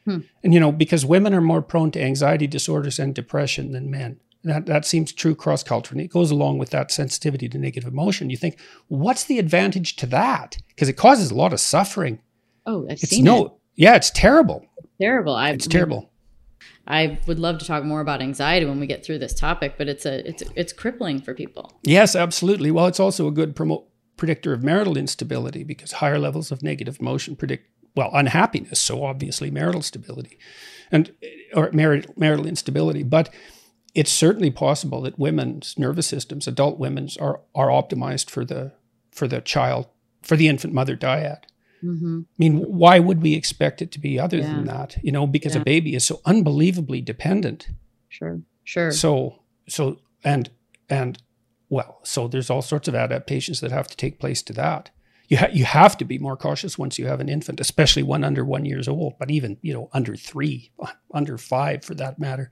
Hmm. 0.05 0.20
And, 0.42 0.53
you 0.53 0.59
know, 0.59 0.72
because 0.72 1.07
women 1.07 1.32
are 1.34 1.40
more 1.40 1.62
prone 1.62 1.92
to 1.92 2.03
anxiety 2.03 2.48
disorders 2.48 2.98
and 2.98 3.14
depression 3.14 3.70
than 3.70 3.90
men. 3.90 4.18
That, 4.45 4.66
that 4.66 4.84
seems 4.84 5.12
true 5.12 5.34
cross 5.34 5.62
culture. 5.62 5.93
And 5.93 6.01
it 6.01 6.11
goes 6.11 6.30
along 6.30 6.59
with 6.59 6.70
that 6.70 6.90
sensitivity 6.90 7.49
to 7.49 7.59
negative 7.59 7.93
emotion. 7.93 8.30
You 8.30 8.36
think, 8.36 8.59
what's 8.88 9.24
the 9.24 9.38
advantage 9.38 9.97
to 9.97 10.07
that? 10.07 10.57
Because 10.68 10.88
it 10.88 10.95
causes 10.95 11.30
a 11.30 11.34
lot 11.34 11.53
of 11.53 11.61
suffering. 11.61 12.20
Oh, 12.66 12.84
I've 12.86 12.93
it's 12.93 13.11
seen 13.11 13.24
no, 13.24 13.47
it. 13.47 13.53
Yeah, 13.76 13.95
it's 13.95 14.11
terrible. 14.11 14.66
Terrible. 15.01 15.34
I, 15.34 15.51
it's 15.51 15.66
terrible. 15.66 16.11
I 16.86 17.18
would 17.26 17.38
love 17.38 17.59
to 17.59 17.64
talk 17.64 17.84
more 17.84 18.01
about 18.01 18.20
anxiety 18.20 18.66
when 18.66 18.80
we 18.80 18.86
get 18.86 19.05
through 19.05 19.18
this 19.18 19.34
topic, 19.34 19.74
but 19.78 19.88
it's 19.88 20.05
a 20.05 20.28
it's 20.28 20.43
it's 20.57 20.72
crippling 20.72 21.20
for 21.20 21.34
people. 21.34 21.72
Yes, 21.84 22.16
absolutely. 22.16 22.70
Well, 22.70 22.86
it's 22.86 23.01
also 23.01 23.28
a 23.28 23.32
good 23.32 23.57
predictor 24.16 24.53
of 24.53 24.62
marital 24.62 24.97
instability 24.97 25.64
because 25.64 25.93
higher 25.93 26.18
levels 26.18 26.51
of 26.51 26.62
negative 26.62 26.99
emotion 27.01 27.36
predict 27.36 27.68
well 27.95 28.11
unhappiness. 28.12 28.80
So 28.80 29.05
obviously 29.05 29.51
marital 29.51 29.82
stability, 29.82 30.38
and 30.90 31.12
or 31.55 31.70
marital 31.72 32.14
marital 32.16 32.47
instability. 32.47 33.05
But 33.05 33.32
it's 33.95 34.11
certainly 34.11 34.51
possible 34.51 35.03
that 35.03 35.18
women's 35.18 35.78
nervous 35.78 36.07
systems, 36.07 36.47
adult 36.47 36.78
women's, 36.78 37.16
are 37.16 37.40
are 37.55 37.68
optimized 37.68 38.30
for 38.30 38.45
the 38.45 38.72
for 39.11 39.28
the 39.28 39.40
child 39.40 39.86
for 40.22 40.36
the 40.36 40.49
infant 40.49 40.72
mother 40.72 40.97
dyad. 40.97 41.45
Mm-hmm. 41.82 42.20
I 42.20 42.34
mean, 42.38 42.59
why 42.59 42.99
would 42.99 43.22
we 43.22 43.34
expect 43.34 43.82
it 43.82 43.90
to 43.93 43.99
be 43.99 44.18
other 44.18 44.38
yeah. 44.38 44.55
than 44.55 44.64
that? 44.66 44.97
You 45.03 45.12
know, 45.12 45.26
because 45.26 45.55
yeah. 45.55 45.62
a 45.62 45.64
baby 45.64 45.95
is 45.95 46.05
so 46.05 46.20
unbelievably 46.24 47.01
dependent. 47.01 47.68
Sure, 48.09 48.40
sure. 48.64 48.93
So, 48.93 49.40
so, 49.68 49.99
and, 50.22 50.51
and, 50.88 51.20
well, 51.68 51.99
so 52.05 52.28
there's 52.28 52.51
all 52.51 52.62
sorts 52.62 52.86
of 52.86 52.95
adaptations 52.95 53.61
that 53.61 53.72
have 53.72 53.88
to 53.88 53.97
take 53.97 54.20
place 54.20 54.43
to 54.43 54.53
that. 54.53 54.90
You, 55.28 55.38
ha- 55.38 55.49
you 55.53 55.64
have 55.64 55.97
to 55.99 56.05
be 56.05 56.18
more 56.18 56.36
cautious 56.36 56.78
once 56.78 56.99
you 56.99 57.07
have 57.07 57.20
an 57.20 57.28
infant, 57.28 57.59
especially 57.59 58.03
one 58.03 58.22
under 58.22 58.45
one 58.45 58.64
years 58.64 58.86
old, 58.86 59.14
but 59.18 59.30
even, 59.30 59.57
you 59.62 59.72
know, 59.72 59.88
under 59.93 60.14
three, 60.14 60.70
under 61.12 61.38
five 61.38 61.84
for 61.84 61.95
that 61.95 62.18
matter. 62.18 62.51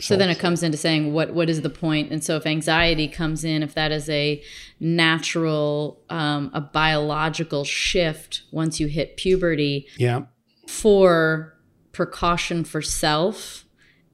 So, 0.00 0.16
then 0.16 0.30
it 0.30 0.38
comes 0.38 0.62
into 0.62 0.78
saying 0.78 1.12
what 1.12 1.34
what 1.34 1.50
is 1.50 1.62
the 1.62 1.70
point? 1.70 2.10
And 2.10 2.22
so 2.24 2.36
if 2.36 2.46
anxiety 2.46 3.08
comes 3.08 3.44
in, 3.44 3.62
if 3.62 3.74
that 3.74 3.92
is 3.92 4.08
a 4.08 4.42
natural, 4.78 6.02
um, 6.08 6.50
a 6.54 6.60
biological 6.60 7.64
shift 7.64 8.42
once 8.50 8.80
you 8.80 8.86
hit 8.86 9.16
puberty, 9.16 9.86
yeah, 9.96 10.22
for 10.66 11.54
precaution 11.92 12.64
for 12.64 12.82
self 12.82 13.66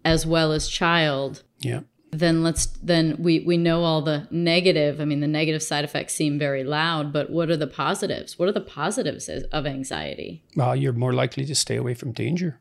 as 0.04 0.26
well 0.26 0.52
as 0.52 0.68
child, 0.68 1.42
yeah, 1.60 1.80
then 2.10 2.42
let's 2.42 2.66
then 2.66 3.16
we 3.18 3.40
we 3.40 3.56
know 3.56 3.82
all 3.82 4.02
the 4.02 4.26
negative. 4.30 5.00
I 5.00 5.04
mean, 5.04 5.20
the 5.20 5.26
negative 5.28 5.62
side 5.62 5.84
effects 5.84 6.14
seem 6.14 6.38
very 6.38 6.64
loud, 6.64 7.12
but 7.12 7.30
what 7.30 7.50
are 7.50 7.56
the 7.56 7.66
positives? 7.66 8.38
What 8.38 8.48
are 8.48 8.52
the 8.52 8.60
positives 8.60 9.28
of 9.28 9.66
anxiety? 9.66 10.42
Well, 10.56 10.74
you're 10.74 10.92
more 10.92 11.12
likely 11.12 11.44
to 11.46 11.54
stay 11.54 11.76
away 11.76 11.94
from 11.94 12.12
danger 12.12 12.60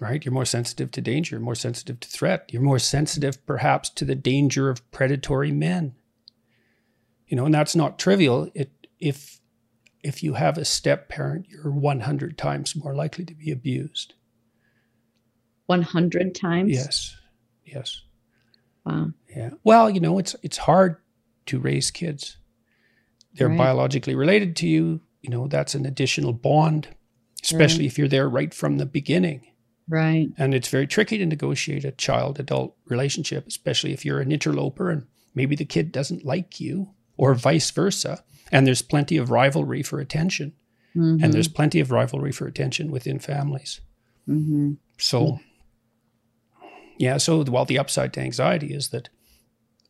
right? 0.00 0.24
You're 0.24 0.32
more 0.32 0.44
sensitive 0.44 0.90
to 0.92 1.00
danger, 1.00 1.40
more 1.40 1.54
sensitive 1.54 2.00
to 2.00 2.08
threat. 2.08 2.48
You're 2.52 2.62
more 2.62 2.78
sensitive, 2.78 3.44
perhaps, 3.46 3.90
to 3.90 4.04
the 4.04 4.14
danger 4.14 4.70
of 4.70 4.88
predatory 4.90 5.52
men. 5.52 5.94
You 7.26 7.36
know, 7.36 7.44
and 7.44 7.54
that's 7.54 7.76
not 7.76 7.98
trivial. 7.98 8.50
It 8.54 8.70
if 8.98 9.40
if 10.02 10.22
you 10.22 10.34
have 10.34 10.56
a 10.56 10.64
step 10.64 11.08
parent, 11.08 11.46
you're 11.48 11.70
100 11.70 12.38
times 12.38 12.76
more 12.76 12.94
likely 12.94 13.24
to 13.24 13.34
be 13.34 13.50
abused. 13.50 14.14
100 15.66 16.34
times? 16.34 16.70
Yes. 16.70 17.16
Yes. 17.64 18.02
Wow. 18.86 19.10
Yeah. 19.28 19.50
Well, 19.64 19.90
you 19.90 20.00
know, 20.00 20.18
it's 20.18 20.34
it's 20.42 20.56
hard 20.56 20.96
to 21.46 21.58
raise 21.58 21.90
kids. 21.90 22.38
They're 23.34 23.48
right. 23.48 23.58
biologically 23.58 24.14
related 24.14 24.56
to 24.56 24.68
you. 24.68 25.00
You 25.20 25.30
know, 25.30 25.48
that's 25.48 25.74
an 25.74 25.84
additional 25.84 26.32
bond, 26.32 26.88
especially 27.42 27.84
right. 27.84 27.92
if 27.92 27.98
you're 27.98 28.08
there 28.08 28.28
right 28.28 28.54
from 28.54 28.78
the 28.78 28.86
beginning. 28.86 29.46
Right. 29.88 30.28
And 30.36 30.54
it's 30.54 30.68
very 30.68 30.86
tricky 30.86 31.18
to 31.18 31.26
negotiate 31.26 31.84
a 31.84 31.92
child 31.92 32.38
adult 32.38 32.76
relationship, 32.86 33.46
especially 33.46 33.92
if 33.92 34.04
you're 34.04 34.20
an 34.20 34.32
interloper 34.32 34.90
and 34.90 35.06
maybe 35.34 35.56
the 35.56 35.64
kid 35.64 35.92
doesn't 35.92 36.24
like 36.24 36.60
you 36.60 36.90
or 37.16 37.34
vice 37.34 37.70
versa. 37.70 38.22
And 38.52 38.66
there's 38.66 38.82
plenty 38.82 39.16
of 39.16 39.30
rivalry 39.30 39.82
for 39.82 40.00
attention. 40.00 40.52
Mm-hmm. 40.96 41.24
And 41.24 41.32
there's 41.32 41.48
plenty 41.48 41.80
of 41.80 41.90
rivalry 41.90 42.32
for 42.32 42.46
attention 42.46 42.90
within 42.90 43.18
families. 43.18 43.80
Mm-hmm. 44.28 44.74
So, 44.98 45.40
yeah, 46.98 47.18
so 47.18 47.44
while 47.44 47.64
the 47.64 47.78
upside 47.78 48.12
to 48.14 48.20
anxiety 48.20 48.74
is 48.74 48.88
that 48.88 49.08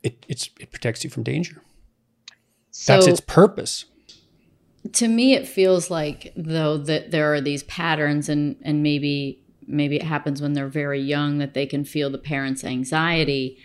it, 0.03 0.25
it 0.29 0.71
protects 0.71 1.05
you 1.05 1.11
from 1.11 1.23
danger. 1.23 1.63
So, 2.71 2.93
That's 2.93 3.07
its 3.07 3.21
purpose. 3.21 3.87
To 4.93 5.09
me, 5.09 5.35
it 5.35 5.49
feels 5.49 5.91
like 5.91 6.33
though 6.37 6.77
that 6.77 7.11
there 7.11 7.33
are 7.33 7.41
these 7.41 7.65
patterns, 7.65 8.29
and 8.29 8.57
and 8.63 8.83
maybe 8.83 9.43
maybe 9.69 9.97
it 9.97 10.03
happens 10.03 10.43
when 10.43 10.55
they're 10.55 10.69
very 10.69 11.01
young 11.01 11.39
that 11.39 11.55
they 11.55 11.67
can 11.67 11.85
feel 11.85 12.11
the 12.11 12.19
parents' 12.19 12.65
anxiety. 12.65 13.59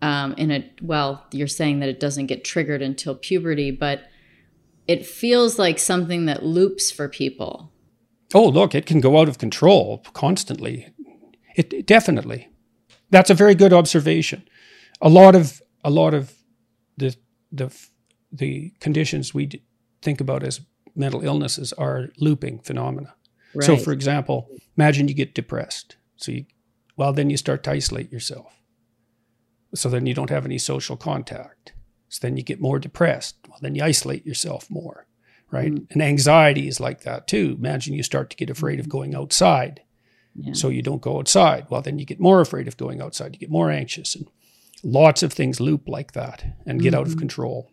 Um, 0.00 0.34
in 0.34 0.50
a 0.50 0.70
well, 0.82 1.26
you're 1.32 1.46
saying 1.46 1.80
that 1.80 1.88
it 1.88 2.00
doesn't 2.00 2.26
get 2.26 2.44
triggered 2.44 2.82
until 2.82 3.14
puberty, 3.14 3.70
but 3.70 4.04
it 4.86 5.06
feels 5.06 5.58
like 5.58 5.78
something 5.78 6.26
that 6.26 6.44
loops 6.44 6.90
for 6.90 7.08
people. 7.08 7.72
Oh, 8.34 8.46
look, 8.46 8.74
it 8.74 8.86
can 8.86 9.00
go 9.00 9.18
out 9.18 9.28
of 9.28 9.38
control 9.38 10.04
constantly. 10.12 10.88
It, 11.56 11.72
it 11.72 11.86
definitely. 11.86 12.50
That's 13.10 13.30
a 13.30 13.34
very 13.34 13.54
good 13.54 13.72
observation. 13.72 14.46
A 15.00 15.08
lot 15.08 15.34
of 15.34 15.62
a 15.82 15.90
lot 15.90 16.14
of 16.14 16.34
the 16.96 17.16
the 17.52 17.74
the 18.32 18.72
conditions 18.80 19.32
we 19.32 19.62
think 20.02 20.20
about 20.20 20.42
as 20.42 20.60
mental 20.94 21.24
illnesses 21.24 21.72
are 21.74 22.10
looping 22.18 22.58
phenomena. 22.60 23.14
Right. 23.54 23.64
So, 23.64 23.76
for 23.76 23.92
example, 23.92 24.48
imagine 24.76 25.08
you 25.08 25.14
get 25.14 25.34
depressed. 25.34 25.96
So, 26.16 26.32
you, 26.32 26.46
well, 26.96 27.12
then 27.12 27.30
you 27.30 27.36
start 27.36 27.62
to 27.64 27.70
isolate 27.70 28.12
yourself. 28.12 28.54
So 29.74 29.88
then 29.88 30.06
you 30.06 30.14
don't 30.14 30.30
have 30.30 30.44
any 30.44 30.58
social 30.58 30.96
contact. 30.96 31.72
So 32.08 32.20
then 32.22 32.36
you 32.36 32.42
get 32.42 32.60
more 32.60 32.78
depressed. 32.78 33.36
Well, 33.48 33.58
then 33.60 33.74
you 33.74 33.82
isolate 33.82 34.24
yourself 34.24 34.70
more, 34.70 35.06
right? 35.50 35.72
Mm. 35.72 35.86
And 35.90 36.02
anxiety 36.02 36.68
is 36.68 36.80
like 36.80 37.02
that 37.02 37.26
too. 37.26 37.56
Imagine 37.58 37.94
you 37.94 38.02
start 38.02 38.30
to 38.30 38.36
get 38.36 38.50
afraid 38.50 38.78
of 38.78 38.86
mm-hmm. 38.86 38.98
going 38.98 39.14
outside. 39.14 39.82
Yeah. 40.36 40.52
So 40.54 40.68
you 40.68 40.82
don't 40.82 41.02
go 41.02 41.18
outside. 41.18 41.66
Well, 41.70 41.82
then 41.82 41.98
you 41.98 42.04
get 42.04 42.20
more 42.20 42.40
afraid 42.40 42.68
of 42.68 42.76
going 42.76 43.00
outside. 43.02 43.34
You 43.34 43.40
get 43.40 43.50
more 43.50 43.70
anxious. 43.70 44.14
And 44.14 44.28
lots 44.82 45.22
of 45.22 45.32
things 45.32 45.60
loop 45.60 45.88
like 45.88 46.12
that 46.12 46.44
and 46.66 46.80
get 46.80 46.92
mm-hmm. 46.92 47.00
out 47.00 47.06
of 47.06 47.12
mm-hmm. 47.12 47.20
control. 47.20 47.70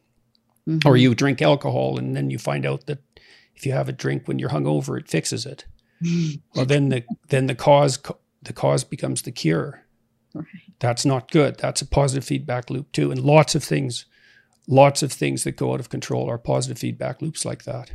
Mm-hmm. 0.68 0.88
Or 0.88 0.98
you 0.98 1.14
drink 1.16 1.42
alcohol 1.42 1.98
and 1.98 2.16
then 2.16 2.30
you 2.30 2.38
find 2.38 2.66
out 2.66 2.88
that 2.88 3.00
if 3.62 3.68
you 3.68 3.74
have 3.74 3.88
a 3.88 3.92
drink 3.94 4.28
when 4.28 4.40
you're 4.40 4.50
hungover, 4.50 5.00
it 5.00 5.08
fixes 5.08 5.46
it. 5.46 5.66
well, 6.56 6.66
then 6.66 6.90
the 6.90 7.04
then 7.30 7.46
the 7.46 7.54
cause 7.54 8.00
the 8.42 8.54
cause 8.54 8.84
becomes 8.84 9.22
the 9.22 9.32
cure. 9.32 9.86
Right. 10.34 10.46
That's 10.80 11.06
not 11.06 11.30
good. 11.30 11.58
That's 11.60 11.80
a 11.84 11.86
positive 11.86 12.26
feedback 12.26 12.72
loop 12.72 12.92
too. 12.92 13.12
And 13.12 13.22
lots 13.22 13.54
of 13.54 13.64
things, 13.64 14.06
lots 14.68 15.04
of 15.04 15.12
things 15.12 15.44
that 15.44 15.58
go 15.58 15.74
out 15.74 15.80
of 15.80 15.90
control 15.90 16.28
are 16.28 16.40
positive 16.40 16.80
feedback 16.80 17.22
loops 17.22 17.46
like 17.46 17.66
that. 17.66 17.92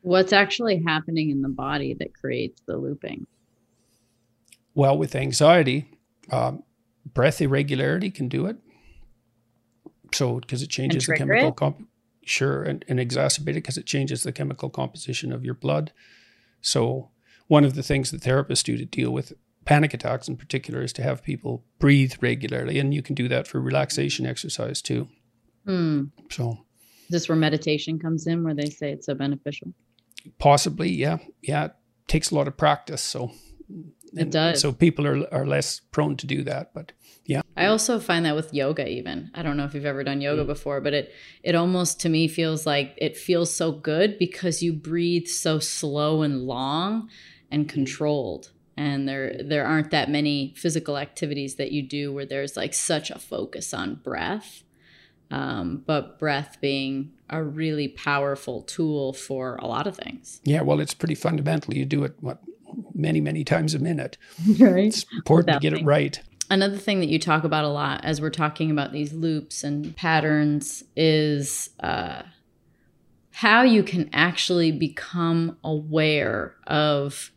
What's 0.00 0.32
actually 0.32 0.82
happening 0.84 1.30
in 1.30 1.42
the 1.42 1.48
body 1.48 1.94
that 2.00 2.12
creates 2.12 2.60
the 2.66 2.76
looping? 2.76 3.28
Well, 4.74 4.98
with 4.98 5.14
anxiety, 5.14 5.88
um, 6.30 6.64
breath 7.04 7.40
irregularity 7.40 8.10
can 8.10 8.28
do 8.28 8.46
it. 8.46 8.56
So, 10.12 10.40
because 10.40 10.62
it 10.62 10.70
changes 10.70 11.06
the 11.06 11.14
chemical 11.14 11.52
comp- 11.52 11.86
sure, 12.24 12.62
and, 12.62 12.84
and 12.88 12.98
exacerbate 12.98 13.48
it 13.50 13.54
because 13.54 13.78
it 13.78 13.86
changes 13.86 14.22
the 14.22 14.32
chemical 14.32 14.70
composition 14.70 15.32
of 15.32 15.44
your 15.44 15.54
blood. 15.54 15.92
So, 16.60 17.10
one 17.46 17.64
of 17.64 17.74
the 17.74 17.82
things 17.82 18.10
that 18.10 18.22
therapists 18.22 18.64
do 18.64 18.76
to 18.76 18.84
deal 18.84 19.10
with 19.10 19.34
panic 19.64 19.94
attacks 19.94 20.28
in 20.28 20.36
particular 20.36 20.82
is 20.82 20.92
to 20.94 21.02
have 21.02 21.22
people 21.22 21.64
breathe 21.78 22.14
regularly, 22.20 22.78
and 22.78 22.94
you 22.94 23.02
can 23.02 23.14
do 23.14 23.28
that 23.28 23.46
for 23.46 23.60
relaxation 23.60 24.26
exercise 24.26 24.82
too. 24.82 25.08
Hmm. 25.66 26.04
So, 26.30 26.58
is 27.04 27.10
this 27.10 27.28
where 27.28 27.36
meditation 27.36 27.98
comes 27.98 28.26
in, 28.26 28.44
where 28.44 28.54
they 28.54 28.70
say 28.70 28.92
it's 28.92 29.06
so 29.06 29.14
beneficial? 29.14 29.72
Possibly, 30.38 30.88
yeah, 30.88 31.18
yeah. 31.42 31.66
It 31.66 31.72
takes 32.08 32.30
a 32.30 32.34
lot 32.34 32.48
of 32.48 32.56
practice, 32.56 33.02
so 33.02 33.30
it 34.14 34.30
does. 34.30 34.60
So 34.60 34.72
people 34.72 35.06
are 35.06 35.32
are 35.32 35.46
less 35.46 35.80
prone 35.80 36.16
to 36.16 36.26
do 36.26 36.42
that, 36.44 36.72
but 36.74 36.92
yeah. 37.24 37.42
I 37.56 37.66
also 37.66 38.00
find 38.00 38.24
that 38.26 38.34
with 38.34 38.52
yoga 38.52 38.88
even. 38.88 39.30
I 39.34 39.42
don't 39.42 39.56
know 39.56 39.64
if 39.64 39.74
you've 39.74 39.86
ever 39.86 40.02
done 40.02 40.20
yoga 40.20 40.44
mm. 40.44 40.48
before, 40.48 40.80
but 40.80 40.92
it 40.92 41.12
it 41.42 41.54
almost 41.54 42.00
to 42.00 42.08
me 42.08 42.26
feels 42.28 42.66
like 42.66 42.94
it 42.96 43.16
feels 43.16 43.54
so 43.54 43.72
good 43.72 44.18
because 44.18 44.62
you 44.62 44.72
breathe 44.72 45.28
so 45.28 45.58
slow 45.58 46.22
and 46.22 46.42
long 46.42 47.08
and 47.50 47.68
controlled. 47.68 48.50
And 48.76 49.08
there 49.08 49.40
there 49.42 49.66
aren't 49.66 49.90
that 49.92 50.10
many 50.10 50.52
physical 50.56 50.98
activities 50.98 51.54
that 51.56 51.70
you 51.70 51.82
do 51.82 52.12
where 52.12 52.26
there's 52.26 52.56
like 52.56 52.74
such 52.74 53.10
a 53.10 53.18
focus 53.18 53.72
on 53.72 53.96
breath. 53.96 54.64
Um, 55.30 55.82
but 55.86 56.18
breath 56.18 56.58
being 56.60 57.12
a 57.30 57.42
really 57.42 57.88
powerful 57.88 58.62
tool 58.62 59.12
for 59.12 59.56
a 59.56 59.66
lot 59.66 59.86
of 59.86 59.96
things. 59.96 60.40
Yeah, 60.44 60.62
well, 60.62 60.80
it's 60.80 60.94
pretty 60.94 61.14
fundamental. 61.14 61.74
You 61.74 61.84
do 61.84 62.04
it 62.04 62.14
what 62.20 62.42
many 62.94 63.20
many 63.20 63.44
times 63.44 63.74
a 63.74 63.78
minute. 63.78 64.18
Right. 64.58 64.86
It's 64.86 65.06
important 65.14 65.48
Without 65.48 65.62
to 65.62 65.70
get 65.70 65.80
it 65.80 65.84
right. 65.84 66.20
Another 66.50 66.76
thing 66.76 67.00
that 67.00 67.08
you 67.08 67.18
talk 67.18 67.44
about 67.44 67.64
a 67.64 67.68
lot 67.68 68.04
as 68.04 68.20
we're 68.20 68.30
talking 68.30 68.70
about 68.70 68.92
these 68.92 69.12
loops 69.12 69.64
and 69.64 69.96
patterns 69.96 70.84
is 70.94 71.70
uh, 71.80 72.22
how 73.32 73.62
you 73.62 73.82
can 73.82 74.10
actually 74.12 74.70
become 74.70 75.56
aware 75.64 76.54
of 76.66 77.32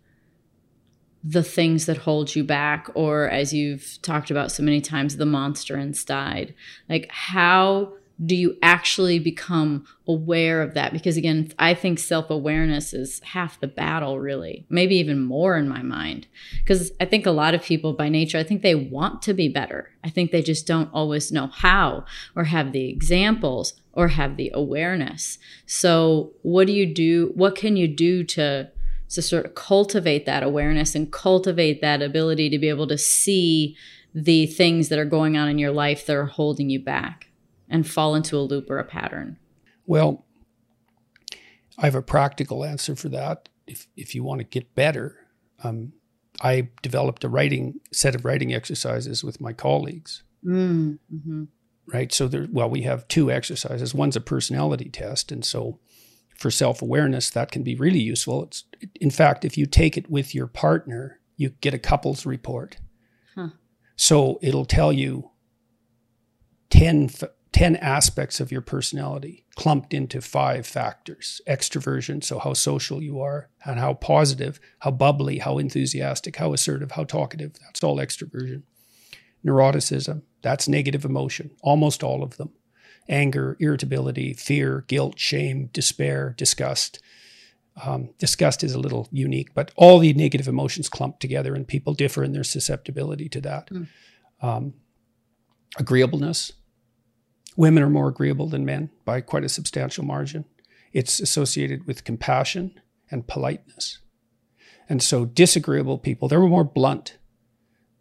the 1.24 1.44
things 1.44 1.86
that 1.88 1.98
hold 1.98 2.36
you 2.36 2.44
back, 2.44 2.88
or 2.94 3.30
as 3.30 3.54
you've 3.54 3.98
talked 4.02 4.30
about 4.32 4.52
so 4.52 4.64
many 4.64 4.80
times, 4.80 5.18
the 5.18 5.26
monster 5.26 5.78
inside. 5.78 6.54
Like, 6.88 7.10
how 7.12 7.94
do 8.26 8.36
you 8.36 8.58
actually 8.64 9.20
become 9.20 9.86
aware 10.08 10.62
of 10.62 10.74
that? 10.74 10.92
Because 10.92 11.18
again, 11.18 11.52
I 11.60 11.74
think 11.74 12.00
self 12.00 12.30
awareness 12.30 12.94
is 12.94 13.20
half 13.20 13.60
the 13.60 13.68
battle, 13.68 14.20
really, 14.20 14.66
maybe 14.70 14.96
even 14.96 15.20
more 15.20 15.56
in 15.56 15.70
my 15.70 15.84
mind. 15.84 16.28
Because 16.64 16.92
I 17.00 17.06
think 17.06 17.26
a 17.26 17.32
lot 17.32 17.54
of 17.54 17.62
people 17.62 17.94
by 17.94 18.10
nature, 18.10 18.38
I 18.38 18.44
think 18.44 18.62
they 18.62 18.76
want 18.76 19.22
to 19.24 19.34
be 19.34 19.50
better. 19.50 19.92
I 20.04 20.10
think 20.10 20.32
they 20.32 20.42
just 20.42 20.66
don't 20.66 20.90
always 20.94 21.32
know 21.32 21.48
how 21.48 22.06
or 22.36 22.46
have 22.46 22.72
the 22.72 22.90
examples 22.90 23.74
or 23.94 24.10
have 24.10 24.38
the 24.38 24.52
awareness. 24.54 25.38
So, 25.66 26.32
what 26.42 26.68
do 26.68 26.74
you 26.74 26.92
do? 26.92 27.32
What 27.36 27.56
can 27.56 27.78
you 27.78 27.88
do 27.88 28.24
to? 28.24 28.72
To 29.12 29.22
sort 29.22 29.46
of 29.46 29.56
cultivate 29.56 30.26
that 30.26 30.44
awareness 30.44 30.94
and 30.94 31.10
cultivate 31.10 31.80
that 31.80 32.02
ability 32.02 32.50
to 32.50 32.60
be 32.60 32.68
able 32.68 32.88
to 32.88 32.98
see 32.98 33.78
the 34.14 34.48
things 34.48 34.90
that 34.90 35.00
are 35.00 35.06
going 35.06 35.38
on 35.38 35.48
in 35.48 35.58
your 35.58 35.72
life 35.72 36.06
that 36.06 36.16
are 36.18 36.26
holding 36.26 36.70
you 36.70 36.82
back 36.82 37.27
and 37.70 37.88
fall 37.88 38.16
into 38.16 38.38
a 38.38 38.40
loop 38.40 38.70
or 38.70 38.80
a 38.80 38.84
pattern? 38.84 39.38
Well, 39.86 40.26
I 41.78 41.86
have 41.86 41.96
a 41.96 42.02
practical 42.02 42.64
answer 42.64 42.96
for 42.96 43.10
that. 43.10 43.50
If 43.66 43.88
if 43.96 44.16
you 44.16 44.24
want 44.24 44.40
to 44.40 44.46
get 44.46 44.76
better, 44.76 45.28
um, 45.64 45.94
I 46.42 46.70
developed 46.82 47.24
a 47.24 47.30
writing 47.30 47.80
set 47.92 48.16
of 48.16 48.26
writing 48.26 48.54
exercises 48.54 49.24
with 49.24 49.42
my 49.42 49.54
colleagues. 49.54 50.24
Mm, 50.46 51.00
mm-hmm. 51.14 51.44
Right. 51.88 52.12
So 52.12 52.28
there, 52.28 52.48
well, 52.52 52.70
we 52.70 52.82
have 52.82 53.08
two 53.08 53.32
exercises. 53.32 53.94
One's 53.94 54.16
a 54.16 54.22
personality 54.22 54.90
test, 54.90 55.32
and 55.32 55.46
so 55.46 55.80
for 56.38 56.52
self 56.52 56.82
awareness, 56.82 57.30
that 57.32 57.52
can 57.52 57.64
be 57.64 57.76
really 57.76 58.00
useful. 58.00 58.44
It's 58.44 58.64
in 58.96 59.12
fact, 59.12 59.46
if 59.46 59.58
you 59.58 59.66
take 59.66 59.98
it 59.98 60.10
with 60.10 60.36
your 60.36 60.48
partner, 60.48 61.20
you 61.36 61.50
get 61.62 61.74
a 61.74 61.80
couples 61.80 62.26
report. 62.26 62.78
Huh. 63.36 63.50
So 63.96 64.38
it'll 64.42 64.66
tell 64.66 64.94
you 64.94 65.32
10, 66.70 67.10
10 67.58 67.76
aspects 67.78 68.40
of 68.40 68.52
your 68.52 68.62
personality 68.62 69.44
clumped 69.56 69.92
into 69.92 70.22
five 70.22 70.64
factors 70.68 71.42
extroversion, 71.48 72.24
so 72.24 72.38
how 72.38 72.54
social 72.54 73.02
you 73.02 73.20
are, 73.20 73.50
and 73.66 73.80
how 73.80 73.96
positive, 73.96 74.60
how 74.82 74.92
bubbly, 74.92 75.40
how 75.40 75.58
enthusiastic, 75.58 76.36
how 76.36 76.54
assertive, 76.54 76.92
how 76.92 77.04
talkative. 77.04 77.54
That's 77.64 77.84
all 77.84 77.98
extroversion. 77.98 78.62
Neuroticism, 79.44 80.22
that's 80.44 80.68
negative 80.68 81.04
emotion, 81.04 81.50
almost 81.64 82.04
all 82.04 82.22
of 82.22 82.38
them. 82.38 82.52
Anger, 83.10 83.58
irritability, 83.60 84.34
fear, 84.34 84.86
guilt, 84.88 85.18
shame, 85.18 85.72
despair, 85.74 86.36
disgust. 86.38 87.02
Um, 87.84 88.12
disgust 88.20 88.64
is 88.64 88.76
a 88.76 88.80
little 88.80 89.08
unique, 89.12 89.56
but 89.56 89.72
all 89.76 89.98
the 89.98 90.14
negative 90.14 90.48
emotions 90.48 90.90
clump 90.90 91.18
together, 91.18 91.56
and 91.56 91.68
people 91.68 91.96
differ 91.96 92.24
in 92.24 92.34
their 92.34 92.44
susceptibility 92.44 93.28
to 93.30 93.42
that. 93.42 93.72
Mm. 93.72 93.88
Um, 94.44 94.74
agreeableness, 95.80 96.52
Women 97.58 97.84
are 97.84 97.90
more 97.90 98.08
agreeable 98.08 98.48
than 98.48 98.66
men 98.66 98.92
by 99.04 99.20
quite 99.20 99.44
a 99.44 99.50
substantial 99.50 100.06
margin. 100.06 100.46
It's 100.94 101.20
associated 101.20 101.88
with 101.88 102.04
compassion 102.04 102.80
and 103.12 103.28
politeness. 103.28 103.98
And 104.88 105.02
so, 105.04 105.26
disagreeable 105.26 105.98
people, 105.98 106.28
they're 106.28 106.40
more 106.40 106.64
blunt. 106.64 107.18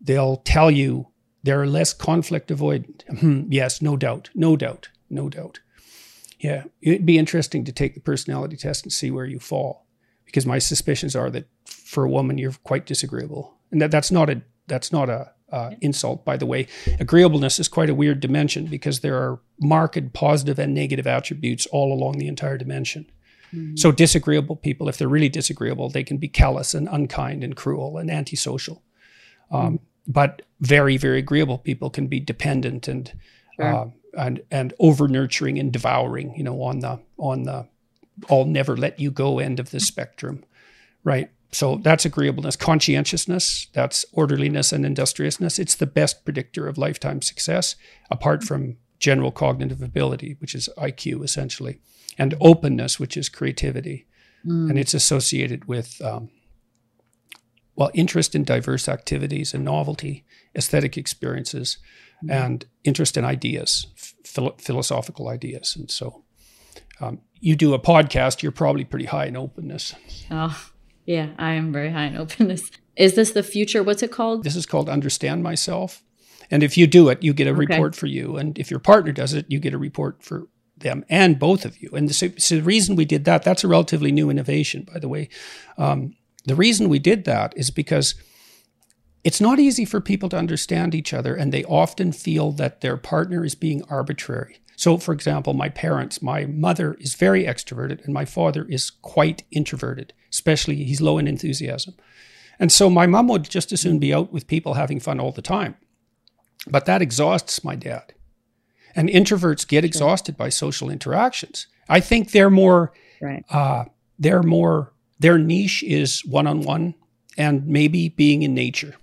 They'll 0.00 0.36
tell 0.36 0.70
you 0.70 1.09
they're 1.42 1.66
less 1.66 1.92
conflict 1.92 2.50
avoidant. 2.50 3.02
Hmm, 3.20 3.44
yes, 3.48 3.80
no 3.80 3.96
doubt, 3.96 4.30
no 4.34 4.57
doubt, 4.57 4.90
no 5.09 5.28
doubt. 5.30 5.61
Yeah, 6.38 6.64
it'd 6.82 7.07
be 7.07 7.18
interesting 7.18 7.64
to 7.64 7.72
take 7.72 7.94
the 7.94 8.00
personality 8.00 8.57
test 8.57 8.84
and 8.84 8.92
see 8.92 9.11
where 9.11 9.24
you 9.24 9.40
fall, 9.40 9.86
because 10.26 10.44
my 10.44 10.59
suspicions 10.59 11.16
are 11.16 11.30
that 11.30 11.48
for 11.64 12.04
a 12.04 12.11
woman 12.11 12.36
you're 12.36 12.52
quite 12.62 12.84
disagreeable, 12.84 13.57
and 13.70 13.80
that 13.80 13.90
that's 13.90 14.11
not 14.11 14.28
a 14.28 14.42
that's 14.66 14.92
not 14.92 15.09
a 15.09 15.32
uh, 15.53 15.70
insult, 15.80 16.24
by 16.24 16.36
the 16.36 16.47
way. 16.47 16.66
Agreeableness 16.99 17.59
is 17.59 17.68
quite 17.68 17.90
a 17.90 17.94
weird 17.94 18.20
dimension 18.20 18.66
because 18.66 19.01
there 19.01 19.16
are 19.16 19.40
marked 19.61 20.12
positive 20.12 20.59
and 20.59 20.74
negative 20.74 21.07
attributes 21.07 21.66
all 21.66 21.92
along 21.92 22.18
the 22.18 22.28
entire 22.28 22.59
dimension. 22.59 23.07
Mm-hmm. 23.55 23.76
So, 23.76 23.92
disagreeable 23.92 24.57
people, 24.57 24.88
if 24.88 24.99
they're 24.99 25.09
really 25.09 25.28
disagreeable, 25.28 25.88
they 25.88 26.03
can 26.03 26.16
be 26.16 26.28
callous 26.28 26.74
and 26.74 26.88
unkind 26.88 27.44
and 27.44 27.55
cruel 27.55 27.97
and 27.97 28.11
antisocial. 28.11 28.82
Um, 29.51 29.61
mm-hmm. 29.61 29.76
But 30.09 30.42
very, 30.61 30.97
very 30.97 31.18
agreeable 31.18 31.59
people 31.59 31.90
can 31.90 32.07
be 32.07 32.20
dependent 32.20 32.88
and 32.88 33.12
sure. 33.57 33.64
uh, 33.74 33.86
and 34.16 34.42
and 34.51 34.74
over 34.78 35.09
nurturing 35.09 35.59
and 35.59 35.72
devouring. 35.72 36.34
You 36.36 36.44
know, 36.44 36.62
on 36.62 36.80
the 36.80 37.01
on 37.18 37.44
the 37.44 37.68
I'll 38.30 38.44
never 38.44 38.76
let 38.76 38.99
you 38.99 39.11
go 39.11 39.38
end 39.38 39.61
of 39.61 39.70
the 39.70 39.80
spectrum, 39.80 40.44
right? 41.05 41.30
So 41.57 41.80
that's 41.82 42.04
agreeableness, 42.04 42.54
conscientiousness, 42.54 43.68
that's 43.72 44.04
orderliness 44.12 44.74
and 44.74 44.84
industriousness. 44.84 45.59
It's 45.59 45.74
the 45.74 45.86
best 45.86 46.22
predictor 46.22 46.68
of 46.68 46.76
lifetime 46.76 47.22
success, 47.22 47.76
apart 48.11 48.44
from 48.44 48.76
general 48.98 49.32
cognitive 49.32 49.80
ability, 49.80 50.36
which 50.38 50.54
is 50.54 50.68
IQ 50.76 51.24
essentially, 51.24 51.80
and 52.18 52.34
openness, 52.42 53.00
which 53.00 53.16
is 53.16 53.30
creativity. 53.30 54.07
Mm. 54.44 54.68
And 54.68 54.78
it's 54.78 54.92
associated 54.92 55.64
with, 55.64 55.98
um, 56.04 56.28
well, 57.74 57.90
interest 57.94 58.34
in 58.34 58.44
diverse 58.44 58.86
activities 58.86 59.54
and 59.54 59.64
novelty, 59.64 60.26
aesthetic 60.54 60.98
experiences, 60.98 61.78
mm. 62.22 62.30
and 62.30 62.66
interest 62.84 63.16
in 63.16 63.24
ideas, 63.24 63.86
philo- 64.26 64.57
philosophical 64.59 65.28
ideas. 65.28 65.74
And 65.74 65.90
so 65.90 66.22
um, 67.00 67.22
you 67.40 67.57
do 67.57 67.72
a 67.72 67.78
podcast, 67.78 68.42
you're 68.42 68.52
probably 68.52 68.84
pretty 68.84 69.07
high 69.07 69.24
in 69.24 69.38
openness. 69.38 69.94
Oh 70.30 70.72
yeah, 71.07 71.30
I 71.38 71.52
am 71.52 71.72
very 71.72 71.90
high 71.90 72.07
in 72.07 72.16
openness. 72.16 72.70
Is 72.96 73.14
this 73.14 73.32
the 73.32 73.42
future? 73.42 73.82
What's 73.82 74.02
it 74.02 74.12
called? 74.12 74.42
This 74.42 74.57
is 74.57 74.66
called 74.66 74.88
Understand 74.88 75.42
Myself. 75.42 76.02
And 76.50 76.62
if 76.62 76.76
you 76.76 76.86
do 76.86 77.09
it, 77.09 77.22
you 77.22 77.32
get 77.32 77.46
a 77.46 77.50
okay. 77.50 77.59
report 77.59 77.94
for 77.94 78.07
you. 78.07 78.36
And 78.36 78.59
if 78.59 78.70
your 78.70 78.80
partner 78.80 79.12
does 79.12 79.34
it, 79.34 79.46
you 79.48 79.59
get 79.59 79.74
a 79.74 79.78
report 79.78 80.22
for 80.22 80.48
them 80.76 81.04
and 81.09 81.38
both 81.38 81.64
of 81.64 81.80
you. 81.82 81.90
And 81.92 82.14
so, 82.14 82.28
so 82.38 82.57
the 82.57 82.62
reason 82.62 82.96
we 82.96 83.04
did 83.04 83.24
that, 83.24 83.42
that's 83.42 83.64
a 83.64 83.68
relatively 83.68 84.12
new 84.12 84.30
innovation, 84.30 84.86
by 84.92 84.98
the 84.98 85.09
way. 85.09 85.28
Um, 85.78 86.14
the 86.44 86.54
reason 86.54 86.88
we 86.88 86.98
did 86.98 87.24
that 87.24 87.57
is 87.57 87.70
because 87.70 88.14
it's 89.24 89.40
not 89.40 89.59
easy 89.59 89.84
for 89.84 90.00
people 90.00 90.28
to 90.28 90.36
understand 90.36 90.94
each 90.94 91.12
other, 91.12 91.34
and 91.34 91.52
they 91.52 91.64
often 91.64 92.12
feel 92.12 92.52
that 92.52 92.80
their 92.80 92.96
partner 92.96 93.44
is 93.44 93.57
being 93.57 93.82
arbitrary. 93.90 94.61
So, 94.76 94.98
for 94.98 95.12
example, 95.12 95.54
my 95.54 95.70
parents, 95.70 96.20
my 96.20 96.44
mother 96.44 96.94
is 97.00 97.14
very 97.14 97.44
extroverted 97.44 98.04
and 98.04 98.12
my 98.12 98.26
father 98.26 98.66
is 98.66 98.90
quite 98.90 99.42
introverted, 99.50 100.12
especially 100.30 100.84
he's 100.84 101.00
low 101.00 101.16
in 101.16 101.26
enthusiasm. 101.26 101.94
And 102.58 102.70
so 102.70 102.90
my 102.90 103.06
mom 103.06 103.28
would 103.28 103.44
just 103.44 103.72
as 103.72 103.80
soon 103.80 103.98
be 103.98 104.12
out 104.12 104.32
with 104.32 104.46
people 104.46 104.74
having 104.74 105.00
fun 105.00 105.18
all 105.18 105.32
the 105.32 105.42
time. 105.42 105.76
But 106.68 106.84
that 106.84 107.02
exhausts 107.02 107.64
my 107.64 107.74
dad. 107.74 108.12
And 108.94 109.08
introverts 109.08 109.66
get 109.66 109.84
exhausted 109.84 110.36
by 110.36 110.50
social 110.50 110.90
interactions. 110.90 111.66
I 111.88 112.00
think 112.00 112.30
they're 112.30 112.50
more, 112.50 112.92
right. 113.20 113.44
uh, 113.50 113.84
they're 114.18 114.42
more, 114.42 114.92
their 115.18 115.38
niche 115.38 115.82
is 115.82 116.24
one 116.24 116.46
on 116.46 116.62
one 116.62 116.94
and 117.38 117.66
maybe 117.66 118.10
being 118.10 118.42
in 118.42 118.54
nature. 118.54 118.94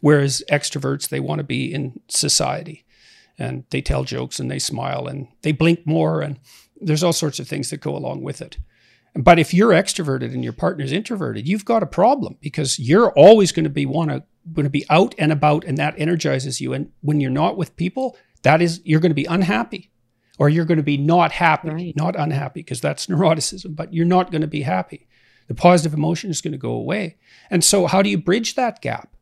Whereas 0.00 0.42
extroverts, 0.50 1.08
they 1.08 1.20
want 1.20 1.38
to 1.38 1.44
be 1.44 1.72
in 1.72 2.00
society 2.08 2.84
and 3.38 3.64
they 3.70 3.80
tell 3.80 4.04
jokes 4.04 4.40
and 4.40 4.50
they 4.50 4.58
smile 4.58 5.06
and 5.06 5.28
they 5.42 5.52
blink 5.52 5.86
more 5.86 6.20
and 6.20 6.38
there's 6.80 7.02
all 7.02 7.12
sorts 7.12 7.38
of 7.38 7.48
things 7.48 7.70
that 7.70 7.80
go 7.80 7.96
along 7.96 8.22
with 8.22 8.40
it. 8.40 8.58
But 9.14 9.38
if 9.38 9.52
you're 9.52 9.72
extroverted 9.72 10.32
and 10.34 10.44
your 10.44 10.52
partner's 10.52 10.92
introverted, 10.92 11.48
you've 11.48 11.64
got 11.64 11.82
a 11.82 11.86
problem 11.86 12.36
because 12.40 12.78
you're 12.78 13.10
always 13.12 13.52
going 13.52 13.64
to 13.64 13.70
be 13.70 13.86
want 13.86 14.10
to 14.10 14.22
going 14.52 14.64
to 14.64 14.70
be 14.70 14.86
out 14.88 15.14
and 15.18 15.30
about 15.32 15.64
and 15.64 15.76
that 15.76 15.98
energizes 15.98 16.60
you 16.60 16.72
and 16.72 16.90
when 17.00 17.20
you're 17.20 17.30
not 17.30 17.56
with 17.56 17.76
people, 17.76 18.16
that 18.42 18.62
is 18.62 18.80
you're 18.84 19.00
going 19.00 19.10
to 19.10 19.14
be 19.14 19.24
unhappy 19.24 19.90
or 20.38 20.48
you're 20.48 20.64
going 20.64 20.78
to 20.78 20.84
be 20.84 20.96
not 20.96 21.32
happy, 21.32 21.68
right. 21.68 21.96
not 21.96 22.16
unhappy 22.16 22.60
because 22.60 22.80
that's 22.80 23.06
neuroticism, 23.08 23.74
but 23.74 23.92
you're 23.92 24.06
not 24.06 24.30
going 24.30 24.40
to 24.40 24.46
be 24.46 24.62
happy. 24.62 25.08
The 25.48 25.54
positive 25.54 25.94
emotion 25.94 26.30
is 26.30 26.40
going 26.40 26.52
to 26.52 26.58
go 26.58 26.72
away. 26.72 27.16
And 27.50 27.64
so 27.64 27.86
how 27.86 28.02
do 28.02 28.10
you 28.10 28.18
bridge 28.18 28.54
that 28.54 28.82
gap? 28.82 29.16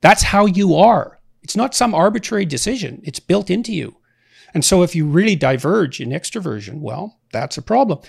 That's 0.00 0.22
how 0.22 0.46
you 0.46 0.76
are. 0.76 1.18
It's 1.42 1.56
not 1.56 1.74
some 1.74 1.94
arbitrary 1.94 2.44
decision, 2.44 3.00
it's 3.04 3.20
built 3.20 3.50
into 3.50 3.72
you. 3.72 3.96
And 4.54 4.64
so 4.64 4.82
if 4.82 4.94
you 4.94 5.06
really 5.06 5.36
diverge 5.36 6.00
in 6.00 6.10
extroversion, 6.10 6.80
well, 6.80 7.18
that's 7.32 7.56
a 7.56 7.62
problem. 7.62 8.00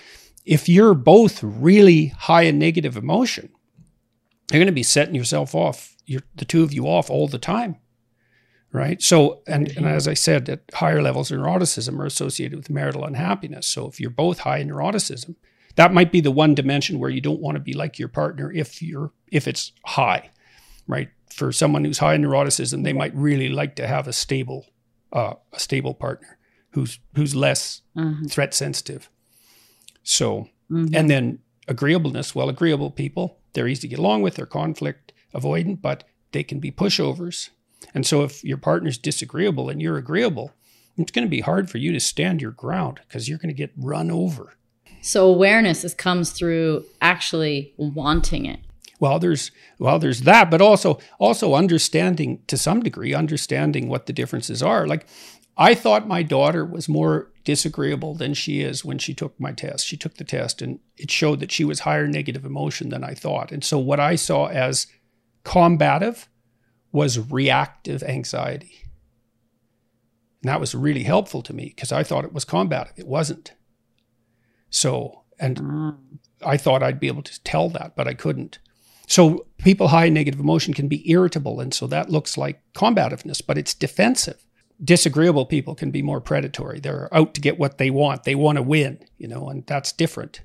If 0.44 0.68
you're 0.68 0.94
both 0.94 1.42
really 1.42 2.08
high 2.08 2.42
in 2.42 2.58
negative 2.58 2.96
emotion, 2.96 3.50
you're 4.52 4.60
going 4.60 4.66
to 4.66 4.72
be 4.72 4.82
setting 4.82 5.14
yourself 5.14 5.54
off, 5.54 5.96
you're, 6.04 6.22
the 6.34 6.44
two 6.44 6.62
of 6.62 6.72
you 6.72 6.86
off 6.86 7.08
all 7.08 7.28
the 7.28 7.38
time. 7.38 7.76
Right. 8.72 9.00
So, 9.00 9.40
and, 9.46 9.68
and 9.76 9.86
as 9.86 10.08
I 10.08 10.14
said, 10.14 10.48
at 10.48 10.62
higher 10.74 11.00
levels 11.00 11.30
of 11.30 11.38
neuroticism 11.38 11.96
are 12.00 12.06
associated 12.06 12.58
with 12.58 12.70
marital 12.70 13.04
unhappiness. 13.04 13.68
So, 13.68 13.86
if 13.86 14.00
you're 14.00 14.10
both 14.10 14.40
high 14.40 14.58
in 14.58 14.68
neuroticism, 14.68 15.36
that 15.76 15.94
might 15.94 16.10
be 16.10 16.20
the 16.20 16.32
one 16.32 16.56
dimension 16.56 16.98
where 16.98 17.10
you 17.10 17.20
don't 17.20 17.40
want 17.40 17.54
to 17.54 17.60
be 17.60 17.72
like 17.72 18.00
your 18.00 18.08
partner 18.08 18.50
if 18.50 18.82
you're 18.82 19.12
if 19.30 19.46
it's 19.46 19.70
high, 19.84 20.28
right? 20.88 21.08
For 21.34 21.52
someone 21.52 21.84
who's 21.84 21.98
high 21.98 22.14
in 22.14 22.22
neuroticism, 22.22 22.84
they 22.84 22.92
might 22.92 23.14
really 23.14 23.48
like 23.48 23.74
to 23.76 23.86
have 23.86 24.06
a 24.06 24.12
stable, 24.12 24.66
uh, 25.12 25.34
a 25.52 25.58
stable 25.58 25.94
partner 25.94 26.38
who's 26.70 26.98
who's 27.14 27.34
less 27.34 27.82
mm-hmm. 27.96 28.26
threat 28.26 28.54
sensitive. 28.54 29.08
So, 30.02 30.48
mm-hmm. 30.70 30.94
and 30.94 31.10
then 31.10 31.40
agreeableness. 31.68 32.34
Well, 32.34 32.48
agreeable 32.48 32.90
people, 32.90 33.38
they're 33.52 33.68
easy 33.68 33.82
to 33.82 33.88
get 33.88 33.98
along 33.98 34.22
with. 34.22 34.34
They're 34.34 34.46
conflict 34.46 35.12
avoidant, 35.34 35.82
but 35.82 36.04
they 36.32 36.42
can 36.42 36.60
be 36.60 36.70
pushovers. 36.70 37.50
And 37.94 38.06
so, 38.06 38.22
if 38.22 38.44
your 38.44 38.58
partner's 38.58 38.98
disagreeable 38.98 39.68
and 39.68 39.82
you're 39.82 39.98
agreeable, 39.98 40.52
it's 40.96 41.12
going 41.12 41.26
to 41.26 41.30
be 41.30 41.40
hard 41.40 41.70
for 41.70 41.78
you 41.78 41.92
to 41.92 42.00
stand 42.00 42.40
your 42.40 42.52
ground 42.52 43.00
because 43.06 43.28
you're 43.28 43.38
going 43.38 43.54
to 43.54 43.54
get 43.54 43.72
run 43.76 44.10
over. 44.10 44.54
So 45.00 45.26
awareness 45.26 45.84
is, 45.84 45.92
comes 45.92 46.30
through 46.30 46.86
actually 47.02 47.74
wanting 47.76 48.46
it 48.46 48.60
well 49.00 49.18
there's 49.18 49.50
well 49.78 49.98
there's 49.98 50.22
that 50.22 50.50
but 50.50 50.60
also 50.60 50.98
also 51.18 51.54
understanding 51.54 52.42
to 52.46 52.56
some 52.56 52.82
degree 52.82 53.14
understanding 53.14 53.88
what 53.88 54.06
the 54.06 54.12
differences 54.12 54.62
are. 54.62 54.86
Like 54.86 55.06
i 55.56 55.74
thought 55.74 56.08
my 56.08 56.22
daughter 56.22 56.64
was 56.64 56.88
more 56.88 57.30
disagreeable 57.44 58.14
than 58.14 58.34
she 58.34 58.60
is 58.60 58.84
when 58.84 58.98
she 58.98 59.14
took 59.14 59.38
my 59.38 59.52
test. 59.52 59.86
She 59.86 59.96
took 59.96 60.14
the 60.14 60.24
test 60.24 60.62
and 60.62 60.80
it 60.96 61.10
showed 61.10 61.40
that 61.40 61.52
she 61.52 61.64
was 61.64 61.80
higher 61.80 62.08
negative 62.08 62.44
emotion 62.44 62.88
than 62.88 63.04
i 63.04 63.14
thought. 63.14 63.52
And 63.52 63.62
so 63.64 63.78
what 63.78 64.00
i 64.00 64.16
saw 64.16 64.46
as 64.46 64.86
combative 65.44 66.28
was 66.92 67.18
reactive 67.18 68.02
anxiety. 68.02 68.88
And 70.42 70.48
that 70.48 70.60
was 70.60 70.74
really 70.74 71.02
helpful 71.02 71.42
to 71.42 71.52
me 71.52 71.66
because 71.74 71.92
i 71.92 72.02
thought 72.02 72.24
it 72.24 72.32
was 72.32 72.44
combative. 72.44 72.94
It 72.96 73.06
wasn't. 73.06 73.52
So 74.70 75.24
and 75.38 75.56
mm. 75.56 75.96
I 76.44 76.56
thought 76.56 76.82
I'd 76.82 77.00
be 77.00 77.08
able 77.08 77.22
to 77.22 77.42
tell 77.44 77.68
that, 77.70 77.96
but 77.96 78.08
I 78.08 78.14
couldn't. 78.14 78.58
So 79.06 79.46
people 79.58 79.88
high 79.88 80.06
in 80.06 80.14
negative 80.14 80.40
emotion 80.40 80.74
can 80.74 80.88
be 80.88 81.08
irritable, 81.10 81.60
and 81.60 81.72
so 81.74 81.86
that 81.88 82.10
looks 82.10 82.38
like 82.38 82.62
combativeness, 82.74 83.40
but 83.40 83.58
it's 83.58 83.74
defensive. 83.74 84.44
Disagreeable 84.82 85.46
people 85.46 85.74
can 85.74 85.90
be 85.90 86.02
more 86.02 86.20
predatory. 86.20 86.80
They're 86.80 87.08
out 87.14 87.34
to 87.34 87.40
get 87.40 87.58
what 87.58 87.78
they 87.78 87.90
want. 87.90 88.24
They 88.24 88.34
want 88.34 88.56
to 88.56 88.62
win, 88.62 88.98
you 89.18 89.28
know, 89.28 89.48
and 89.48 89.64
that's 89.66 89.92
different. 89.92 90.40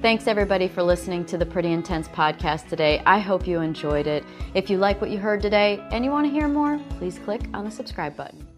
Thanks 0.00 0.26
everybody 0.26 0.66
for 0.66 0.82
listening 0.82 1.24
to 1.26 1.38
the 1.38 1.46
Pretty 1.46 1.70
Intense 1.70 2.08
podcast 2.08 2.68
today. 2.68 3.02
I 3.06 3.18
hope 3.18 3.46
you 3.46 3.60
enjoyed 3.60 4.06
it. 4.06 4.24
If 4.54 4.68
you 4.68 4.78
like 4.78 5.00
what 5.00 5.10
you 5.10 5.18
heard 5.18 5.42
today 5.42 5.80
and 5.92 6.04
you 6.04 6.10
want 6.10 6.26
to 6.26 6.32
hear 6.32 6.48
more, 6.48 6.80
please 6.98 7.18
click 7.18 7.42
on 7.54 7.64
the 7.64 7.70
subscribe 7.70 8.16
button. 8.16 8.51